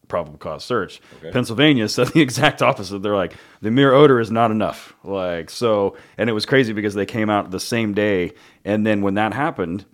probable 0.07 0.37
cause 0.37 0.63
search. 0.63 1.01
Pennsylvania 1.31 1.87
said 1.89 2.07
the 2.09 2.21
exact 2.21 2.61
opposite. 2.61 3.01
They're 3.01 3.15
like 3.15 3.33
the 3.61 3.71
mere 3.71 3.93
odor 3.93 4.19
is 4.19 4.31
not 4.31 4.51
enough. 4.51 4.93
Like 5.03 5.49
so, 5.49 5.97
and 6.17 6.29
it 6.29 6.33
was 6.33 6.45
crazy 6.45 6.73
because 6.73 6.93
they 6.93 7.05
came 7.05 7.29
out 7.29 7.51
the 7.51 7.59
same 7.59 7.93
day, 7.93 8.33
and 8.65 8.85
then 8.85 9.01
when 9.01 9.15
that 9.15 9.33
happened. 9.33 9.85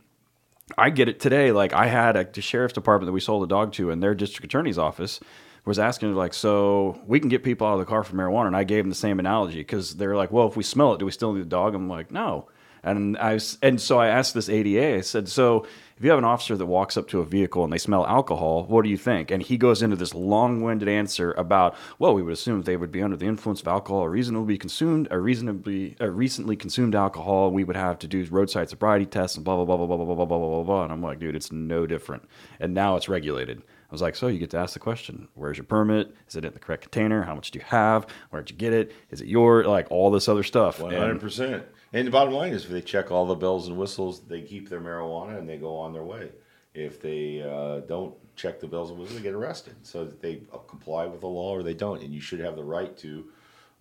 I 0.78 0.90
get 0.90 1.08
it 1.08 1.22
today. 1.22 1.54
Like 1.54 1.72
I 1.72 1.88
had 1.88 2.18
a 2.18 2.42
sheriff's 2.42 2.74
department 2.74 3.08
that 3.08 3.14
we 3.14 3.22
sold 3.22 3.42
a 3.42 3.48
dog 3.48 3.72
to, 3.74 3.90
and 3.90 4.04
their 4.04 4.14
district 4.14 4.44
attorney's 4.44 4.78
office 4.78 5.22
was 5.68 5.80
asking 5.80 6.16
like, 6.16 6.34
so 6.34 7.00
we 7.06 7.20
can 7.20 7.30
get 7.30 7.44
people 7.44 7.68
out 7.68 7.74
of 7.74 7.80
the 7.80 7.86
car 7.86 8.04
for 8.04 8.16
marijuana, 8.16 8.48
and 8.48 8.56
I 8.56 8.64
gave 8.64 8.84
them 8.84 8.90
the 8.90 8.96
same 8.96 9.20
analogy 9.20 9.60
because 9.60 9.96
they're 9.96 10.16
like, 10.16 10.32
well, 10.32 10.48
if 10.48 10.58
we 10.58 10.64
smell 10.64 10.94
it, 10.94 11.00
do 11.00 11.06
we 11.06 11.12
still 11.12 11.34
need 11.34 11.42
the 11.42 11.46
dog? 11.46 11.76
I'm 11.76 11.90
like, 11.90 12.12
no. 12.12 12.48
And 12.84 13.18
I 13.18 13.34
was, 13.36 13.58
and 13.62 13.82
so 13.82 14.00
I 14.00 14.08
asked 14.08 14.34
this 14.34 14.50
ADA. 14.50 14.98
I 14.98 15.02
said, 15.02 15.28
so 15.28 15.66
if 15.98 16.04
you 16.04 16.12
have 16.12 16.20
an 16.20 16.26
officer 16.26 16.56
that 16.56 16.66
walks 16.66 16.96
up 16.96 17.08
to 17.10 17.22
a 17.22 17.26
vehicle 17.26 17.64
and 17.64 17.74
they 17.74 17.80
smell 17.80 18.06
alcohol, 18.06 18.66
what 18.66 18.84
do 18.84 18.90
you 18.90 18.98
think? 18.98 19.32
And 19.32 19.42
he 19.42 19.58
goes 19.58 19.82
into 19.82 19.96
this 19.96 20.14
long-winded 20.14 20.88
answer 20.88 21.32
about, 21.34 21.76
well, 21.98 22.14
we 22.14 22.22
would 22.22 22.34
assume 22.34 22.62
they 22.62 22.78
would 22.78 22.92
be 22.92 23.02
under 23.02 23.18
the 23.18 23.26
influence 23.26 23.62
of 23.62 23.68
alcohol 23.68 24.02
or 24.02 24.12
reasonably 24.12 24.58
consumed, 24.60 25.08
or 25.10 25.20
reasonably, 25.22 25.96
uh, 26.00 26.08
recently 26.08 26.56
consumed 26.56 26.94
alcohol. 26.94 27.50
We 27.50 27.64
would 27.64 27.76
have 27.76 27.98
to 28.00 28.08
do 28.08 28.26
roadside 28.30 28.70
sobriety 28.70 29.08
tests 29.08 29.38
and 29.38 29.44
blah 29.44 29.56
blah 29.56 29.66
blah 29.66 29.78
blah 29.78 29.88
blah 29.88 30.06
blah 30.06 30.16
blah 30.16 30.26
blah 30.26 30.38
blah 30.38 30.64
blah. 30.64 30.84
And 30.84 30.94
I'm 30.94 31.02
like, 31.02 31.20
dude, 31.20 31.36
it's 31.36 31.52
no 31.52 31.88
different. 31.88 32.30
And 32.60 32.76
now 32.76 32.96
it's 32.96 33.10
regulated. 33.10 33.64
I 33.90 33.94
was 33.94 34.02
like, 34.02 34.16
so 34.16 34.28
you 34.28 34.38
get 34.38 34.50
to 34.52 34.58
ask 34.58 34.74
the 34.74 34.80
question: 34.80 35.30
Where's 35.34 35.58
your 35.58 35.64
permit? 35.64 36.14
Is 36.28 36.36
it 36.36 36.44
in 36.44 36.54
the 36.54 36.60
correct 36.60 36.84
container? 36.84 37.24
How 37.24 37.34
much 37.34 37.52
do 37.52 37.60
you 37.60 37.66
have? 37.66 38.06
Where'd 38.30 38.50
you 38.50 38.56
get 38.56 38.74
it? 38.74 38.92
Is 39.12 39.22
it 39.22 39.28
your 39.28 39.64
like 39.64 39.88
all 39.90 40.12
this 40.12 40.28
other 40.28 40.44
stuff? 40.44 40.80
Hundred 40.80 41.22
percent. 41.22 41.64
And 41.94 42.08
the 42.08 42.12
bottom 42.12 42.34
line 42.34 42.54
is, 42.54 42.66
if 42.66 42.72
they 42.72 42.82
check 42.82 43.12
all 43.12 43.26
the 43.26 43.36
bells 43.36 43.68
and 43.68 43.78
whistles, 43.78 44.22
they 44.22 44.42
keep 44.42 44.70
their 44.70 44.82
marijuana 44.82 45.38
and 45.38 45.48
they 45.48 45.58
go 45.58 45.78
on 45.78 45.94
their 45.94 46.04
way. 46.04 46.30
If 46.74 47.02
they 47.02 47.42
uh, 47.42 47.80
don't 47.88 48.14
check 48.36 48.60
the 48.60 48.68
bells 48.68 48.90
and 48.90 49.00
whistles, 49.00 49.18
they 49.18 49.24
get 49.24 49.34
arrested. 49.34 49.76
So 49.84 50.06
they 50.06 50.42
uh, 50.54 50.58
comply 50.58 51.06
with 51.06 51.22
the 51.22 51.28
law 51.28 51.52
or 51.56 51.64
they 51.64 51.74
don't. 51.74 52.02
And 52.02 52.14
you 52.14 52.22
should 52.22 52.40
have 52.40 52.56
the 52.56 52.64
right 52.64 52.96
to 52.98 53.26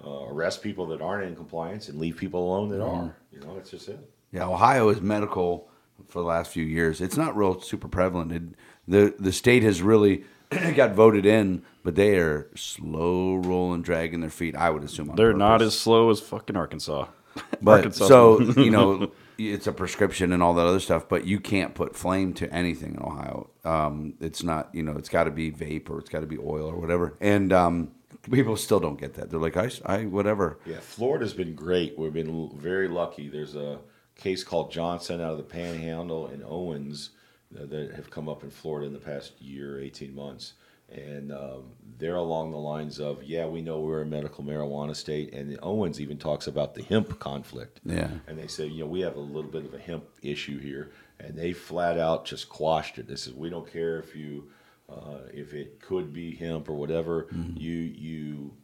uh, 0.04 0.26
arrest 0.28 0.62
people 0.62 0.86
that 0.86 1.00
aren't 1.00 1.26
in 1.26 1.36
compliance 1.36 1.88
and 1.88 1.98
leave 1.98 2.16
people 2.16 2.48
alone 2.48 2.68
that 2.70 2.82
are. 2.82 3.16
You 3.32 3.40
know, 3.40 3.54
that's 3.54 3.70
just 3.70 3.88
it. 3.88 3.98
Yeah, 4.32 4.48
Ohio 4.48 4.88
is 4.88 5.00
medical 5.00 5.68
for 6.08 6.20
the 6.20 6.26
last 6.26 6.50
few 6.50 6.64
years. 6.64 7.00
It's 7.00 7.16
not 7.16 7.36
real 7.36 7.60
super 7.60 7.88
prevalent. 7.88 8.32
It, 8.32 8.42
the 8.86 9.14
the 9.18 9.32
state 9.32 9.62
has 9.62 9.82
really 9.82 10.24
got 10.74 10.94
voted 10.94 11.26
in, 11.26 11.62
but 11.82 11.94
they 11.94 12.18
are 12.18 12.48
slow 12.54 13.36
rolling, 13.36 13.82
dragging 13.82 14.20
their 14.20 14.30
feet. 14.30 14.54
I 14.54 14.70
would 14.70 14.84
assume 14.84 15.10
on 15.10 15.16
They're 15.16 15.32
not 15.32 15.62
as 15.62 15.78
slow 15.78 16.10
as 16.10 16.20
fucking 16.20 16.56
Arkansas. 16.56 17.06
But 17.62 17.78
Arkansas. 17.78 18.06
so 18.06 18.40
you 18.40 18.70
know, 18.70 19.10
it's 19.38 19.66
a 19.66 19.72
prescription 19.72 20.32
and 20.32 20.42
all 20.42 20.54
that 20.54 20.66
other 20.66 20.80
stuff. 20.80 21.08
But 21.08 21.26
you 21.26 21.40
can't 21.40 21.74
put 21.74 21.96
flame 21.96 22.34
to 22.34 22.52
anything 22.52 22.94
in 22.94 23.02
Ohio. 23.02 23.50
Um, 23.64 24.14
it's 24.20 24.42
not 24.42 24.74
you 24.74 24.82
know, 24.82 24.96
it's 24.96 25.08
got 25.08 25.24
to 25.24 25.30
be 25.30 25.50
vape 25.50 25.88
or 25.90 25.98
it's 25.98 26.10
got 26.10 26.20
to 26.20 26.26
be 26.26 26.38
oil 26.38 26.68
or 26.68 26.76
whatever. 26.76 27.16
And 27.20 27.52
um, 27.52 27.92
people 28.30 28.56
still 28.56 28.80
don't 28.80 28.98
get 28.98 29.14
that. 29.14 29.30
They're 29.30 29.40
like, 29.40 29.56
I, 29.56 29.70
I 29.84 30.04
whatever. 30.04 30.58
Yeah, 30.66 30.80
Florida's 30.80 31.34
been 31.34 31.54
great. 31.54 31.98
We've 31.98 32.12
been 32.12 32.50
very 32.56 32.88
lucky. 32.88 33.28
There's 33.28 33.56
a 33.56 33.78
case 34.16 34.42
called 34.42 34.72
Johnson 34.72 35.20
out 35.20 35.32
of 35.32 35.38
the 35.38 35.44
Panhandle 35.44 36.26
and 36.28 36.42
Owens 36.44 37.10
uh, 37.54 37.66
that 37.66 37.92
have 37.94 38.10
come 38.10 38.28
up 38.28 38.42
in 38.42 38.50
Florida 38.50 38.86
in 38.86 38.92
the 38.92 38.98
past 38.98 39.40
year, 39.40 39.80
18 39.80 40.14
months. 40.14 40.54
And 40.88 41.32
um, 41.32 41.72
they're 41.98 42.16
along 42.16 42.52
the 42.52 42.58
lines 42.58 43.00
of, 43.00 43.22
yeah, 43.24 43.46
we 43.46 43.60
know 43.60 43.80
we're 43.80 44.02
a 44.02 44.06
medical 44.06 44.44
marijuana 44.44 44.94
state. 44.94 45.32
And 45.34 45.58
Owens 45.62 46.00
even 46.00 46.16
talks 46.16 46.46
about 46.46 46.74
the 46.74 46.82
hemp 46.82 47.18
conflict. 47.18 47.80
Yeah. 47.84 48.10
And 48.26 48.38
they 48.38 48.46
say, 48.46 48.66
you 48.66 48.80
know, 48.80 48.86
we 48.86 49.00
have 49.00 49.16
a 49.16 49.20
little 49.20 49.50
bit 49.50 49.64
of 49.64 49.74
a 49.74 49.78
hemp 49.78 50.04
issue 50.22 50.58
here. 50.58 50.92
And 51.18 51.36
they 51.36 51.52
flat 51.52 51.98
out 51.98 52.24
just 52.24 52.48
quashed 52.48 52.98
it. 52.98 53.08
They 53.08 53.16
said, 53.16 53.36
we 53.36 53.50
don't 53.50 53.70
care 53.70 53.98
if 53.98 54.14
you, 54.14 54.48
uh, 54.88 55.26
if 55.32 55.54
it 55.54 55.80
could 55.80 56.12
be 56.12 56.36
hemp 56.36 56.68
or 56.68 56.74
whatever, 56.74 57.26
you, 57.56 57.72
you, 57.72 58.54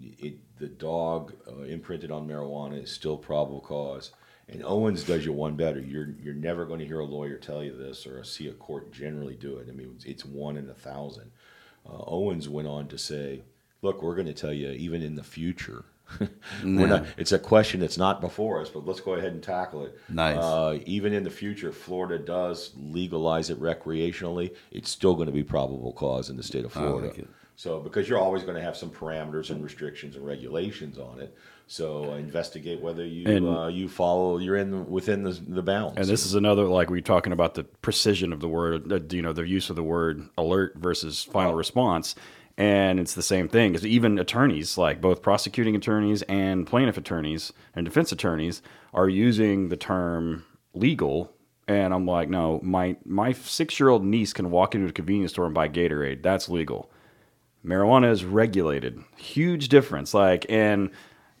it, 0.00 0.38
the 0.58 0.68
dog 0.68 1.34
uh, 1.46 1.62
imprinted 1.62 2.10
on 2.10 2.26
marijuana 2.26 2.82
is 2.82 2.90
still 2.90 3.18
probable 3.18 3.60
cause. 3.60 4.12
And 4.54 4.64
Owens 4.64 5.04
does 5.04 5.24
you 5.24 5.32
one 5.32 5.56
better. 5.56 5.80
You're 5.80 6.10
you're 6.22 6.34
never 6.34 6.64
going 6.64 6.80
to 6.80 6.86
hear 6.86 7.00
a 7.00 7.04
lawyer 7.04 7.36
tell 7.36 7.62
you 7.62 7.76
this 7.76 8.06
or 8.06 8.22
see 8.24 8.48
a 8.48 8.52
court 8.52 8.92
generally 8.92 9.34
do 9.34 9.58
it. 9.58 9.68
I 9.68 9.72
mean, 9.72 9.98
it's 10.04 10.24
one 10.24 10.56
in 10.56 10.68
a 10.68 10.74
thousand. 10.74 11.30
Uh, 11.88 12.02
Owens 12.06 12.48
went 12.48 12.68
on 12.68 12.88
to 12.88 12.98
say, 12.98 13.42
"Look, 13.82 14.02
we're 14.02 14.14
going 14.14 14.26
to 14.26 14.34
tell 14.34 14.52
you 14.52 14.70
even 14.70 15.02
in 15.02 15.14
the 15.14 15.24
future." 15.24 15.84
we're 16.64 16.86
not, 16.86 17.06
it's 17.16 17.32
a 17.32 17.38
question 17.38 17.80
that's 17.80 17.96
not 17.96 18.20
before 18.20 18.60
us, 18.60 18.68
but 18.68 18.84
let's 18.84 19.00
go 19.00 19.14
ahead 19.14 19.32
and 19.32 19.42
tackle 19.42 19.86
it. 19.86 19.98
Nice. 20.08 20.36
Uh, 20.36 20.78
even 20.84 21.12
in 21.12 21.24
the 21.24 21.30
future, 21.30 21.72
Florida 21.72 22.22
does 22.22 22.72
legalize 22.76 23.50
it 23.50 23.60
recreationally, 23.60 24.54
it's 24.70 24.90
still 24.90 25.14
going 25.14 25.26
to 25.26 25.32
be 25.32 25.42
probable 25.42 25.92
cause 25.92 26.28
in 26.28 26.36
the 26.36 26.42
state 26.42 26.64
of 26.64 26.72
Florida. 26.72 27.08
like. 27.08 27.26
So, 27.56 27.80
because 27.80 28.08
you're 28.08 28.18
always 28.18 28.42
going 28.42 28.56
to 28.56 28.62
have 28.62 28.76
some 28.76 28.90
parameters 28.90 29.50
and 29.50 29.62
restrictions 29.62 30.16
and 30.16 30.26
regulations 30.26 30.98
on 30.98 31.20
it. 31.20 31.36
So, 31.66 32.12
investigate 32.14 32.80
whether 32.80 33.04
you 33.04 33.26
And- 33.26 33.48
uh, 33.48 33.66
you 33.66 33.88
follow 33.88 34.38
you're 34.38 34.56
in 34.56 34.88
within 34.90 35.22
the, 35.22 35.32
the 35.32 35.62
bounds. 35.62 35.96
And 35.96 36.06
this 36.06 36.26
is 36.26 36.34
another 36.34 36.64
like 36.64 36.90
we 36.90 36.98
are 36.98 37.02
talking 37.02 37.32
about 37.32 37.54
the 37.54 37.64
precision 37.64 38.32
of 38.32 38.40
the 38.40 38.48
word, 38.48 39.12
you 39.12 39.22
know, 39.22 39.32
the 39.32 39.46
use 39.46 39.70
of 39.70 39.76
the 39.76 39.82
word 39.82 40.28
alert 40.36 40.74
versus 40.76 41.22
final 41.22 41.54
response, 41.54 42.14
and 42.58 43.00
it's 43.00 43.14
the 43.14 43.22
same 43.22 43.48
thing. 43.48 43.72
Because 43.72 43.86
even 43.86 44.18
attorneys, 44.18 44.76
like 44.76 45.00
both 45.00 45.22
prosecuting 45.22 45.74
attorneys 45.74 46.22
and 46.22 46.66
plaintiff 46.66 46.98
attorneys 46.98 47.52
and 47.74 47.84
defense 47.84 48.12
attorneys, 48.12 48.60
are 48.92 49.08
using 49.08 49.68
the 49.68 49.76
term 49.76 50.44
legal. 50.74 51.32
And 51.68 51.94
I'm 51.94 52.06
like, 52.06 52.28
no, 52.28 52.60
my 52.62 52.96
my 53.04 53.32
six 53.32 53.80
year 53.80 53.88
old 53.88 54.04
niece 54.04 54.32
can 54.32 54.50
walk 54.50 54.74
into 54.74 54.88
a 54.88 54.92
convenience 54.92 55.32
store 55.32 55.46
and 55.46 55.54
buy 55.54 55.68
Gatorade. 55.68 56.22
That's 56.22 56.48
legal 56.48 56.90
marijuana 57.64 58.10
is 58.10 58.24
regulated. 58.24 59.00
Huge 59.16 59.68
difference. 59.68 60.14
Like, 60.14 60.46
and 60.48 60.90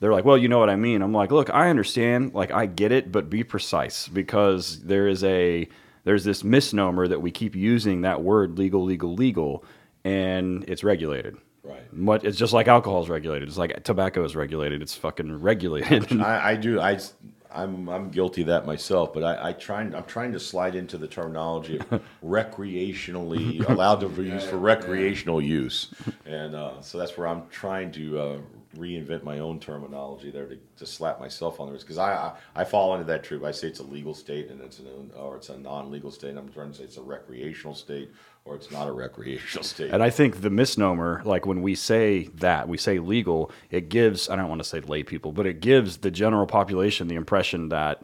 they're 0.02 0.12
like, 0.12 0.24
well, 0.24 0.36
you 0.36 0.48
know 0.48 0.58
what 0.58 0.68
I 0.68 0.74
mean. 0.74 1.00
I'm 1.00 1.12
like, 1.12 1.30
look, 1.30 1.48
I 1.54 1.70
understand. 1.70 2.34
Like, 2.34 2.50
I 2.50 2.66
get 2.66 2.90
it, 2.90 3.12
but 3.12 3.30
be 3.30 3.44
precise 3.44 4.08
because 4.08 4.80
there 4.80 5.06
is 5.06 5.22
a 5.22 5.68
there's 6.02 6.24
this 6.24 6.42
misnomer 6.42 7.06
that 7.06 7.22
we 7.22 7.30
keep 7.30 7.54
using 7.54 8.00
that 8.00 8.20
word 8.20 8.58
legal, 8.58 8.82
legal, 8.82 9.14
legal, 9.14 9.64
and 10.02 10.64
it's 10.66 10.82
regulated. 10.82 11.36
Right. 11.62 11.82
What 11.94 12.24
it's 12.24 12.36
just 12.36 12.52
like 12.52 12.66
alcohol 12.66 13.00
is 13.04 13.08
regulated. 13.08 13.46
It's 13.46 13.56
like 13.56 13.84
tobacco 13.84 14.24
is 14.24 14.34
regulated. 14.34 14.82
It's 14.82 14.96
fucking 14.96 15.40
regulated. 15.40 16.20
I, 16.20 16.50
I 16.50 16.56
do. 16.56 16.80
I, 16.80 16.98
I'm 17.52 17.88
I'm 17.88 18.10
guilty 18.10 18.40
of 18.40 18.48
that 18.48 18.66
myself, 18.66 19.14
but 19.14 19.22
I, 19.22 19.50
I 19.50 19.52
try. 19.52 19.82
I'm 19.82 20.04
trying 20.06 20.32
to 20.32 20.40
slide 20.40 20.74
into 20.74 20.98
the 20.98 21.06
terminology 21.06 21.78
of 21.78 22.02
recreationally 22.24 23.64
allowed 23.68 24.00
to 24.00 24.08
be 24.08 24.24
used 24.24 24.48
for 24.48 24.56
recreational 24.56 25.40
use, 25.40 25.94
and 26.26 26.56
uh, 26.56 26.80
so 26.80 26.98
that's 26.98 27.16
where 27.16 27.28
I'm 27.28 27.46
trying 27.50 27.92
to 27.92 28.18
uh, 28.18 28.38
reinvent 28.76 29.22
my 29.22 29.38
own 29.38 29.60
terminology 29.60 30.30
there 30.30 30.46
to, 30.46 30.58
to 30.76 30.86
slap 30.86 31.20
myself 31.20 31.60
on 31.60 31.66
the 31.66 31.72
wrist 31.72 31.84
because 31.84 31.98
I, 31.98 32.14
I 32.14 32.32
I 32.54 32.64
fall 32.64 32.94
into 32.94 33.06
that 33.06 33.22
troop. 33.22 33.44
I 33.44 33.50
say 33.50 33.68
it's 33.68 33.80
a 33.80 33.84
legal 33.84 34.14
state 34.14 34.48
and 34.50 34.60
it's 34.60 34.78
an 34.78 35.10
or 35.16 35.36
it's 35.36 35.50
a 35.50 35.58
non-legal 35.58 36.10
state. 36.10 36.36
I'm 36.36 36.48
trying 36.50 36.72
to 36.72 36.78
say 36.78 36.84
it's 36.84 36.96
a 36.96 37.02
recreational 37.02 37.74
state 37.74 38.10
or 38.44 38.56
it's 38.56 38.70
not 38.70 38.88
a 38.88 38.92
recreational 38.92 39.64
state. 39.64 39.90
And 39.92 40.02
I 40.02 40.10
think 40.10 40.40
the 40.40 40.50
misnomer, 40.50 41.22
like 41.24 41.46
when 41.46 41.62
we 41.62 41.74
say 41.74 42.28
that, 42.34 42.68
we 42.68 42.76
say 42.76 42.98
legal, 42.98 43.50
it 43.70 43.88
gives, 43.88 44.28
I 44.28 44.36
don't 44.36 44.48
want 44.48 44.62
to 44.62 44.68
say 44.68 44.80
lay 44.80 45.02
people, 45.02 45.32
but 45.32 45.46
it 45.46 45.60
gives 45.60 45.98
the 45.98 46.10
general 46.10 46.46
population 46.46 47.08
the 47.08 47.14
impression 47.14 47.68
that 47.68 48.02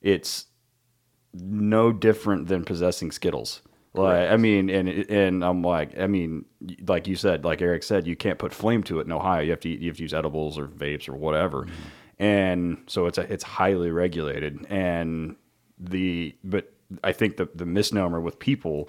it's 0.00 0.46
no 1.34 1.92
different 1.92 2.48
than 2.48 2.64
possessing 2.64 3.10
Skittles. 3.10 3.62
Like, 4.04 4.30
I 4.30 4.36
mean, 4.36 4.70
and 4.70 4.88
and 4.88 5.44
I'm 5.44 5.62
like, 5.62 5.98
I 5.98 6.06
mean, 6.06 6.44
like 6.86 7.06
you 7.06 7.16
said, 7.16 7.44
like 7.44 7.62
Eric 7.62 7.82
said, 7.82 8.06
you 8.06 8.16
can't 8.16 8.38
put 8.38 8.52
flame 8.52 8.82
to 8.84 9.00
it 9.00 9.06
in 9.06 9.12
Ohio. 9.12 9.42
You 9.42 9.50
have 9.50 9.60
to 9.60 9.68
you 9.68 9.88
have 9.88 9.96
to 9.96 10.02
use 10.02 10.14
edibles 10.14 10.58
or 10.58 10.66
vapes 10.66 11.08
or 11.08 11.16
whatever, 11.16 11.62
mm-hmm. 11.62 12.22
and 12.22 12.78
so 12.86 13.06
it's 13.06 13.18
a, 13.18 13.32
it's 13.32 13.44
highly 13.44 13.90
regulated. 13.90 14.66
And 14.68 15.36
the 15.78 16.34
but 16.44 16.72
I 17.04 17.12
think 17.12 17.36
the 17.36 17.48
the 17.54 17.66
misnomer 17.66 18.20
with 18.20 18.38
people 18.38 18.88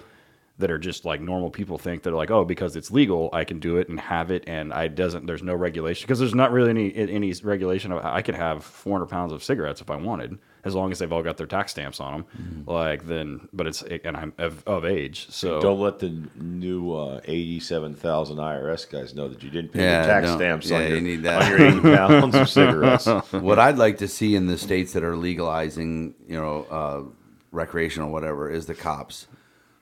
that 0.60 0.70
are 0.70 0.78
just 0.78 1.04
like 1.04 1.20
normal 1.20 1.50
people 1.50 1.76
think 1.78 2.02
they're 2.02 2.12
like, 2.14 2.30
oh, 2.30 2.44
because 2.44 2.76
it's 2.76 2.90
legal, 2.90 3.28
I 3.32 3.44
can 3.44 3.58
do 3.58 3.76
it 3.78 3.88
and 3.88 3.98
have 3.98 4.30
it, 4.30 4.44
and 4.46 4.72
I 4.72 4.88
doesn't. 4.88 5.26
There's 5.26 5.42
no 5.42 5.54
regulation 5.54 6.06
because 6.06 6.18
there's 6.18 6.34
not 6.34 6.52
really 6.52 6.70
any 6.70 6.94
any 6.94 7.32
regulation. 7.42 7.92
Of, 7.92 8.04
I 8.04 8.22
could 8.22 8.34
have 8.34 8.64
400 8.64 9.06
pounds 9.06 9.32
of 9.32 9.42
cigarettes 9.42 9.80
if 9.80 9.90
I 9.90 9.96
wanted, 9.96 10.38
as 10.64 10.74
long 10.74 10.92
as 10.92 10.98
they've 10.98 11.12
all 11.12 11.22
got 11.22 11.36
their 11.36 11.46
tax 11.46 11.72
stamps 11.72 11.98
on 12.00 12.12
them. 12.12 12.64
Like 12.66 13.06
then, 13.06 13.48
but 13.52 13.66
it's 13.66 13.82
and 13.82 14.16
I'm 14.16 14.32
of, 14.38 14.62
of 14.66 14.84
age, 14.84 15.28
so 15.30 15.60
Don't 15.60 15.80
let 15.80 15.98
the 15.98 16.10
new 16.36 16.92
uh, 16.94 17.20
eighty-seven 17.24 17.94
thousand 17.94 18.36
IRS 18.36 18.88
guys 18.90 19.14
know 19.14 19.28
that 19.28 19.42
you 19.42 19.50
didn't 19.50 19.72
pay 19.72 19.82
Yeah, 19.82 20.04
your 20.04 20.06
tax 20.06 20.26
don't- 20.28 20.38
stamps 20.38 20.70
yeah, 20.70 20.76
on, 20.76 20.82
you 20.84 20.88
your, 20.90 21.00
need 21.00 21.22
that. 21.24 21.42
on 21.42 21.50
your 21.50 21.68
eighty 21.68 21.80
pounds 21.96 22.34
of 22.34 22.48
cigarettes. 22.48 23.06
what 23.32 23.58
I'd 23.58 23.78
like 23.78 23.98
to 23.98 24.08
see 24.08 24.34
in 24.34 24.46
the 24.46 24.58
states 24.58 24.92
that 24.92 25.02
are 25.04 25.16
legalizing, 25.16 26.14
you 26.28 26.36
know, 26.36 26.66
uh, 26.70 27.02
recreational 27.52 28.10
whatever, 28.10 28.50
is 28.50 28.66
the 28.66 28.74
cops 28.74 29.26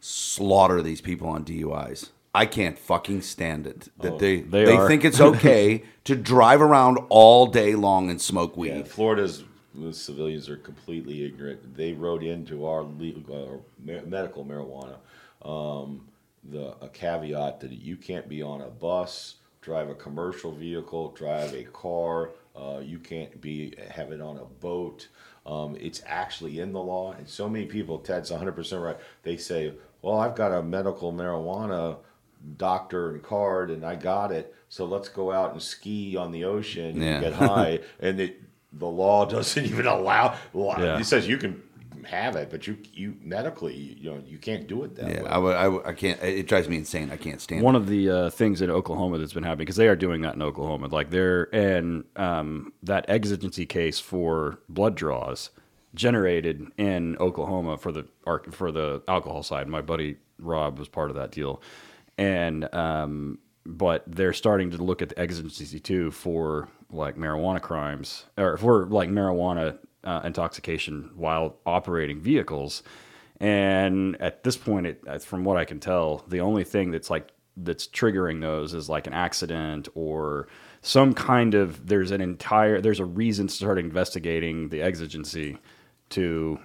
slaughter 0.01 0.83
these 0.83 1.01
people 1.01 1.29
on 1.29 1.45
DUIs. 1.45 2.11
I 2.35 2.47
can't 2.47 2.79
fucking 2.79 3.23
stand 3.23 3.67
it 3.67 3.89
that 4.01 4.19
they 4.19 4.43
they 4.43 4.65
they, 4.65 4.87
think 4.87 5.05
it's 5.05 5.21
okay 5.33 5.83
to 6.05 6.15
drive 6.15 6.61
around 6.61 6.99
all 7.09 7.47
day 7.47 7.75
long 7.75 8.11
and 8.11 8.21
smoke 8.21 8.57
weed. 8.57 8.77
Yeah, 8.77 8.83
Florida's 8.83 9.45
the 9.75 9.93
civilians 9.93 10.49
are 10.49 10.57
completely 10.57 11.25
ignorant. 11.25 11.77
They 11.77 11.93
wrote 11.93 12.23
into 12.23 12.67
our 12.67 12.83
legal, 12.83 13.63
uh, 13.87 14.01
medical 14.07 14.45
marijuana 14.45 14.97
um, 15.43 16.07
the 16.51 16.75
a 16.81 16.89
caveat 16.89 17.61
that 17.61 17.73
you 17.73 17.97
can't 17.97 18.29
be 18.29 18.43
on 18.43 18.63
a 18.63 18.69
bus, 18.69 19.37
drive 19.61 19.89
a 19.89 19.95
commercial 19.95 20.53
vehicle, 20.53 21.11
drive 21.13 21.53
a 21.55 21.65
car. 21.65 22.31
Uh, 22.57 22.81
you 22.83 22.99
can't 22.99 23.41
be 23.41 23.75
have 23.91 24.13
it 24.13 24.21
on 24.21 24.39
a 24.39 24.45
boat. 24.45 25.09
Um, 25.47 25.77
it's 25.81 26.03
actually 26.07 26.61
in 26.61 26.73
the 26.73 26.83
law, 26.83 27.13
and 27.13 27.29
so 27.29 27.49
many 27.49 27.67
people. 27.67 27.99
Ted's 27.99 28.31
100 28.31 28.53
percent 28.53 28.83
right. 28.83 28.97
They 29.23 29.37
say, 29.37 29.75
"Well, 30.03 30.19
I've 30.19 30.35
got 30.35 30.53
a 30.53 30.63
medical 30.63 31.13
marijuana." 31.13 31.99
doctor 32.57 33.11
and 33.11 33.23
card 33.23 33.69
and 33.71 33.85
I 33.85 33.97
got 33.97 34.31
it. 34.31 34.55
So 34.69 34.85
let's 34.85 35.09
go 35.09 35.33
out 35.33 35.53
and 35.53 35.61
ski 35.63 36.17
on 36.17 36.31
the 36.31 36.45
ocean 36.45 37.01
Yeah. 37.03 37.15
and 37.15 37.25
get 37.25 37.33
high. 37.33 37.81
and 38.01 38.21
it, 38.21 38.41
the 38.73 38.87
law 38.87 39.25
doesn't 39.29 39.65
even 39.65 39.87
allow. 39.87 40.37
Well, 40.53 40.77
Yeah. 40.81 40.99
It 41.01 41.05
says 41.05 41.27
you 41.27 41.37
can 41.37 41.61
have 42.05 42.37
it, 42.37 42.49
but 42.49 42.67
you 42.69 42.79
you 42.95 43.17
medically 43.21 43.75
you 43.75 44.11
know 44.11 44.23
you 44.25 44.39
can't 44.39 44.69
do 44.69 44.85
it 44.85 44.95
that 44.97 45.11
Yeah, 45.11 45.23
way. 45.25 45.29
I 45.29 45.39
would, 45.39 45.57
I, 45.57 45.69
would- 45.69 45.85
I 45.87 45.93
can't. 45.95 46.23
It 46.23 46.47
drives 46.47 46.69
me 46.69 46.77
insane. 46.77 47.11
I 47.11 47.17
can't 47.17 47.41
stand. 47.41 47.63
one 47.63 47.75
it. 47.75 47.79
of 47.79 47.89
the 47.89 48.09
uh, 48.09 48.31
things 48.31 48.63
in 48.63 48.71
Oklahoma 48.71 49.19
that's 49.19 49.33
been 49.33 49.43
happening 49.43 49.65
because 49.67 49.77
they 49.77 49.89
are 49.89 49.97
doing 49.97 50.23
that 50.23 50.37
in 50.37 50.41
Oklahoma, 50.43 50.87
like 50.87 51.11
they're 51.11 51.53
and 51.55 52.05
um, 52.15 52.73
that 52.85 53.05
exigency 53.11 53.67
case 53.67 53.99
for 53.99 54.61
blood 54.69 54.95
draws 54.95 55.51
generated 55.99 56.65
in 56.79 57.17
Oklahoma 57.19 57.77
for 57.77 57.93
the 57.93 58.07
for 58.51 58.73
the 58.73 59.03
alcohol 59.09 59.43
side. 59.43 59.69
My 59.69 59.83
buddy 59.83 60.17
Rob 60.39 60.79
was 60.79 60.89
part 60.89 61.11
of 61.11 61.17
that 61.17 61.33
deal, 61.33 61.61
and 62.17 62.73
um, 62.75 63.39
but 63.67 64.05
they're 64.07 64.33
starting 64.33 64.71
to 64.71 64.79
look 64.79 65.03
at 65.03 65.11
the 65.11 65.19
exigency 65.19 65.81
too 65.81 66.11
for 66.11 66.69
like 66.91 67.17
marijuana 67.17 67.61
crimes 67.61 68.25
or 68.39 68.57
for 68.57 68.87
like 68.87 69.11
marijuana 69.11 69.77
uh, 70.05 70.21
intoxication 70.25 71.11
while 71.17 71.57
operating 71.67 72.21
vehicles. 72.21 72.83
And 73.41 74.21
at 74.21 74.43
this 74.43 74.57
point, 74.57 74.87
it, 74.87 75.23
from 75.23 75.45
what 75.45 75.57
I 75.57 75.65
can 75.65 75.81
tell, 75.81 76.25
the 76.29 76.41
only 76.41 76.65
thing 76.65 76.91
that's 76.93 77.11
like 77.11 77.31
that's 77.57 77.89
triggering 77.89 78.41
those 78.41 78.73
is 78.73 78.89
like 78.89 79.09
an 79.09 79.13
accident 79.13 79.89
or 79.95 80.47
some 80.81 81.13
kind 81.13 81.55
of 81.55 81.89
there's 81.89 82.13
an 82.13 82.21
entire 82.21 82.81
there's 82.81 83.01
a 83.01 83.05
reason 83.05 83.49
to 83.49 83.55
start 83.55 83.79
investigating 83.79 84.69
the 84.69 84.81
exigency 84.81 85.59
to 86.11 86.59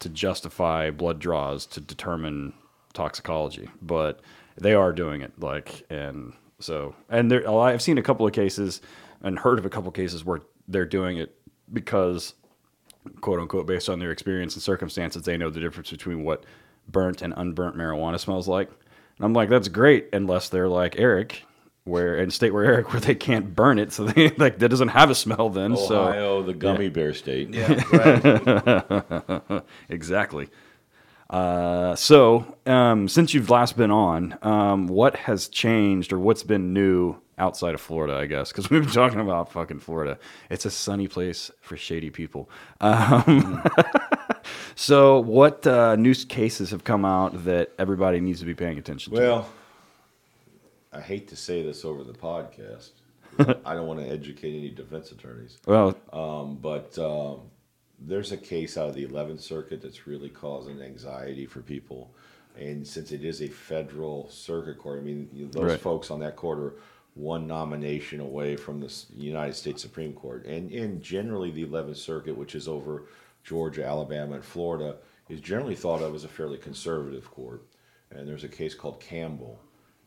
to 0.00 0.08
justify 0.08 0.90
blood 0.90 1.18
draws 1.18 1.66
to 1.66 1.80
determine 1.80 2.52
toxicology, 2.92 3.68
but 3.80 4.20
they 4.56 4.74
are 4.74 4.92
doing 4.92 5.20
it 5.22 5.32
like 5.40 5.84
and 5.90 6.32
so 6.60 6.94
and 7.08 7.30
there 7.30 7.48
I've 7.48 7.82
seen 7.82 7.98
a 7.98 8.02
couple 8.02 8.26
of 8.26 8.32
cases 8.32 8.80
and 9.22 9.38
heard 9.38 9.58
of 9.58 9.66
a 9.66 9.70
couple 9.70 9.88
of 9.88 9.94
cases 9.94 10.24
where 10.24 10.40
they're 10.68 10.86
doing 10.86 11.18
it 11.18 11.34
because 11.72 12.34
quote 13.20 13.40
unquote 13.40 13.66
based 13.66 13.88
on 13.88 13.98
their 13.98 14.10
experience 14.10 14.54
and 14.54 14.62
circumstances 14.62 15.22
they 15.22 15.36
know 15.36 15.50
the 15.50 15.60
difference 15.60 15.90
between 15.90 16.22
what 16.24 16.44
burnt 16.88 17.22
and 17.22 17.34
unburnt 17.36 17.76
marijuana 17.76 18.18
smells 18.18 18.48
like. 18.48 18.68
And 18.68 19.24
i'm 19.24 19.32
like 19.32 19.48
that's 19.48 19.68
great 19.68 20.08
unless 20.12 20.48
they're 20.48 20.68
like 20.68 20.98
eric 20.98 21.44
where 21.84 22.16
in 22.16 22.30
state 22.30 22.52
where 22.52 22.64
eric 22.64 22.92
where 22.92 23.00
they 23.00 23.14
can't 23.14 23.54
burn 23.54 23.78
it 23.78 23.92
so 23.92 24.04
they 24.04 24.30
like 24.38 24.58
that 24.58 24.68
doesn't 24.68 24.88
have 24.88 25.10
a 25.10 25.14
smell 25.14 25.50
then 25.50 25.76
so 25.76 26.02
Ohio, 26.02 26.42
the 26.42 26.54
gummy 26.54 26.88
bear 26.88 27.12
state. 27.14 27.52
Yeah, 27.52 28.80
exactly. 29.88 30.48
Uh, 31.30 31.96
so, 31.96 32.56
um, 32.66 33.08
since 33.08 33.34
you've 33.34 33.50
last 33.50 33.76
been 33.76 33.90
on, 33.90 34.38
um, 34.42 34.86
what 34.86 35.16
has 35.16 35.48
changed 35.48 36.12
or 36.12 36.18
what's 36.18 36.42
been 36.42 36.72
new 36.72 37.16
outside 37.38 37.74
of 37.74 37.80
Florida? 37.80 38.14
I 38.14 38.26
guess 38.26 38.52
because 38.52 38.70
we've 38.70 38.82
been 38.82 38.92
talking 38.92 39.20
about 39.20 39.50
fucking 39.50 39.80
Florida. 39.80 40.18
It's 40.50 40.64
a 40.64 40.70
sunny 40.70 41.08
place 41.08 41.50
for 41.60 41.76
shady 41.76 42.10
people. 42.10 42.50
Um, 42.80 43.62
so, 44.74 45.18
what 45.20 45.66
uh, 45.66 45.96
new 45.96 46.14
cases 46.14 46.70
have 46.70 46.84
come 46.84 47.04
out 47.04 47.44
that 47.44 47.72
everybody 47.78 48.20
needs 48.20 48.40
to 48.40 48.46
be 48.46 48.54
paying 48.54 48.78
attention 48.78 49.14
to? 49.14 49.20
Well, 49.20 49.48
I 50.94 51.00
hate 51.00 51.28
to 51.28 51.36
say 51.36 51.62
this 51.62 51.84
over 51.84 52.04
the 52.04 52.12
podcast. 52.12 52.90
I 53.64 53.74
don't 53.74 53.86
want 53.86 54.00
to 54.00 54.08
educate 54.08 54.56
any 54.56 54.70
defense 54.70 55.10
attorneys. 55.10 55.58
well, 55.66 55.96
Um, 56.12 56.56
but 56.56 56.96
um, 56.98 57.40
there's 57.98 58.30
a 58.32 58.36
case 58.36 58.78
out 58.78 58.88
of 58.90 58.94
the 58.94 59.06
11th 59.06 59.40
Circuit 59.40 59.82
that's 59.82 60.06
really 60.06 60.28
causing 60.28 60.80
anxiety 60.80 61.46
for 61.46 61.60
people. 61.60 62.14
And 62.56 62.86
since 62.86 63.10
it 63.10 63.24
is 63.24 63.42
a 63.42 63.48
federal 63.48 64.28
circuit 64.30 64.78
court, 64.78 65.00
I 65.00 65.02
mean, 65.02 65.28
you 65.32 65.46
know, 65.46 65.50
those 65.50 65.70
Right. 65.72 65.80
folks 65.80 66.10
on 66.12 66.20
that 66.20 66.36
court 66.36 66.58
are 66.60 66.74
one 67.14 67.46
nomination 67.48 68.20
away 68.20 68.54
from 68.54 68.80
the 68.80 68.92
United 69.16 69.54
States 69.54 69.82
Supreme 69.82 70.12
Court. 70.12 70.44
And, 70.46 70.70
and 70.70 71.02
generally, 71.02 71.50
the 71.50 71.64
11th 71.66 71.96
Circuit, 71.96 72.36
which 72.36 72.54
is 72.54 72.68
over 72.68 73.06
Georgia, 73.42 73.84
Alabama, 73.84 74.36
and 74.36 74.44
Florida, 74.44 74.96
is 75.28 75.40
generally 75.40 75.74
thought 75.74 76.02
of 76.02 76.14
as 76.14 76.22
a 76.22 76.28
fairly 76.28 76.58
conservative 76.58 77.28
court. 77.32 77.62
And 78.12 78.28
there's 78.28 78.44
a 78.44 78.48
case 78.48 78.74
called 78.74 79.00
Campbell. 79.00 79.58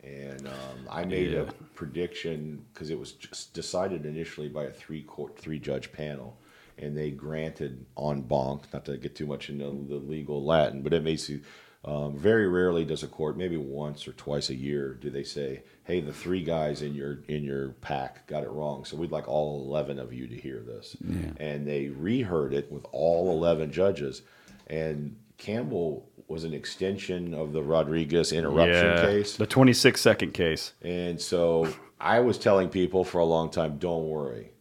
And 0.04 0.46
um, 0.46 0.88
I 0.90 1.04
made 1.04 1.32
Yeah. 1.32 1.40
a 1.40 1.52
prediction 1.74 2.64
because 2.72 2.90
it 2.90 2.98
was 2.98 3.12
just 3.12 3.52
decided 3.52 4.06
initially 4.06 4.48
by 4.48 4.64
a 4.64 4.70
three 4.70 5.02
court, 5.02 5.38
three 5.38 5.58
judge 5.58 5.90
panel, 5.92 6.38
and 6.78 6.96
they 6.96 7.10
granted 7.10 7.84
en 8.00 8.22
banc. 8.22 8.62
Not 8.72 8.84
to 8.86 8.96
get 8.96 9.16
too 9.16 9.26
much 9.26 9.50
into 9.50 9.64
the 9.88 9.96
legal 9.96 10.44
Latin, 10.44 10.82
but 10.82 10.92
it 10.92 11.02
makes 11.02 11.28
you. 11.28 11.40
Um, 11.84 12.16
very 12.18 12.48
rarely 12.48 12.84
does 12.84 13.04
a 13.04 13.06
court, 13.06 13.36
maybe 13.38 13.56
once 13.56 14.08
or 14.08 14.12
twice 14.12 14.50
a 14.50 14.54
year, 14.54 14.94
do 14.94 15.10
they 15.10 15.22
say, 15.22 15.62
"Hey, 15.84 16.00
the 16.00 16.12
three 16.12 16.42
guys 16.42 16.82
in 16.82 16.92
your 16.92 17.20
in 17.28 17.44
your 17.44 17.68
pack 17.80 18.26
got 18.26 18.42
it 18.42 18.50
wrong, 18.50 18.84
so 18.84 18.96
we'd 18.96 19.12
like 19.12 19.28
all 19.28 19.64
eleven 19.64 19.98
of 20.00 20.12
you 20.12 20.26
to 20.26 20.36
hear 20.36 20.58
this." 20.60 20.96
And 21.38 21.66
they 21.68 21.86
reheard 21.88 22.52
it 22.52 22.70
with 22.70 22.84
all 22.90 23.30
eleven 23.30 23.70
judges, 23.70 24.22
and 24.66 25.16
Campbell 25.38 26.10
was 26.28 26.44
an 26.44 26.52
extension 26.52 27.32
of 27.32 27.52
the 27.52 27.62
Rodriguez 27.62 28.32
interruption 28.32 28.96
case. 29.06 29.36
The 29.36 29.46
26 29.46 30.00
second 30.00 30.34
case. 30.34 30.74
And 30.82 31.20
so 31.20 31.72
I 31.98 32.20
was 32.20 32.38
telling 32.38 32.68
people 32.68 33.02
for 33.02 33.18
a 33.18 33.24
long 33.24 33.50
time, 33.50 33.78
don't 33.78 34.08
worry. 34.08 34.52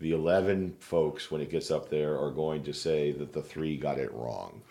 The 0.00 0.12
11 0.12 0.76
folks, 0.80 1.30
when 1.30 1.42
it 1.42 1.50
gets 1.50 1.70
up 1.70 1.90
there, 1.90 2.18
are 2.18 2.30
going 2.30 2.64
to 2.64 2.72
say 2.72 3.12
that 3.12 3.34
the 3.34 3.42
three 3.42 3.76
got 3.76 3.98
it 3.98 4.10
wrong. 4.14 4.62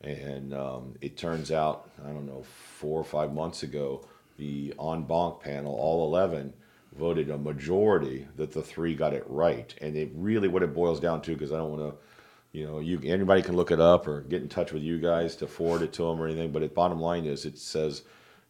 And 0.00 0.52
um, 0.52 0.96
it 1.00 1.16
turns 1.16 1.52
out, 1.52 1.88
I 2.04 2.08
don't 2.08 2.26
know, 2.26 2.42
four 2.78 2.98
or 2.98 3.04
five 3.04 3.32
months 3.32 3.62
ago, 3.62 4.04
the 4.38 4.74
en 4.80 5.02
banc 5.02 5.40
panel, 5.40 5.72
all 5.72 6.04
11, 6.08 6.52
voted 6.98 7.30
a 7.30 7.38
majority 7.38 8.26
that 8.36 8.52
the 8.52 8.60
three 8.60 8.96
got 8.96 9.12
it 9.12 9.24
right. 9.28 9.72
And 9.80 9.96
it 9.96 10.10
really, 10.14 10.48
what 10.48 10.64
it 10.64 10.74
boils 10.74 10.98
down 10.98 11.22
to, 11.22 11.32
because 11.32 11.52
I 11.52 11.58
don't 11.58 11.70
want 11.70 11.92
to 11.92 11.96
you 12.52 12.66
know, 12.66 12.80
you 12.80 13.00
anybody 13.04 13.42
can 13.42 13.56
look 13.56 13.70
it 13.70 13.80
up 13.80 14.06
or 14.06 14.20
get 14.22 14.42
in 14.42 14.48
touch 14.48 14.72
with 14.72 14.82
you 14.82 14.98
guys 14.98 15.36
to 15.36 15.46
forward 15.46 15.82
it 15.82 15.92
to 15.94 16.02
them 16.02 16.20
or 16.20 16.26
anything. 16.26 16.52
But 16.52 16.60
the 16.60 16.68
bottom 16.68 17.00
line 17.00 17.24
is, 17.24 17.46
it 17.46 17.58
says 17.58 18.02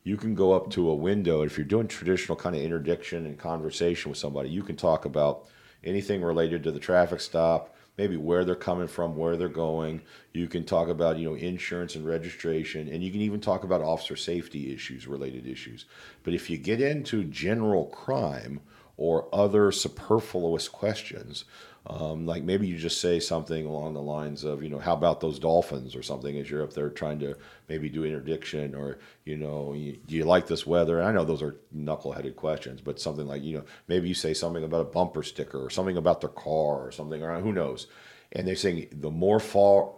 you 0.03 0.17
can 0.17 0.35
go 0.35 0.53
up 0.53 0.71
to 0.71 0.91
a 0.91 0.95
window. 0.95 1.43
If 1.43 1.57
you're 1.57 1.65
doing 1.65 1.87
traditional 1.87 2.37
kind 2.37 2.57
of 2.57 2.63
interdiction 2.63 3.27
and 3.27 3.39
conversation 3.39 4.11
with 4.11 4.19
somebody, 4.19 4.51
you 4.51 4.63
can 4.63 4.77
talk 4.77 5.05
about 5.05 5.47
anything 5.85 6.23
related 6.23 6.65
to 6.65 6.73
the 6.73 6.81
traffic 6.81 7.21
stop, 7.21 7.77
maybe 7.97 8.17
where 8.17 8.45
they're 8.45 8.57
coming 8.57 8.89
from, 8.89 9.17
where 9.17 9.37
they're 9.37 9.49
going. 9.49 10.03
You 10.33 10.49
can 10.49 10.65
talk 10.65 10.89
about 10.89 11.19
you 11.19 11.29
know 11.29 11.37
insurance 11.37 11.95
and 11.95 12.05
registration, 12.05 12.89
and 12.89 13.05
you 13.05 13.13
can 13.13 13.21
even 13.21 13.41
talk 13.41 13.63
about 13.63 13.83
officer 13.83 14.17
safety 14.17 14.75
issues, 14.75 15.07
related 15.07 15.47
issues. 15.47 15.85
But 16.25 16.35
if 16.35 16.51
you 16.51 16.59
get 16.59 16.81
into 16.81 17.23
general 17.23 17.87
crime 17.87 18.61
or 18.97 19.29
other 19.33 19.73
superfluous 19.73 20.69
questions, 20.69 21.45
um, 21.87 22.27
like 22.27 22.45
maybe 22.45 22.69
you 22.69 22.77
just 22.79 23.01
say 23.01 23.19
something 23.19 23.67
along 23.67 23.95
the 23.95 24.03
lines 24.03 24.45
of, 24.45 24.63
you 24.63 24.69
know, 24.69 24.79
how 24.79 24.93
about 24.93 25.21
those 25.21 25.41
dolphins 25.41 25.97
or 25.97 26.03
something 26.03 26.39
as 26.39 26.49
you're 26.49 26.63
up 26.63 26.73
there 26.73 26.91
trying 26.91 27.19
to 27.19 27.35
maybe 27.69 27.89
do 27.89 28.05
interdiction 28.05 28.75
or, 28.77 28.99
you 29.25 29.37
know, 29.37 29.73
you, 29.73 29.99
do 30.07 30.15
you 30.15 30.25
like 30.25 30.47
this 30.47 30.65
weather? 30.65 31.01
And 31.01 31.09
I 31.09 31.13
know 31.13 31.25
those 31.25 31.43
are 31.43 31.57
knuckleheaded 31.77 32.37
questions, 32.37 32.81
but 32.81 33.01
something 33.01 33.27
like, 33.27 33.43
you 33.43 33.59
know, 33.59 33.65
maybe 33.89 34.07
you 34.07 34.15
say 34.15 34.33
something 34.33 34.63
about 34.63 34.83
a 34.83 34.85
bumper 34.85 35.25
sticker 35.25 35.59
or 35.59 35.71
something 35.71 35.97
about 35.97 36.21
their 36.21 36.31
car 36.31 36.87
or 36.87 36.93
something, 36.93 37.21
or 37.21 37.41
who 37.41 37.53
knows. 37.53 37.89
And 38.31 38.47
they're 38.47 38.55
saying 38.55 38.89
the 38.93 39.11
more 39.11 39.41
far, 39.41 39.91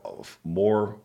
more 0.42 0.96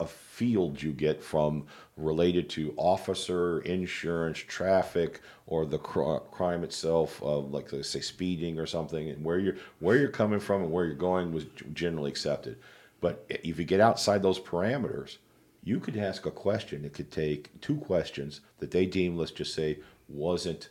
a 0.00 0.06
field 0.06 0.82
you 0.82 0.92
get 0.92 1.22
from 1.22 1.66
related 1.96 2.48
to 2.50 2.74
officer, 2.76 3.60
insurance, 3.60 4.38
traffic, 4.38 5.20
or 5.46 5.64
the 5.64 5.78
cr- 5.78 6.16
crime 6.32 6.64
itself, 6.64 7.22
of 7.22 7.52
like 7.52 7.72
let's 7.72 7.90
say 7.90 8.00
speeding 8.00 8.58
or 8.58 8.66
something, 8.66 9.08
and 9.08 9.24
where 9.24 9.38
you're 9.38 9.56
where 9.80 9.96
you're 9.96 10.08
coming 10.08 10.40
from 10.40 10.62
and 10.62 10.72
where 10.72 10.84
you're 10.84 10.94
going 10.94 11.32
was 11.32 11.46
generally 11.72 12.10
accepted. 12.10 12.56
But 13.00 13.24
if 13.28 13.58
you 13.58 13.64
get 13.64 13.80
outside 13.80 14.22
those 14.22 14.40
parameters, 14.40 15.18
you 15.62 15.78
could 15.78 15.96
ask 15.96 16.26
a 16.26 16.30
question. 16.30 16.84
It 16.84 16.94
could 16.94 17.10
take 17.10 17.60
two 17.60 17.76
questions 17.76 18.40
that 18.58 18.70
they 18.70 18.86
deem, 18.86 19.16
let's 19.16 19.30
just 19.30 19.54
say, 19.54 19.78
wasn't 20.08 20.68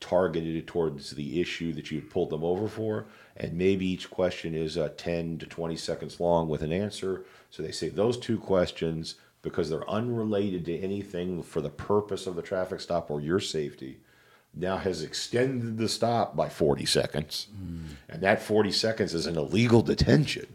targeted 0.00 0.66
towards 0.66 1.10
the 1.10 1.40
issue 1.40 1.72
that 1.74 1.90
you 1.90 2.00
pulled 2.00 2.30
them 2.30 2.42
over 2.42 2.68
for. 2.68 3.06
And 3.36 3.52
maybe 3.54 3.86
each 3.86 4.10
question 4.10 4.54
is 4.54 4.76
uh, 4.78 4.90
10 4.96 5.38
to 5.38 5.46
20 5.46 5.76
seconds 5.76 6.20
long 6.20 6.48
with 6.48 6.62
an 6.62 6.72
answer. 6.72 7.24
So 7.50 7.62
they 7.62 7.72
say 7.72 7.88
those 7.88 8.16
two 8.16 8.38
questions, 8.38 9.16
because 9.42 9.70
they're 9.70 9.88
unrelated 9.88 10.64
to 10.66 10.78
anything 10.78 11.42
for 11.42 11.60
the 11.60 11.70
purpose 11.70 12.26
of 12.26 12.36
the 12.36 12.42
traffic 12.42 12.80
stop 12.80 13.10
or 13.10 13.20
your 13.20 13.40
safety, 13.40 13.98
now 14.54 14.76
has 14.76 15.02
extended 15.02 15.78
the 15.78 15.88
stop 15.88 16.36
by 16.36 16.48
40 16.48 16.84
seconds. 16.84 17.46
And 18.08 18.20
that 18.22 18.42
40 18.42 18.72
seconds 18.72 19.14
is 19.14 19.26
an 19.26 19.36
illegal 19.36 19.82
detention. 19.82 20.46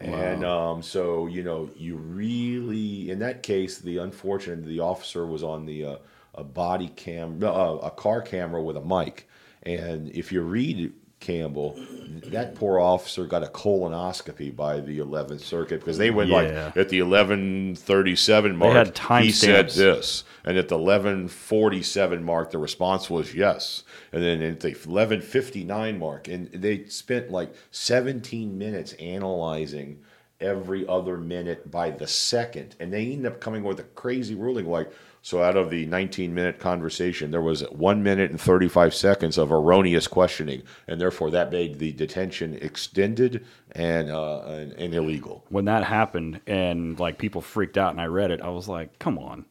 And 0.00 0.44
um, 0.44 0.82
so, 0.82 1.26
you 1.26 1.42
know, 1.42 1.70
you 1.76 1.96
really, 1.96 3.10
in 3.10 3.20
that 3.20 3.42
case, 3.42 3.78
the 3.78 3.98
unfortunate, 3.98 4.66
the 4.66 4.80
officer 4.80 5.24
was 5.24 5.42
on 5.42 5.66
the 5.66 5.84
uh, 5.84 5.96
a 6.34 6.44
body 6.44 6.88
cam, 6.88 7.42
uh, 7.42 7.76
a 7.76 7.90
car 7.90 8.20
camera 8.20 8.62
with 8.62 8.76
a 8.76 8.80
mic. 8.80 9.28
And 9.62 10.10
if 10.10 10.32
you 10.32 10.42
read 10.42 10.92
Campbell, 11.24 11.78
that 12.26 12.54
poor 12.54 12.78
officer 12.78 13.24
got 13.26 13.42
a 13.42 13.46
colonoscopy 13.46 14.54
by 14.54 14.80
the 14.80 14.98
11th 14.98 15.40
Circuit 15.40 15.80
because 15.80 15.98
they 15.98 16.10
went 16.10 16.28
Yeah. 16.30 16.36
like 16.36 16.76
at 16.76 16.88
the 16.90 16.98
11:37 17.00 18.56
mark. 18.56 18.74
had 18.74 18.94
time 18.94 19.24
he 19.24 19.30
said 19.32 19.70
this, 19.70 20.24
and 20.44 20.58
at 20.58 20.68
the 20.68 20.76
11:47 20.78 22.22
mark, 22.22 22.50
the 22.50 22.58
response 22.58 23.08
was 23.08 23.34
yes. 23.34 23.82
And 24.12 24.22
then 24.22 24.42
at 24.42 24.60
the 24.60 24.72
11:59 24.74 25.98
mark, 25.98 26.28
and 26.28 26.48
they 26.52 26.84
spent 26.86 27.30
like 27.30 27.52
17 27.70 28.56
minutes 28.58 28.92
analyzing 28.94 29.98
every 30.40 30.86
other 30.86 31.16
minute 31.16 31.70
by 31.70 31.90
the 31.90 32.06
second, 32.06 32.76
and 32.78 32.92
they 32.92 33.06
ended 33.12 33.26
up 33.32 33.40
coming 33.40 33.64
with 33.64 33.80
a 33.80 33.84
crazy 33.84 34.34
ruling 34.34 34.68
like. 34.70 34.90
So 35.24 35.42
out 35.42 35.56
of 35.56 35.70
the 35.70 35.86
19 35.86 36.34
minute 36.34 36.58
conversation, 36.58 37.30
there 37.30 37.40
was 37.40 37.62
one 37.70 38.02
minute 38.02 38.30
and 38.30 38.38
35 38.38 38.94
seconds 38.94 39.38
of 39.38 39.50
erroneous 39.50 40.06
questioning, 40.06 40.64
and 40.86 41.00
therefore 41.00 41.30
that 41.30 41.50
made 41.50 41.78
the 41.78 41.92
detention 41.92 42.58
extended 42.60 43.42
and 43.72 44.10
uh, 44.10 44.42
and, 44.42 44.72
and 44.72 44.92
illegal. 44.92 45.42
when 45.48 45.64
that 45.64 45.82
happened 45.82 46.42
and 46.46 47.00
like 47.00 47.16
people 47.16 47.40
freaked 47.40 47.78
out 47.78 47.92
and 47.92 48.02
I 48.02 48.04
read 48.04 48.32
it, 48.32 48.42
I 48.42 48.50
was 48.50 48.68
like, 48.68 48.98
come 48.98 49.18
on. 49.18 49.46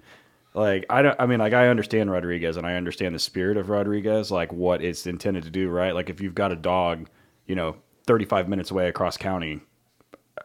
Like 0.53 0.85
I 0.91 1.01
don't 1.01 1.19
I 1.19 1.25
mean 1.25 1.39
like 1.39 1.53
I 1.53 1.69
understand 1.69 2.11
Rodriguez 2.11 2.55
and 2.55 2.67
I 2.67 2.75
understand 2.75 3.15
the 3.15 3.19
spirit 3.19 3.57
of 3.57 3.69
Rodriguez, 3.69 4.29
like 4.29 4.53
what 4.53 4.83
it's 4.83 5.07
intended 5.07 5.43
to 5.45 5.49
do, 5.49 5.69
right? 5.69 5.95
Like 5.95 6.11
if 6.11 6.21
you've 6.21 6.35
got 6.35 6.51
a 6.51 6.55
dog, 6.55 7.09
you 7.47 7.55
know, 7.55 7.77
35 8.05 8.47
minutes 8.47 8.69
away 8.69 8.89
across 8.89 9.17
county, 9.17 9.59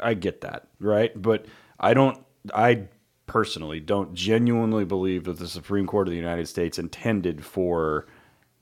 I 0.00 0.14
get 0.14 0.40
that, 0.40 0.68
right? 0.80 1.12
But 1.20 1.44
I 1.78 1.92
don't 1.92 2.18
I 2.54 2.88
personally 3.28 3.78
don't 3.78 4.12
genuinely 4.14 4.84
believe 4.84 5.24
that 5.24 5.38
the 5.38 5.46
Supreme 5.46 5.86
Court 5.86 6.08
of 6.08 6.10
the 6.10 6.16
United 6.18 6.48
States 6.48 6.78
intended 6.78 7.44
for 7.44 8.06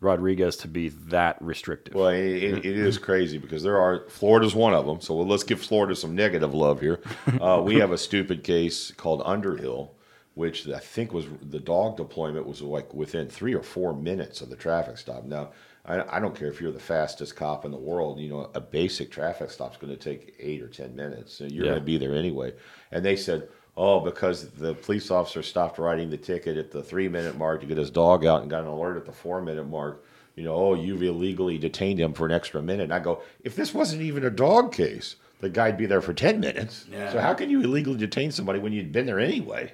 Rodriguez 0.01 0.57
to 0.59 0.69
be 0.69 0.91
that 0.91 1.41
restrictive. 1.41 1.95
Well, 1.95 2.09
it, 2.09 2.21
it, 2.43 2.67
it 2.67 2.77
is 2.77 2.99
crazy 2.99 3.39
because 3.39 3.63
there 3.63 3.79
are 3.81 4.07
Florida's 4.11 4.55
one 4.55 4.75
of 4.75 4.85
them. 4.85 5.01
So 5.01 5.17
let's 5.17 5.43
give 5.45 5.61
Florida 5.61 5.97
some 5.97 6.15
negative 6.15 6.53
love 6.53 6.81
here. 6.83 7.01
Uh, 7.41 7.63
we 7.65 7.77
have 7.77 7.93
a 7.93 7.99
stupid 7.99 8.45
case 8.45 8.91
called 8.91 9.23
Underhill, 9.25 9.95
which 10.35 10.69
I 10.69 10.81
think 10.81 11.15
was 11.15 11.25
the 11.41 11.59
dog 11.61 11.97
deployment 11.97 12.47
was 12.47 12.61
like 12.61 12.93
within 12.93 13.29
three 13.29 13.55
or 13.55 13.63
four 13.63 13.95
minutes 13.95 14.43
of 14.43 14.51
the 14.51 14.57
traffic 14.57 14.99
stop. 14.99 15.25
Now, 15.25 15.53
I, 15.87 16.17
I 16.17 16.21
don't 16.21 16.35
care 16.35 16.49
if 16.49 16.61
you're 16.61 16.73
the 16.73 16.79
fastest 16.79 17.35
cop 17.35 17.65
in 17.65 17.71
the 17.71 17.79
world. 17.79 18.21
You 18.21 18.29
know, 18.29 18.51
a 18.55 18.61
basic 18.61 19.11
traffic 19.11 19.51
stop's 19.51 19.79
going 19.79 19.97
to 19.97 19.99
take 19.99 20.35
eight 20.39 20.61
or 20.61 20.69
ten 20.69 20.95
minutes. 20.95 21.33
So 21.33 21.45
you're 21.45 21.65
Yeah. 21.65 21.71
going 21.71 21.81
to 21.81 21.87
be 21.87 21.97
there 21.97 22.15
anyway. 22.15 22.53
And 22.93 23.03
they 23.03 23.17
said. 23.17 23.49
Oh, 23.77 24.01
because 24.01 24.49
the 24.51 24.75
police 24.75 25.11
officer 25.11 25.43
stopped 25.43 25.79
writing 25.79 26.09
the 26.09 26.17
ticket 26.17 26.57
at 26.57 26.71
the 26.71 26.83
three 26.83 27.09
minute 27.09 27.37
mark 27.37 27.61
to 27.61 27.67
get 27.67 27.77
his 27.77 27.91
dog 27.91 28.25
out 28.25 28.41
and 28.43 28.51
got 28.51 28.63
an 28.63 28.69
alert 28.69 28.97
at 28.97 29.05
the 29.05 29.13
four 29.13 29.43
minute 29.43 29.69
mark 29.69 30.03
you 30.37 30.45
know, 30.45 30.55
oh, 30.55 30.75
you've 30.75 31.03
illegally 31.03 31.59
detained 31.59 31.99
him 31.99 32.13
for 32.13 32.27
an 32.27 32.33
extra 32.33 32.63
minute. 32.63 32.85
And 32.85 32.93
I 32.93 32.99
go, 32.99 33.23
if 33.43 33.57
this 33.57 33.73
wasn't 33.73 34.03
even 34.03 34.25
a 34.25 34.31
dog 34.31 34.73
case, 34.73 35.17
the 35.41 35.49
guy'd 35.49 35.79
be 35.79 35.87
there 35.87 36.03
for 36.03 36.13
10 36.13 36.41
minutes. 36.41 36.85
So 37.11 37.19
how 37.19 37.35
can 37.35 37.51
you 37.51 37.63
illegally 37.63 37.97
detain 37.97 38.31
somebody 38.31 38.59
when 38.59 38.73
you'd 38.73 38.93
been 38.93 39.07
there 39.07 39.19
anyway? 39.19 39.73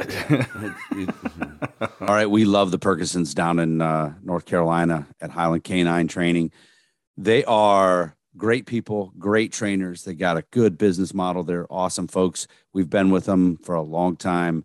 All 2.00 2.14
right, 2.14 2.30
we 2.30 2.44
love 2.44 2.70
the 2.70 2.78
Purgasons 2.78 3.34
down 3.34 3.58
in 3.58 3.82
uh, 3.82 4.14
North 4.22 4.46
Carolina 4.46 5.08
at 5.20 5.30
Highland 5.30 5.64
Canine 5.64 6.08
Training. 6.08 6.52
They 7.16 7.44
are 7.44 8.16
great 8.36 8.66
people, 8.66 9.12
great 9.18 9.52
trainers. 9.52 10.04
They 10.04 10.14
got 10.14 10.36
a 10.36 10.44
good 10.50 10.78
business 10.78 11.14
model. 11.14 11.42
They're 11.42 11.66
awesome 11.70 12.08
folks. 12.08 12.46
We've 12.72 12.90
been 12.90 13.10
with 13.10 13.26
them 13.26 13.58
for 13.58 13.74
a 13.74 13.82
long 13.82 14.16
time. 14.16 14.64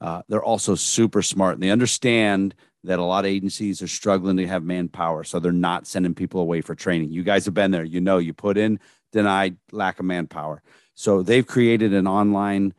Uh, 0.00 0.22
they're 0.28 0.44
also 0.44 0.74
super 0.74 1.22
smart 1.22 1.54
and 1.54 1.62
they 1.62 1.70
understand 1.70 2.54
that 2.84 2.98
a 2.98 3.04
lot 3.04 3.24
of 3.24 3.30
agencies 3.30 3.82
are 3.82 3.88
struggling 3.88 4.36
to 4.36 4.46
have 4.46 4.62
manpower. 4.62 5.24
So 5.24 5.40
they're 5.40 5.52
not 5.52 5.86
sending 5.86 6.14
people 6.14 6.40
away 6.40 6.60
for 6.60 6.74
training. 6.74 7.10
You 7.10 7.24
guys 7.24 7.44
have 7.46 7.54
been 7.54 7.70
there. 7.70 7.84
You 7.84 8.00
know, 8.00 8.18
you 8.18 8.32
put 8.32 8.58
in 8.58 8.78
denied 9.12 9.56
lack 9.72 9.98
of 9.98 10.06
manpower. 10.06 10.62
So 10.94 11.22
they've 11.22 11.46
created 11.46 11.94
an 11.94 12.06
online 12.06 12.74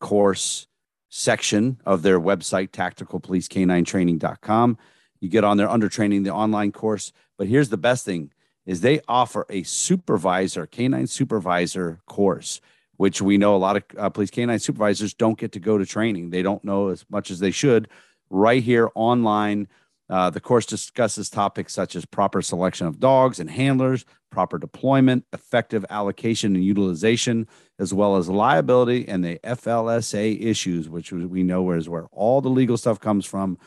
course 0.00 0.66
section 1.10 1.80
of 1.84 2.02
their 2.02 2.20
website, 2.20 2.70
tacticalpoliceK9training.com. 2.70 4.78
You 5.20 5.28
get 5.28 5.44
on 5.44 5.58
there 5.58 5.68
under 5.68 5.88
training, 5.88 6.22
the 6.22 6.32
online 6.32 6.72
course. 6.72 7.12
But 7.36 7.48
here's 7.48 7.68
the 7.68 7.76
best 7.76 8.04
thing 8.04 8.30
is 8.70 8.82
they 8.82 9.00
offer 9.08 9.44
a 9.50 9.64
supervisor, 9.64 10.64
canine 10.64 11.08
supervisor 11.08 11.98
course, 12.06 12.60
which 12.98 13.20
we 13.20 13.36
know 13.36 13.56
a 13.56 13.58
lot 13.58 13.76
of 13.76 13.82
uh, 13.98 14.08
police 14.10 14.30
canine 14.30 14.60
supervisors 14.60 15.12
don't 15.12 15.36
get 15.40 15.50
to 15.50 15.58
go 15.58 15.76
to 15.76 15.84
training. 15.84 16.30
They 16.30 16.42
don't 16.42 16.62
know 16.62 16.90
as 16.90 17.04
much 17.10 17.32
as 17.32 17.40
they 17.40 17.50
should. 17.50 17.88
Right 18.30 18.62
here 18.62 18.88
online, 18.94 19.66
uh, 20.08 20.30
the 20.30 20.38
course 20.40 20.66
discusses 20.66 21.28
topics 21.28 21.74
such 21.74 21.96
as 21.96 22.04
proper 22.04 22.42
selection 22.42 22.86
of 22.86 23.00
dogs 23.00 23.40
and 23.40 23.50
handlers, 23.50 24.04
proper 24.30 24.56
deployment, 24.56 25.24
effective 25.32 25.84
allocation 25.90 26.54
and 26.54 26.64
utilization, 26.64 27.48
as 27.80 27.92
well 27.92 28.14
as 28.14 28.28
liability 28.28 29.08
and 29.08 29.24
the 29.24 29.40
FLSA 29.42 30.40
issues, 30.40 30.88
which 30.88 31.10
we 31.10 31.42
know 31.42 31.72
is 31.72 31.88
where 31.88 32.06
all 32.12 32.40
the 32.40 32.48
legal 32.48 32.76
stuff 32.76 33.00
comes 33.00 33.26
from, 33.26 33.58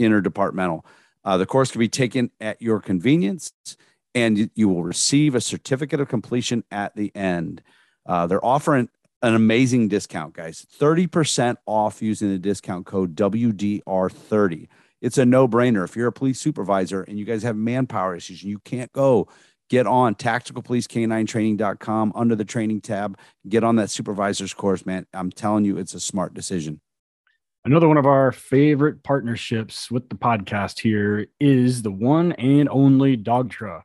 interdepartmental. 0.00 0.84
Uh, 1.24 1.36
the 1.36 1.46
course 1.46 1.72
can 1.72 1.80
be 1.80 1.88
taken 1.88 2.30
at 2.40 2.62
your 2.62 2.80
convenience, 2.80 3.52
and 4.14 4.50
you 4.54 4.68
will 4.68 4.84
receive 4.84 5.34
a 5.34 5.40
certificate 5.40 6.00
of 6.00 6.08
completion 6.08 6.64
at 6.70 6.94
the 6.96 7.14
end. 7.14 7.62
Uh, 8.06 8.26
they're 8.26 8.44
offering 8.44 8.88
an 9.22 9.34
amazing 9.34 9.88
discount, 9.88 10.34
guys 10.34 10.66
30% 10.80 11.56
off 11.66 12.02
using 12.02 12.30
the 12.30 12.38
discount 12.38 12.86
code 12.86 13.14
WDR30 13.14 14.68
it's 15.02 15.18
a 15.18 15.26
no 15.26 15.46
brainer. 15.46 15.84
If 15.84 15.96
you're 15.96 16.06
a 16.06 16.12
police 16.12 16.40
supervisor 16.40 17.02
and 17.02 17.18
you 17.18 17.24
guys 17.26 17.42
have 17.42 17.56
manpower 17.56 18.16
issues 18.16 18.42
and 18.42 18.50
you 18.50 18.60
can't 18.60 18.90
go, 18.92 19.28
get 19.68 19.86
on 19.86 20.14
tacticalpoliceK9training.com 20.14 22.12
under 22.14 22.36
the 22.36 22.44
training 22.44 22.80
tab. 22.80 23.18
Get 23.48 23.64
on 23.64 23.76
that 23.76 23.90
supervisor's 23.90 24.54
course, 24.54 24.86
man. 24.86 25.06
I'm 25.12 25.32
telling 25.32 25.64
you, 25.64 25.76
it's 25.76 25.94
a 25.94 26.00
smart 26.00 26.34
decision. 26.34 26.80
Another 27.64 27.88
one 27.88 27.96
of 27.96 28.06
our 28.06 28.32
favorite 28.32 29.02
partnerships 29.02 29.90
with 29.90 30.08
the 30.08 30.16
podcast 30.16 30.80
here 30.80 31.26
is 31.40 31.82
the 31.82 31.92
one 31.92 32.32
and 32.32 32.68
only 32.68 33.16
Dogtra. 33.16 33.82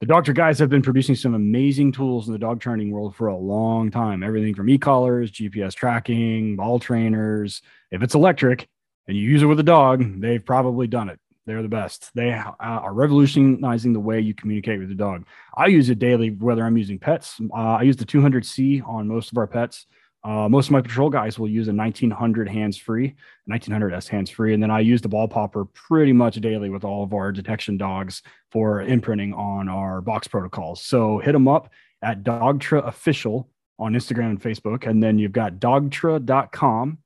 The 0.00 0.06
Dogtra 0.06 0.34
guys 0.34 0.58
have 0.60 0.70
been 0.70 0.80
producing 0.80 1.14
some 1.14 1.34
amazing 1.34 1.92
tools 1.92 2.26
in 2.26 2.32
the 2.32 2.38
dog 2.38 2.58
training 2.58 2.90
world 2.90 3.14
for 3.14 3.26
a 3.26 3.36
long 3.36 3.90
time. 3.90 4.22
Everything 4.22 4.54
from 4.54 4.70
e-collars, 4.70 5.30
GPS 5.30 5.74
tracking, 5.74 6.56
ball 6.56 6.78
trainers. 6.78 7.60
If 7.90 8.02
it's 8.02 8.14
electric, 8.14 8.66
and 9.06 9.14
you 9.14 9.28
use 9.28 9.42
it 9.42 9.46
with 9.46 9.60
a 9.60 9.64
dog, 9.64 10.22
they've 10.22 10.42
probably 10.42 10.86
done 10.86 11.10
it. 11.10 11.20
They're 11.44 11.60
the 11.60 11.68
best. 11.68 12.12
They 12.14 12.32
are 12.32 12.94
revolutionizing 12.94 13.92
the 13.92 14.00
way 14.00 14.20
you 14.20 14.32
communicate 14.32 14.78
with 14.78 14.88
the 14.88 14.94
dog. 14.94 15.26
I 15.54 15.66
use 15.66 15.90
it 15.90 15.98
daily, 15.98 16.30
whether 16.30 16.64
I'm 16.64 16.78
using 16.78 16.98
pets. 16.98 17.38
Uh, 17.52 17.56
I 17.56 17.82
use 17.82 17.96
the 17.96 18.06
200C 18.06 18.86
on 18.88 19.06
most 19.06 19.32
of 19.32 19.36
our 19.36 19.46
pets. 19.46 19.84
Uh, 20.22 20.48
most 20.48 20.66
of 20.66 20.72
my 20.72 20.80
patrol 20.80 21.08
guys 21.08 21.38
will 21.38 21.48
use 21.48 21.68
a 21.68 21.72
1900 21.72 22.48
hands 22.48 22.76
free, 22.76 23.14
1900S 23.50 24.08
hands 24.08 24.28
free. 24.28 24.52
And 24.52 24.62
then 24.62 24.70
I 24.70 24.80
use 24.80 25.00
the 25.00 25.08
ball 25.08 25.28
popper 25.28 25.64
pretty 25.64 26.12
much 26.12 26.36
daily 26.36 26.68
with 26.68 26.84
all 26.84 27.02
of 27.02 27.14
our 27.14 27.32
detection 27.32 27.78
dogs 27.78 28.22
for 28.50 28.82
imprinting 28.82 29.32
on 29.32 29.68
our 29.68 30.00
box 30.00 30.28
protocols. 30.28 30.82
So 30.82 31.18
hit 31.18 31.32
them 31.32 31.48
up 31.48 31.70
at 32.02 32.22
Dogtra 32.22 32.86
Official 32.86 33.48
on 33.78 33.94
Instagram 33.94 34.30
and 34.30 34.42
Facebook. 34.42 34.86
And 34.86 35.02
then 35.02 35.18
you've 35.18 35.32
got 35.32 35.54
dogtra.com 35.54 36.98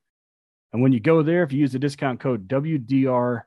and 0.75 0.83
when 0.83 0.91
you 0.91 0.99
go 0.99 1.23
there, 1.23 1.41
if 1.41 1.53
you 1.53 1.59
use 1.59 1.71
the 1.71 1.79
discount 1.79 2.19
code 2.19 2.49
WDR10, 2.49 3.45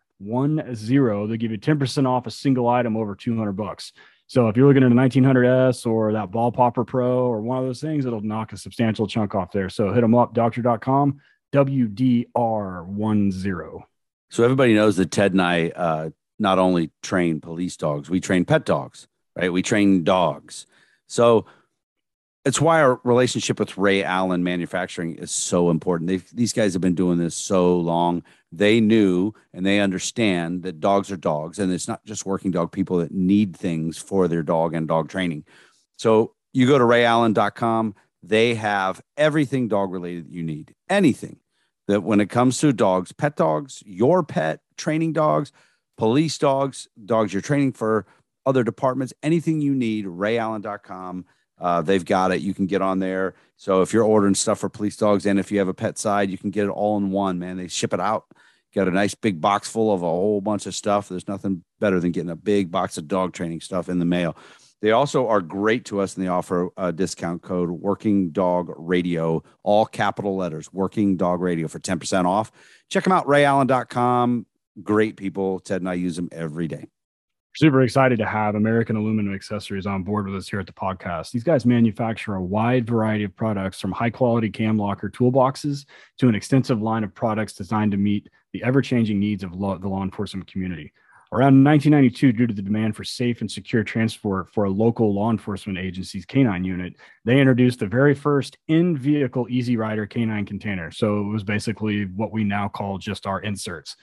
they'll 1.28 1.36
give 1.36 1.50
you 1.50 1.58
10% 1.58 2.08
off 2.08 2.26
a 2.26 2.30
single 2.30 2.66
item 2.66 2.96
over 2.96 3.14
200 3.14 3.52
bucks. 3.52 3.92
So 4.28 4.46
if 4.48 4.56
you're 4.56 4.68
looking 4.68 4.84
at 4.84 4.92
a 4.92 4.94
1900S 4.94 5.84
or 5.86 6.12
that 6.12 6.30
Ball 6.30 6.52
Popper 6.52 6.84
Pro 6.84 7.26
or 7.26 7.40
one 7.40 7.58
of 7.58 7.64
those 7.64 7.80
things, 7.80 8.04
it'll 8.04 8.20
knock 8.20 8.52
a 8.52 8.58
substantial 8.58 9.06
chunk 9.06 9.34
off 9.34 9.52
there. 9.52 9.70
So 9.70 9.90
hit 9.92 10.02
them 10.02 10.14
up, 10.14 10.34
dogtra.com, 10.34 11.18
WDR10. 11.52 13.82
So 14.30 14.44
everybody 14.44 14.74
knows 14.74 14.98
that 14.98 15.10
Ted 15.10 15.32
and 15.32 15.40
I 15.40 15.70
uh, 15.70 16.10
not 16.38 16.58
only 16.58 16.90
train 17.02 17.40
police 17.40 17.78
dogs, 17.78 18.10
we 18.10 18.20
train 18.20 18.44
pet 18.44 18.66
dogs, 18.66 19.08
right? 19.34 19.50
We 19.50 19.62
train 19.62 20.04
dogs. 20.04 20.66
So 21.06 21.46
it's 22.44 22.60
why 22.60 22.82
our 22.82 23.00
relationship 23.04 23.58
with 23.58 23.78
Ray 23.78 24.04
Allen 24.04 24.44
Manufacturing 24.44 25.14
is 25.14 25.30
so 25.30 25.70
important. 25.70 26.08
They've, 26.08 26.28
these 26.34 26.52
guys 26.52 26.74
have 26.74 26.82
been 26.82 26.94
doing 26.94 27.16
this 27.16 27.34
so 27.34 27.78
long. 27.78 28.22
They 28.50 28.80
knew 28.80 29.32
and 29.52 29.64
they 29.64 29.80
understand 29.80 30.62
that 30.62 30.80
dogs 30.80 31.10
are 31.10 31.16
dogs, 31.16 31.58
and 31.58 31.72
it's 31.72 31.88
not 31.88 32.04
just 32.04 32.26
working 32.26 32.50
dog 32.50 32.72
people 32.72 32.98
that 32.98 33.12
need 33.12 33.56
things 33.56 33.98
for 33.98 34.28
their 34.28 34.42
dog 34.42 34.74
and 34.74 34.88
dog 34.88 35.08
training. 35.08 35.44
So 35.96 36.34
you 36.52 36.66
go 36.66 36.78
to 36.78 36.84
rayallen.com, 36.84 37.94
they 38.22 38.54
have 38.54 39.02
everything 39.16 39.68
dog 39.68 39.92
related 39.92 40.26
that 40.26 40.32
you 40.32 40.42
need, 40.42 40.74
anything 40.88 41.38
that 41.88 42.02
when 42.02 42.20
it 42.20 42.30
comes 42.30 42.58
to 42.58 42.72
dogs, 42.72 43.12
pet 43.12 43.36
dogs, 43.36 43.82
your 43.84 44.22
pet, 44.22 44.60
training 44.76 45.12
dogs, 45.12 45.52
police 45.96 46.38
dogs, 46.38 46.88
dogs 47.04 47.32
you're 47.32 47.42
training 47.42 47.72
for 47.72 48.06
other 48.46 48.64
departments, 48.64 49.12
anything 49.22 49.60
you 49.60 49.74
need, 49.74 50.06
rayallen.com 50.06 51.26
uh, 51.60 51.82
they've 51.82 52.04
got 52.04 52.32
it. 52.32 52.40
You 52.40 52.54
can 52.54 52.66
get 52.66 52.82
on 52.82 52.98
there. 52.98 53.34
So 53.56 53.82
if 53.82 53.92
you're 53.92 54.04
ordering 54.04 54.34
stuff 54.34 54.60
for 54.60 54.68
police 54.68 54.96
dogs 54.96 55.26
and 55.26 55.38
if 55.38 55.50
you 55.50 55.58
have 55.58 55.68
a 55.68 55.74
pet 55.74 55.98
side, 55.98 56.30
you 56.30 56.38
can 56.38 56.50
get 56.50 56.66
it 56.66 56.70
all 56.70 56.96
in 56.96 57.10
one, 57.10 57.38
man. 57.38 57.56
They 57.56 57.68
ship 57.68 57.92
it 57.92 58.00
out. 58.00 58.26
Got 58.74 58.88
a 58.88 58.92
nice 58.92 59.14
big 59.14 59.40
box 59.40 59.68
full 59.68 59.92
of 59.92 60.02
a 60.02 60.06
whole 60.06 60.40
bunch 60.40 60.66
of 60.66 60.74
stuff. 60.74 61.08
There's 61.08 61.28
nothing 61.28 61.64
better 61.80 62.00
than 62.00 62.12
getting 62.12 62.30
a 62.30 62.36
big 62.36 62.70
box 62.70 62.98
of 62.98 63.08
dog 63.08 63.32
training 63.32 63.60
stuff 63.60 63.88
in 63.88 63.98
the 63.98 64.04
mail. 64.04 64.36
They 64.80 64.92
also 64.92 65.26
are 65.28 65.40
great 65.40 65.86
to 65.86 66.00
us 66.00 66.16
and 66.16 66.24
they 66.24 66.28
offer 66.28 66.68
a 66.76 66.92
discount 66.92 67.42
code 67.42 67.70
Working 67.70 68.30
Dog 68.30 68.70
Radio, 68.76 69.42
all 69.64 69.86
capital 69.86 70.36
letters, 70.36 70.72
Working 70.72 71.16
Dog 71.16 71.40
Radio 71.40 71.66
for 71.66 71.80
10% 71.80 72.26
off. 72.26 72.52
Check 72.88 73.04
them 73.04 73.12
out, 73.12 73.26
rayallen.com. 73.26 74.46
Great 74.82 75.16
people. 75.16 75.58
Ted 75.60 75.80
and 75.80 75.88
I 75.88 75.94
use 75.94 76.14
them 76.14 76.28
every 76.30 76.68
day 76.68 76.86
super 77.58 77.82
excited 77.82 78.20
to 78.20 78.24
have 78.24 78.54
American 78.54 78.94
Aluminum 78.94 79.34
Accessories 79.34 79.84
on 79.84 80.04
board 80.04 80.28
with 80.28 80.36
us 80.36 80.48
here 80.48 80.60
at 80.60 80.66
the 80.66 80.72
podcast. 80.72 81.32
These 81.32 81.42
guys 81.42 81.66
manufacture 81.66 82.36
a 82.36 82.42
wide 82.42 82.86
variety 82.86 83.24
of 83.24 83.34
products 83.34 83.80
from 83.80 83.90
high 83.90 84.10
quality 84.10 84.48
cam 84.48 84.78
locker 84.78 85.10
toolboxes 85.10 85.84
to 86.18 86.28
an 86.28 86.36
extensive 86.36 86.80
line 86.80 87.02
of 87.02 87.12
products 87.16 87.54
designed 87.54 87.90
to 87.90 87.96
meet 87.96 88.28
the 88.52 88.62
ever 88.62 88.80
changing 88.80 89.18
needs 89.18 89.42
of 89.42 89.54
law, 89.54 89.76
the 89.76 89.88
law 89.88 90.04
enforcement 90.04 90.46
community. 90.46 90.92
Around 91.32 91.64
1992, 91.64 92.32
due 92.32 92.46
to 92.46 92.54
the 92.54 92.62
demand 92.62 92.94
for 92.94 93.02
safe 93.02 93.40
and 93.40 93.50
secure 93.50 93.82
transport 93.82 94.48
for 94.50 94.62
a 94.62 94.70
local 94.70 95.12
law 95.12 95.32
enforcement 95.32 95.80
agency's 95.80 96.24
canine 96.24 96.62
unit, 96.62 96.94
they 97.24 97.40
introduced 97.40 97.80
the 97.80 97.88
very 97.88 98.14
first 98.14 98.56
in 98.68 98.96
vehicle 98.96 99.48
Easy 99.50 99.76
Rider 99.76 100.06
canine 100.06 100.46
container. 100.46 100.92
So 100.92 101.22
it 101.22 101.24
was 101.32 101.42
basically 101.42 102.04
what 102.04 102.30
we 102.30 102.44
now 102.44 102.68
call 102.68 102.98
just 102.98 103.26
our 103.26 103.40
inserts. 103.40 103.96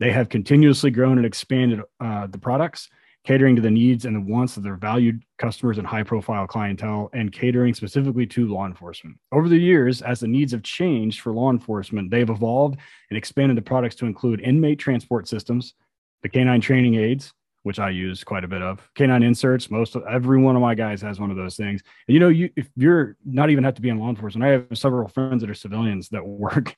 They 0.00 0.10
have 0.12 0.28
continuously 0.28 0.90
grown 0.90 1.18
and 1.18 1.26
expanded 1.26 1.80
uh, 2.00 2.26
the 2.26 2.38
products, 2.38 2.88
catering 3.24 3.56
to 3.56 3.62
the 3.62 3.70
needs 3.70 4.04
and 4.04 4.14
the 4.14 4.32
wants 4.32 4.56
of 4.56 4.62
their 4.62 4.76
valued 4.76 5.22
customers 5.38 5.78
and 5.78 5.86
high 5.86 6.02
profile 6.02 6.46
clientele, 6.46 7.10
and 7.12 7.32
catering 7.32 7.74
specifically 7.74 8.26
to 8.26 8.46
law 8.46 8.66
enforcement. 8.66 9.16
Over 9.32 9.48
the 9.48 9.56
years, 9.58 10.02
as 10.02 10.20
the 10.20 10.28
needs 10.28 10.52
have 10.52 10.62
changed 10.62 11.20
for 11.20 11.32
law 11.32 11.50
enforcement, 11.50 12.10
they've 12.10 12.28
evolved 12.28 12.78
and 13.10 13.16
expanded 13.16 13.56
the 13.56 13.62
products 13.62 13.94
to 13.96 14.06
include 14.06 14.40
inmate 14.40 14.78
transport 14.78 15.26
systems, 15.28 15.74
the 16.22 16.28
canine 16.28 16.60
training 16.60 16.96
aids, 16.96 17.32
which 17.62 17.78
I 17.78 17.88
use 17.88 18.22
quite 18.22 18.44
a 18.44 18.48
bit 18.48 18.60
of. 18.60 18.86
Canine 18.94 19.22
inserts, 19.22 19.70
most 19.70 19.96
of 19.96 20.04
every 20.06 20.38
one 20.38 20.54
of 20.54 20.60
my 20.60 20.74
guys 20.74 21.00
has 21.00 21.18
one 21.18 21.30
of 21.30 21.36
those 21.36 21.56
things. 21.56 21.82
And 22.06 22.14
you 22.14 22.20
know, 22.20 22.28
you 22.28 22.50
if 22.56 22.68
you're 22.76 23.16
not 23.24 23.48
even 23.48 23.64
have 23.64 23.74
to 23.74 23.82
be 23.82 23.88
in 23.88 23.98
law 23.98 24.10
enforcement, 24.10 24.44
I 24.44 24.52
have 24.52 24.66
several 24.74 25.08
friends 25.08 25.40
that 25.40 25.48
are 25.48 25.54
civilians 25.54 26.10
that 26.10 26.26
work 26.26 26.76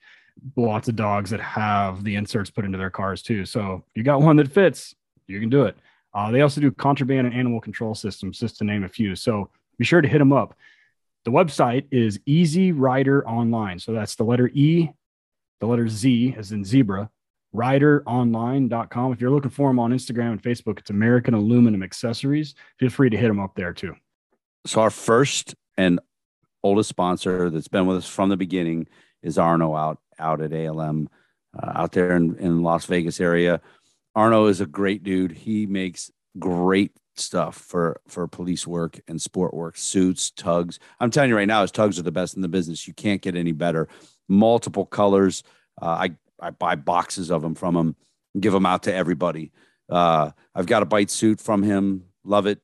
lots 0.56 0.88
of 0.88 0.96
dogs 0.96 1.30
that 1.30 1.40
have 1.40 2.04
the 2.04 2.16
inserts 2.16 2.50
put 2.50 2.64
into 2.64 2.78
their 2.78 2.90
cars 2.90 3.22
too. 3.22 3.44
So 3.44 3.84
you 3.94 4.02
got 4.02 4.20
one 4.20 4.36
that 4.36 4.52
fits, 4.52 4.94
you 5.26 5.40
can 5.40 5.48
do 5.48 5.64
it. 5.64 5.76
Uh, 6.14 6.30
they 6.30 6.40
also 6.40 6.60
do 6.60 6.70
contraband 6.70 7.26
and 7.26 7.36
animal 7.36 7.60
control 7.60 7.94
systems, 7.94 8.38
just 8.38 8.56
to 8.58 8.64
name 8.64 8.84
a 8.84 8.88
few. 8.88 9.14
So 9.14 9.50
be 9.78 9.84
sure 9.84 10.00
to 10.00 10.08
hit 10.08 10.18
them 10.18 10.32
up. 10.32 10.54
The 11.24 11.30
website 11.30 11.86
is 11.90 12.20
Easy 12.24 12.72
Rider 12.72 13.26
Online. 13.28 13.78
So 13.78 13.92
that's 13.92 14.14
the 14.14 14.24
letter 14.24 14.48
E, 14.54 14.90
the 15.60 15.66
letter 15.66 15.88
Z, 15.88 16.34
as 16.38 16.52
in 16.52 16.64
zebra, 16.64 17.10
rideronline.com. 17.54 19.12
If 19.12 19.20
you're 19.20 19.30
looking 19.30 19.50
for 19.50 19.68
them 19.68 19.78
on 19.78 19.92
Instagram 19.92 20.32
and 20.32 20.42
Facebook, 20.42 20.78
it's 20.78 20.90
American 20.90 21.34
Aluminum 21.34 21.82
Accessories. 21.82 22.54
Feel 22.78 22.90
free 22.90 23.10
to 23.10 23.16
hit 23.16 23.28
them 23.28 23.40
up 23.40 23.54
there 23.54 23.72
too. 23.72 23.94
So, 24.66 24.80
our 24.80 24.90
first 24.90 25.54
and 25.76 26.00
oldest 26.62 26.88
sponsor 26.88 27.50
that's 27.50 27.68
been 27.68 27.86
with 27.86 27.98
us 27.98 28.08
from 28.08 28.28
the 28.28 28.36
beginning 28.36 28.86
is 29.26 29.38
Arno 29.38 29.74
out 29.74 29.98
out 30.18 30.40
at 30.40 30.52
ALM 30.52 31.08
uh, 31.58 31.72
out 31.74 31.92
there 31.92 32.16
in, 32.16 32.36
in 32.36 32.62
Las 32.62 32.86
Vegas 32.86 33.20
area. 33.20 33.60
Arno 34.14 34.46
is 34.46 34.60
a 34.60 34.66
great 34.66 35.02
dude. 35.02 35.32
He 35.32 35.66
makes 35.66 36.10
great 36.38 36.92
stuff 37.16 37.56
for 37.56 38.00
for 38.08 38.26
police 38.26 38.66
work 38.66 39.00
and 39.08 39.20
sport 39.20 39.52
work, 39.52 39.76
suits, 39.76 40.30
tugs. 40.30 40.78
I'm 41.00 41.10
telling 41.10 41.30
you 41.30 41.36
right 41.36 41.48
now, 41.48 41.62
his 41.62 41.72
tugs 41.72 41.98
are 41.98 42.02
the 42.02 42.12
best 42.12 42.36
in 42.36 42.42
the 42.42 42.48
business. 42.48 42.86
You 42.86 42.94
can't 42.94 43.22
get 43.22 43.36
any 43.36 43.52
better. 43.52 43.88
Multiple 44.28 44.86
colors. 44.86 45.42
Uh, 45.80 45.86
I 45.86 46.10
I 46.40 46.50
buy 46.50 46.76
boxes 46.76 47.30
of 47.30 47.42
them 47.42 47.54
from 47.54 47.76
him, 47.76 47.96
give 48.38 48.52
them 48.52 48.66
out 48.66 48.84
to 48.84 48.94
everybody. 48.94 49.52
Uh, 49.88 50.30
I've 50.54 50.66
got 50.66 50.82
a 50.82 50.86
bite 50.86 51.10
suit 51.10 51.40
from 51.40 51.62
him 51.62 52.04
Love 52.26 52.46
it. 52.46 52.60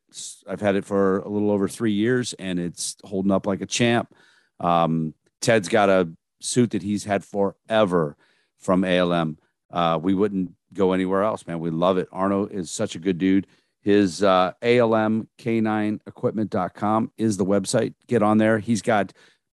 i've 0.48 0.60
had 0.60 0.74
it 0.74 0.84
for 0.84 1.20
a 1.20 1.28
little 1.28 1.52
over 1.52 1.68
three 1.68 1.92
years, 1.92 2.32
and 2.34 2.58
it's 2.58 2.96
holding 3.04 3.30
up 3.30 3.46
like 3.46 3.60
a 3.60 3.66
champ. 3.66 4.12
Um, 4.58 5.14
Ted's 5.40 5.68
got 5.68 5.88
a 5.88 6.08
suit 6.45 6.70
that 6.70 6.82
he's 6.82 7.05
had 7.05 7.24
forever 7.24 8.16
from 8.59 8.84
ALM. 8.84 9.38
Uh, 9.70 9.99
we 10.01 10.14
wouldn't 10.14 10.55
go 10.72 10.93
anywhere 10.93 11.22
else, 11.22 11.47
man. 11.47 11.61
We 11.61 11.68
love 11.70 11.99
it. 11.99 12.09
Arno 12.12 12.47
is 12.47 12.70
such 12.70 12.95
a 12.95 12.99
good 12.99 13.18
dude. 13.18 13.47
His 13.80 14.22
uh, 14.22 14.53
ALMK9equipment.com 14.62 17.12
is 17.18 17.36
the 17.36 17.45
website. 17.45 17.93
Get 18.07 18.22
on 18.22 18.38
there. 18.38 18.59
He's 18.59 18.80
got 18.82 19.12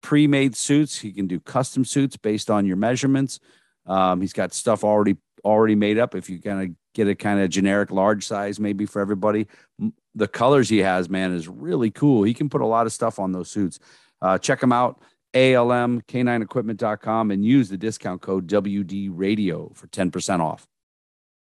pre-made 0.03 0.57
suits. 0.57 0.99
He 0.99 1.13
can 1.13 1.27
do 1.27 1.41
custom 1.41 1.85
suits 1.85 2.17
based 2.17 2.51
on 2.51 2.65
your 2.67 2.77
measurements. 2.77 3.41
Um, 3.87 4.21
he's 4.21 4.33
got 4.33 4.53
stuff 4.53 4.85
already 4.85 5.17
already 5.45 5.75
made 5.75 5.99
up. 5.99 6.15
If 6.15 6.31
you 6.31 6.41
kind 6.41 6.63
of 6.63 6.69
get 6.95 7.09
a 7.09 7.17
kind 7.17 7.41
of 7.41 7.51
generic 7.51 7.91
large 7.91 8.25
size, 8.27 8.61
maybe 8.61 8.87
for 8.87 9.03
everybody, 9.03 9.49
the 10.15 10.29
colors 10.29 10.69
he 10.69 10.79
has, 10.79 11.09
man, 11.09 11.33
is 11.33 11.49
really 11.49 11.91
cool. 11.91 12.23
He 12.23 12.35
can 12.35 12.49
put 12.49 12.61
a 12.61 12.67
lot 12.67 12.87
of 12.87 12.93
stuff 12.93 13.19
on 13.19 13.33
those 13.33 13.51
suits. 13.51 13.81
Uh, 14.21 14.39
check 14.39 14.63
him 14.63 14.73
out, 14.73 15.03
ALMK9equipment.com, 15.35 17.31
and 17.31 17.45
use 17.45 17.69
the 17.69 17.79
discount 17.79 18.23
code 18.23 18.47
WD 18.49 19.11
Radio 19.13 19.73
for 19.75 19.87
ten 19.89 20.11
percent 20.11 20.43
off. 20.43 20.67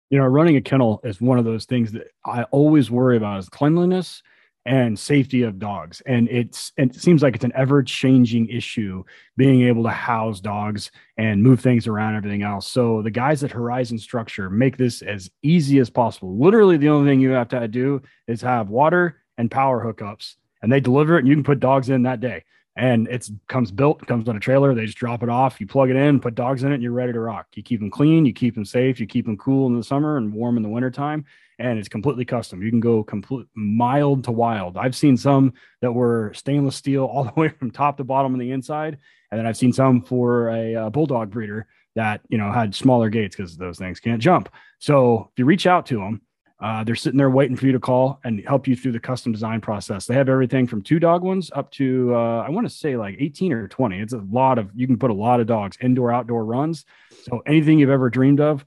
you 0.10 0.18
know, 0.20 0.26
running 0.26 0.56
a 0.56 0.62
kennel 0.62 1.02
is 1.04 1.20
one 1.20 1.40
of 1.40 1.46
those 1.46 1.66
things 1.66 1.92
that 1.94 2.08
I 2.26 2.44
always 2.46 2.92
worry 2.92 3.18
about 3.18 3.40
is 3.40 3.50
cleanliness 3.50 4.22
and 4.68 4.98
safety 4.98 5.44
of 5.44 5.60
dogs. 5.60 6.02
And 6.08 6.28
it's 6.30 6.72
it 6.78 6.96
seems 6.96 7.22
like 7.22 7.36
it's 7.36 7.44
an 7.44 7.52
ever 7.56 7.84
changing 7.84 8.48
issue 8.50 9.04
being 9.38 9.64
able 9.64 9.84
to 9.84 9.90
house 9.90 10.40
dogs 10.42 10.90
and 11.18 11.44
move 11.44 11.60
things 11.60 11.86
around, 11.88 12.16
everything 12.16 12.42
else. 12.44 12.68
So 12.68 13.02
the 13.04 13.12
guys 13.12 13.44
at 13.44 13.52
Horizon 13.52 14.00
Structure 14.00 14.50
make 14.50 14.78
this 14.78 15.02
as 15.04 15.30
easy 15.44 15.80
as 15.80 15.90
possible. 15.90 16.38
Literally, 16.40 16.78
the 16.78 16.90
only 16.90 17.10
thing 17.12 17.20
you 17.20 17.32
have 17.32 17.50
to 17.50 17.68
do 17.68 18.02
is 18.28 18.42
have 18.42 18.70
water 18.70 19.22
and 19.38 19.52
power 19.52 19.84
hookups, 19.86 20.36
and 20.62 20.72
they 20.72 20.80
deliver 20.80 21.16
it, 21.16 21.20
and 21.20 21.28
you 21.28 21.36
can 21.36 21.44
put 21.44 21.60
dogs 21.60 21.90
in 21.90 22.04
that 22.04 22.20
day. 22.20 22.44
And 22.78 23.08
it's 23.08 23.32
comes 23.48 23.72
built, 23.72 24.06
comes 24.06 24.28
on 24.28 24.36
a 24.36 24.40
trailer. 24.40 24.74
They 24.74 24.86
just 24.86 24.98
drop 24.98 25.24
it 25.24 25.30
off. 25.30 25.62
You 25.62 25.68
plug 25.68 25.90
it 25.90 25.96
in, 25.96 26.20
put 26.20 26.36
dogs 26.36 26.64
in 26.64 26.72
it, 26.72 26.76
and 26.76 26.84
you're 26.84 26.92
ready 26.92 27.14
to 27.14 27.20
rock. 27.20 27.48
You 27.56 27.64
keep 27.64 27.80
them 27.80 27.90
clean, 27.90 28.26
you 28.26 28.34
keep 28.34 28.54
them 28.54 28.66
safe, 28.66 29.00
you 29.00 29.08
keep 29.08 29.26
them 29.26 29.38
cool 29.38 29.68
in 29.68 29.78
the 29.78 29.84
summer 29.84 30.18
and 30.18 30.34
warm 30.34 30.58
in 30.58 30.64
the 30.64 30.70
wintertime. 30.70 31.26
And 31.58 31.80
it's 31.80 31.88
completely 31.88 32.26
custom. 32.26 32.62
You 32.62 32.70
can 32.70 32.82
go 32.82 33.02
complete 33.02 33.48
mild 33.56 34.26
to 34.26 34.34
wild. 34.34 34.76
I've 34.76 34.96
seen 34.96 35.16
some 35.16 35.54
that 35.82 35.94
were 35.94 36.34
stainless 36.36 36.76
steel 36.76 37.06
all 37.12 37.24
the 37.24 37.40
way 37.40 37.48
from 37.48 37.72
top 37.72 37.96
to 37.98 38.04
bottom 38.04 38.34
on 38.34 38.40
the 38.40 38.52
inside, 38.52 38.98
and 39.32 39.40
then 39.40 39.48
I've 39.48 39.58
seen 39.58 39.72
some 39.72 40.02
for 40.02 40.50
a 40.50 40.76
uh, 40.76 40.90
bulldog 40.90 41.30
breeder 41.30 41.68
that 41.96 42.20
you 42.28 42.38
know 42.38 42.52
had 42.52 42.76
smaller 42.76 43.10
gates 43.10 43.36
because 43.36 43.56
those 43.58 43.78
things 43.78 44.02
can't 44.02 44.22
jump. 44.22 44.50
So 44.80 45.30
if 45.32 45.40
you 45.40 45.46
reach 45.46 45.66
out 45.66 45.86
to 45.88 45.98
them, 45.98 46.22
uh, 46.60 46.84
they're 46.86 46.96
sitting 46.96 47.18
there 47.18 47.30
waiting 47.30 47.58
for 47.58 47.66
you 47.66 47.74
to 47.74 47.80
call 47.80 48.20
and 48.24 48.42
help 48.48 48.68
you 48.68 48.76
through 48.76 48.94
the 48.94 49.00
custom 49.00 49.32
design 49.32 49.60
process. 49.60 50.06
They 50.06 50.14
have 50.14 50.30
everything 50.30 50.68
from 50.68 50.82
two 50.82 51.00
dog 51.00 51.22
ones 51.22 51.52
up 51.54 51.70
to 51.72 52.16
uh, 52.16 52.44
I 52.48 52.50
want 52.50 52.66
to 52.68 52.74
say 52.74 52.96
like 52.96 53.18
18 53.20 53.52
or 53.52 53.68
20. 53.68 54.00
It's 54.00 54.14
a 54.14 54.24
lot 54.32 54.58
of 54.58 54.72
you 54.74 54.88
can 54.88 54.98
put 54.98 55.12
a 55.12 55.14
lot 55.14 55.42
of 55.42 55.48
dogs 55.48 55.78
indoor 55.82 56.14
outdoor 56.14 56.46
runs. 56.46 56.86
So 57.24 57.42
anything 57.46 57.80
you've 57.80 57.90
ever 57.90 58.10
dreamed 58.10 58.40
of, 58.40 58.66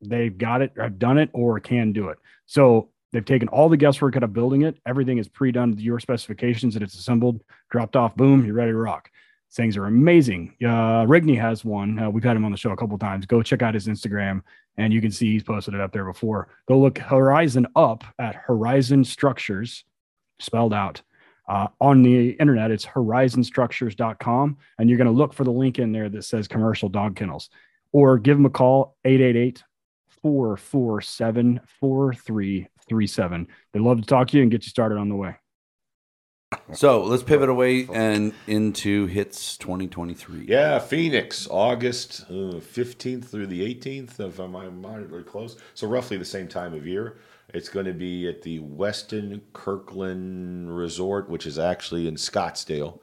they've 0.00 0.36
got 0.36 0.62
it, 0.62 0.72
have 0.78 0.98
done 0.98 1.18
it, 1.18 1.28
or 1.34 1.60
can 1.60 1.92
do 1.92 2.08
it. 2.08 2.18
So 2.46 2.88
they've 3.12 3.24
taken 3.24 3.48
all 3.48 3.68
the 3.68 3.76
guesswork 3.76 4.16
out 4.16 4.22
of 4.22 4.32
building 4.32 4.62
it. 4.62 4.78
Everything 4.86 5.18
is 5.18 5.28
pre-done 5.28 5.76
to 5.76 5.82
your 5.82 6.00
specifications, 6.00 6.74
and 6.74 6.82
it's 6.82 6.94
assembled, 6.94 7.42
dropped 7.70 7.96
off, 7.96 8.16
boom, 8.16 8.46
you're 8.46 8.54
ready 8.54 8.72
to 8.72 8.76
rock. 8.76 9.10
Things 9.54 9.76
are 9.76 9.86
amazing. 9.86 10.54
Uh, 10.62 11.06
Rigney 11.06 11.40
has 11.40 11.64
one. 11.64 11.98
Uh, 11.98 12.10
we've 12.10 12.24
had 12.24 12.36
him 12.36 12.44
on 12.44 12.50
the 12.50 12.56
show 12.56 12.72
a 12.72 12.76
couple 12.76 12.98
times. 12.98 13.24
Go 13.24 13.40
check 13.40 13.62
out 13.62 13.74
his 13.74 13.86
Instagram, 13.86 14.42
and 14.76 14.92
you 14.92 15.00
can 15.00 15.12
see 15.12 15.32
he's 15.32 15.44
posted 15.44 15.74
it 15.74 15.80
up 15.80 15.92
there 15.92 16.04
before. 16.04 16.48
Go 16.66 16.80
look 16.80 16.98
Horizon 16.98 17.66
up 17.76 18.02
at 18.18 18.34
Horizon 18.34 19.04
Structures, 19.04 19.84
spelled 20.40 20.74
out. 20.74 21.02
Uh, 21.48 21.68
on 21.80 22.02
the 22.02 22.30
internet, 22.30 22.70
it's 22.72 22.86
horizonstructures.com, 22.86 24.56
and 24.78 24.88
you're 24.88 24.98
going 24.98 25.06
to 25.06 25.12
look 25.12 25.32
for 25.32 25.44
the 25.44 25.52
link 25.52 25.78
in 25.78 25.92
there 25.92 26.08
that 26.08 26.24
says 26.24 26.48
commercial 26.48 26.88
dog 26.88 27.14
kennels, 27.14 27.48
or 27.92 28.18
give 28.18 28.36
them 28.36 28.46
a 28.46 28.50
call 28.50 28.96
888 29.04 29.62
447 30.22 31.60
4337. 31.80 33.48
They'd 33.72 33.80
love 33.80 34.00
to 34.00 34.06
talk 34.06 34.28
to 34.28 34.36
you 34.36 34.42
and 34.42 34.50
get 34.50 34.64
you 34.64 34.70
started 34.70 34.98
on 34.98 35.08
the 35.08 35.14
way. 35.14 35.36
So 36.74 37.02
let's 37.04 37.22
pivot 37.22 37.48
away 37.48 37.86
and 37.92 38.32
into 38.46 39.06
hits 39.06 39.56
2023. 39.58 40.46
Yeah, 40.48 40.78
Phoenix, 40.78 41.46
August 41.50 42.24
uh, 42.30 42.60
fifteenth 42.60 43.28
through 43.30 43.46
the 43.48 43.64
eighteenth, 43.64 44.18
if 44.20 44.38
I'm 44.38 44.52
moderately 44.80 45.22
close. 45.22 45.56
So 45.74 45.86
roughly 45.86 46.16
the 46.16 46.24
same 46.24 46.48
time 46.48 46.74
of 46.74 46.86
year. 46.86 47.16
It's 47.52 47.68
going 47.68 47.86
to 47.86 47.92
be 47.92 48.26
at 48.26 48.42
the 48.42 48.58
Westin 48.60 49.40
Kierland 49.52 50.76
Resort, 50.76 51.28
which 51.28 51.46
is 51.46 51.58
actually 51.58 52.08
in 52.08 52.14
Scottsdale. 52.16 52.98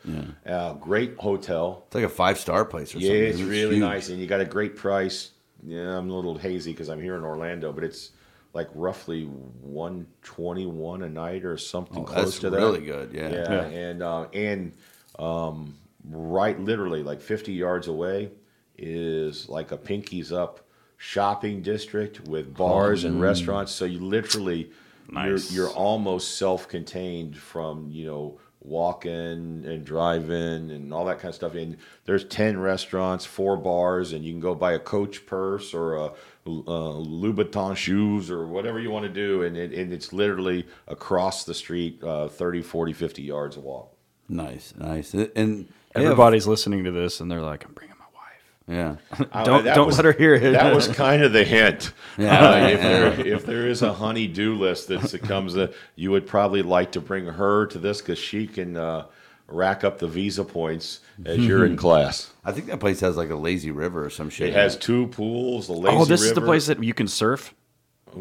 Uh, 0.46 0.74
great 0.74 1.16
hotel. 1.18 1.84
It's 1.88 1.96
like 1.96 2.04
a 2.04 2.10
five 2.10 2.38
star 2.38 2.66
place 2.66 2.94
or 2.94 3.00
Yeah, 3.00 3.08
something. 3.10 3.24
it's 3.24 3.36
isn't 3.36 3.50
really 3.50 3.76
huge. 3.76 3.80
nice, 3.82 4.10
and 4.10 4.20
you 4.20 4.28
got 4.28 4.42
a 4.42 4.46
great 4.46 4.76
price. 4.76 5.32
Yeah, 5.64 5.98
I'm 5.98 6.10
a 6.10 6.14
little 6.16 6.38
hazy 6.38 6.72
because 6.72 6.90
I'm 6.90 7.02
here 7.02 7.16
in 7.16 7.24
Orlando, 7.24 7.72
but 7.72 7.84
it's 7.84 8.12
like 8.54 8.70
roughly 8.74 9.26
121 9.26 11.04
a 11.04 11.10
night 11.10 11.46
or 11.46 11.58
something 11.58 12.00
Oh, 12.00 12.04
close 12.04 12.26
that's 12.26 12.40
to 12.40 12.50
that. 12.50 12.58
really 12.58 12.82
good. 12.82 13.14
Yeah. 13.14 13.30
Yeah, 13.30 13.52
Yeah. 13.52 13.62
and 13.68 14.04
uh, 14.04 14.26
and 14.34 14.74
um, 15.20 15.76
right, 16.10 16.60
literally 16.60 17.04
like 17.04 17.22
50 17.22 17.54
yards 17.54 17.88
away 17.88 18.32
is 18.78 19.48
like 19.50 19.72
a 19.72 19.78
Pinkies 19.78 20.32
Up 20.32 20.62
shopping 20.98 21.62
district 21.62 22.22
with 22.28 22.54
bars 22.56 23.04
and 23.04 23.22
restaurants. 23.22 23.72
So 23.72 23.86
you 23.86 24.00
literally 24.00 24.72
Nice. 25.10 25.52
you're 25.52 25.68
you're 25.68 25.74
almost 25.76 26.38
self-contained 26.38 27.36
from 27.38 27.90
you 27.90 28.06
know 28.06 28.40
walking 28.64 29.64
and 29.66 29.84
driving 29.84 30.70
and 30.72 30.94
all 30.94 31.06
that 31.06 31.18
kind 31.20 31.30
of 31.30 31.36
stuff. 31.36 31.56
And 31.56 31.78
there's 32.06 32.24
10 32.26 32.60
restaurants, 32.60 33.26
four 33.26 33.58
bars, 33.58 34.14
and 34.14 34.24
you 34.24 34.32
can 34.32 34.40
go 34.40 34.54
buy 34.54 34.74
a 34.74 34.80
Coach 34.80 35.26
purse 35.26 35.74
or 35.74 35.96
a 35.96 36.12
Louboutin 36.46 37.76
shoes 37.76 38.32
or 38.32 38.48
whatever 38.48 38.80
you 38.80 38.92
want 38.92 39.04
to 39.06 39.10
do. 39.12 39.44
And, 39.44 39.56
it, 39.58 39.74
and 39.74 39.94
it's 39.94 40.12
literally 40.14 40.68
across 40.88 41.44
the 41.44 41.54
street, 41.54 42.04
uh, 42.04 42.28
30, 42.28 42.62
40, 42.62 42.94
50 42.94 43.22
yards 43.22 43.58
of 43.58 43.64
walk. 43.64 43.94
Nice, 44.28 44.74
nice. 44.78 45.14
And 45.14 45.30
they 45.36 46.02
have- 46.02 46.12
Everybody's 46.12 46.48
listening 46.48 46.84
to 46.86 46.92
this 46.92 47.20
and 47.20 47.30
they're 47.30 47.42
like, 47.42 47.66
I'm 47.66 47.74
bringing 47.74 47.96
my 48.00 48.06
wife. 48.16 48.98
yeah. 49.20 49.26
Uh, 49.34 49.44
Don't- 49.44 49.64
that 49.66 49.76
don't 49.76 49.88
was- 49.88 49.98
let 49.98 50.06
her 50.06 50.14
hear 50.14 50.36
it. 50.36 50.52
That 50.54 50.74
was 50.74 50.88
kind 50.88 51.22
of 51.24 51.34
the 51.34 51.44
hint. 51.44 51.94
Yeah. 52.18 52.50
Uh, 52.52 52.68
if, 52.68 52.82
there, 52.82 53.28
if 53.28 53.46
there 53.46 53.68
is 53.68 53.82
a 53.82 53.94
honey-do 53.94 54.56
list 54.56 54.88
that 54.88 55.22
comes, 55.24 55.56
uh, 55.58 55.72
you 55.96 56.12
would 56.12 56.26
probably 56.28 56.62
like 56.62 56.92
to 56.94 57.02
bring 57.02 57.26
her 57.26 57.66
to 57.68 57.78
this 57.78 58.02
because 58.02 58.18
she 58.20 58.48
can 58.48 58.78
uh, 58.78 59.06
rack 59.54 59.84
up 59.84 60.00
the 60.00 60.08
visa 60.08 60.44
points 60.44 61.00
as 61.26 61.38
you're 61.40 61.66
in 61.66 61.76
class. 61.78 62.32
I 62.44 62.52
think 62.52 62.68
that 62.68 62.80
place 62.80 63.00
has 63.02 63.18
like 63.18 63.30
a 63.30 63.36
lazy 63.36 63.72
river 63.72 64.06
or 64.06 64.10
some 64.10 64.30
shit. 64.30 64.50
It 64.50 64.54
has 64.54 64.76
two 64.78 65.08
pools, 65.08 65.68
the 65.68 65.74
lazy 65.74 65.86
river. 65.88 65.98
oh, 66.00 66.06
this 66.06 66.22
is 66.24 66.34
the 66.34 66.42
place 66.42 66.68
that 66.68 66.84
you 66.84 66.94
can 66.94 67.08
surf. 67.08 67.54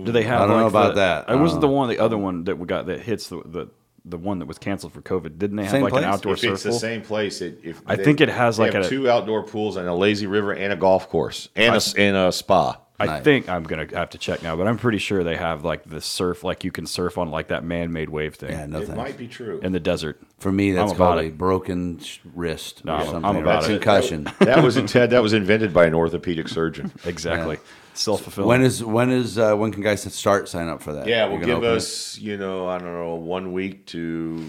Do 0.04 0.12
they 0.12 0.22
have? 0.22 0.42
I 0.42 0.46
don't 0.46 0.60
know 0.60 0.66
about 0.66 0.94
the- 0.94 1.00
that. 1.00 1.30
It 1.30 1.36
wasn't 1.36 1.58
Uh, 1.64 1.68
the 1.68 1.72
one, 1.74 1.88
the 1.88 1.98
other 1.98 2.16
one 2.18 2.44
that 2.44 2.58
we 2.58 2.66
got 2.66 2.86
that 2.86 3.00
hits 3.00 3.28
the 3.28 3.42
the, 3.44 3.68
the 4.04 4.16
one 4.18 4.38
that 4.38 4.46
was 4.46 4.56
canceled 4.58 4.92
for 4.92 5.02
COVID. 5.02 5.36
Didn't 5.38 5.56
they 5.56 5.64
have 5.64 5.72
Same 5.72 5.82
like 5.82 5.92
place? 5.92 6.04
an 6.04 6.10
outdoor 6.10 6.32
If 6.34 6.38
surf 6.40 6.52
it's 6.54 6.62
the 6.62 6.72
same 6.72 7.02
place, 7.02 7.40
it, 7.40 7.58
if 7.64 7.82
I 7.86 7.96
they- 7.96 8.04
think 8.04 8.20
it 8.20 8.28
has 8.28 8.56
they 8.56 8.64
like 8.64 8.72
have 8.74 8.84
a- 8.84 8.88
two 8.88 9.10
outdoor 9.10 9.42
pools 9.42 9.76
and 9.76 9.88
a 9.88 9.94
lazy 9.94 10.26
river 10.26 10.52
and 10.52 10.72
a 10.72 10.76
golf 10.76 11.08
course 11.08 11.48
and 11.56 11.74
a, 11.74 11.80
and 12.00 12.16
a 12.16 12.30
spa. 12.32 12.78
I 13.00 13.06
Nice. 13.06 13.24
think 13.24 13.48
I'm 13.48 13.62
gonna 13.62 13.86
have 13.94 14.10
to 14.10 14.18
check 14.18 14.42
now, 14.42 14.54
but 14.56 14.66
I'm 14.68 14.76
pretty 14.76 14.98
sure 14.98 15.24
they 15.24 15.36
have 15.36 15.64
like 15.64 15.84
the 15.88 16.00
surf, 16.00 16.44
like 16.44 16.64
you 16.64 16.70
can 16.70 16.86
surf 16.86 17.16
on 17.18 17.30
like 17.30 17.48
that 17.48 17.64
man-made 17.64 18.10
wave 18.10 18.34
thing 18.34 18.50
Yeah, 18.50 18.66
no 18.66 18.78
it 18.80 18.86
thanks. 18.86 18.96
might 18.96 19.16
be 19.16 19.26
true. 19.26 19.58
in 19.62 19.72
the 19.72 19.80
desert. 19.80 20.20
For 20.38 20.52
me, 20.52 20.72
that's 20.72 20.90
I'm 20.92 20.96
about 20.96 21.14
called 21.14 21.20
a 21.20 21.28
it. 21.28 21.38
broken 21.38 22.00
wrist 22.34 22.84
No, 22.84 22.92
or 22.92 22.96
I'm 22.98 23.06
something. 23.06 23.42
about 23.42 23.62
or 23.64 23.70
it. 23.70 23.74
a 23.74 23.78
concussion. 23.78 24.28
that 24.40 24.62
was 24.62 24.74
Ted. 24.90 25.10
That 25.10 25.22
was 25.22 25.32
invented 25.32 25.72
by 25.72 25.86
an 25.86 25.94
orthopedic 25.94 26.48
surgeon. 26.48 26.92
Exactly, 27.06 27.56
self-fulfilling. 27.94 28.48
when 28.48 28.62
is 28.62 28.84
when 28.84 29.10
is 29.10 29.38
uh, 29.38 29.54
when 29.56 29.72
can 29.72 29.82
guys 29.82 30.02
start 30.14 30.48
sign 30.48 30.68
up 30.68 30.82
for 30.82 30.92
that? 30.92 31.06
Yeah, 31.06 31.24
You're 31.28 31.38
will 31.38 31.46
give 31.46 31.56
open 31.58 31.70
it? 31.70 31.76
us, 31.76 32.18
you 32.18 32.36
know, 32.36 32.68
I 32.68 32.78
don't 32.78 32.92
know, 32.92 33.14
one 33.14 33.52
week 33.52 33.86
to 33.86 34.44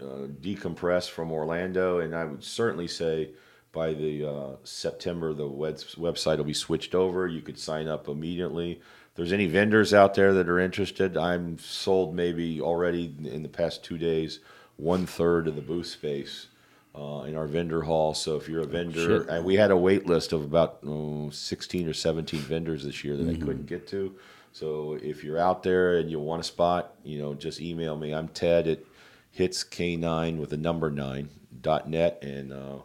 uh, 0.00 0.04
decompress 0.40 1.08
from 1.08 1.30
Orlando, 1.32 2.00
and 2.00 2.14
I 2.14 2.24
would 2.24 2.42
certainly 2.44 2.88
say 2.88 3.30
by 3.76 3.92
the 3.92 4.26
uh, 4.26 4.56
September 4.64 5.34
the 5.34 5.46
web- 5.46 5.76
website 5.76 6.38
will 6.38 6.44
be 6.44 6.54
switched 6.54 6.94
over. 6.94 7.26
You 7.28 7.42
could 7.42 7.58
sign 7.58 7.86
up 7.86 8.08
immediately. 8.08 8.72
If 8.72 9.14
there's 9.14 9.34
any 9.34 9.46
vendors 9.46 9.92
out 9.92 10.14
there 10.14 10.32
that 10.32 10.48
are 10.48 10.58
interested, 10.58 11.16
I'm 11.18 11.58
sold 11.58 12.14
maybe 12.14 12.58
already 12.58 13.14
in 13.22 13.42
the 13.42 13.50
past 13.50 13.84
two 13.84 13.98
days 13.98 14.40
one 14.76 15.04
third 15.04 15.46
of 15.46 15.56
the 15.56 15.62
booth 15.62 15.86
space. 15.86 16.46
Uh, 16.94 17.24
in 17.24 17.36
our 17.36 17.46
vendor 17.46 17.82
hall, 17.82 18.14
so 18.14 18.36
if 18.36 18.48
you're 18.48 18.62
a 18.62 18.66
vendor, 18.66 19.20
Shit. 19.20 19.28
and 19.28 19.44
we 19.44 19.54
had 19.54 19.70
a 19.70 19.76
wait 19.76 20.06
list 20.06 20.32
of 20.32 20.42
about 20.42 20.78
oh, 20.86 21.28
16 21.28 21.86
or 21.86 21.92
17 21.92 22.40
vendors 22.40 22.84
this 22.84 23.04
year 23.04 23.18
that 23.18 23.28
I 23.28 23.34
couldn't 23.34 23.66
get 23.66 23.86
to. 23.88 24.16
So 24.52 24.98
if 25.02 25.22
you're 25.22 25.38
out 25.38 25.62
there 25.62 25.98
and 25.98 26.10
you 26.10 26.18
want 26.18 26.40
a 26.40 26.42
spot, 26.42 26.94
you 27.04 27.18
know, 27.18 27.34
just 27.34 27.60
email 27.60 27.98
me. 27.98 28.14
I'm 28.14 28.28
Ted 28.28 28.66
at 28.66 28.78
hitsk9 29.38 30.38
with 30.38 30.54
a 30.54 30.56
number 30.56 30.90
nine 30.90 31.28
dot 31.60 31.86
net, 31.86 32.22
and 32.22 32.50
uh, 32.50 32.78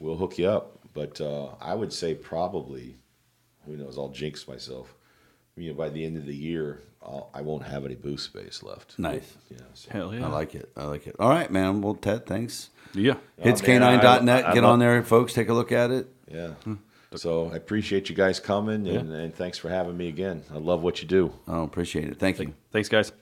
we'll 0.00 0.16
hook 0.16 0.38
you 0.38 0.48
up. 0.48 0.78
But 0.94 1.20
uh, 1.20 1.48
I 1.60 1.74
would 1.74 1.92
say 1.92 2.14
probably, 2.14 2.96
who 3.66 3.76
knows? 3.76 3.98
I'll 3.98 4.08
jinx 4.08 4.48
myself. 4.48 4.94
You 5.56 5.70
know, 5.70 5.74
by 5.76 5.88
the 5.88 6.04
end 6.04 6.16
of 6.16 6.26
the 6.26 6.34
year, 6.34 6.82
I'll, 7.02 7.30
I 7.34 7.40
won't 7.42 7.62
have 7.64 7.84
any 7.84 7.94
booth 7.94 8.20
space 8.20 8.62
left. 8.62 8.98
Nice. 8.98 9.36
Yeah. 9.50 9.58
so- 9.74 9.90
Hell 9.90 10.14
yeah. 10.14 10.26
I 10.26 10.28
like 10.28 10.54
it. 10.54 10.70
I 10.76 10.84
like 10.84 11.06
it. 11.06 11.16
All 11.18 11.28
right, 11.30 11.50
man. 11.50 11.80
Well, 11.82 11.94
Ted, 11.94 12.26
thanks. 12.26 12.70
yeah. 12.94 13.14
man, 13.42 13.54
Hitsk9.net. 13.54 14.44
I- 14.44 14.50
I 14.50 14.54
Get 14.54 14.62
love- 14.62 14.72
on 14.72 14.78
there, 14.78 15.02
folks. 15.02 15.32
Take 15.34 15.48
a 15.48 15.54
look 15.54 15.72
at 15.72 15.90
it. 15.90 16.08
Yeah. 16.30 16.50
So 17.14 17.50
I 17.50 17.56
appreciate 17.56 18.08
you 18.10 18.14
guys 18.16 18.40
coming 18.40 18.86
and, 18.88 19.10
and 19.12 19.34
thanks 19.34 19.56
for 19.58 19.70
having 19.70 19.96
me 19.96 20.08
again. 20.08 20.42
I 20.52 20.58
love 20.58 20.82
what 20.82 21.00
you 21.00 21.08
do. 21.08 21.32
Oh, 21.48 21.62
appreciate 21.62 22.08
it. 22.08 22.18
Thank 22.18 22.38
you. 22.40 22.52
Thanks, 22.72 22.88
guys. 22.88 23.12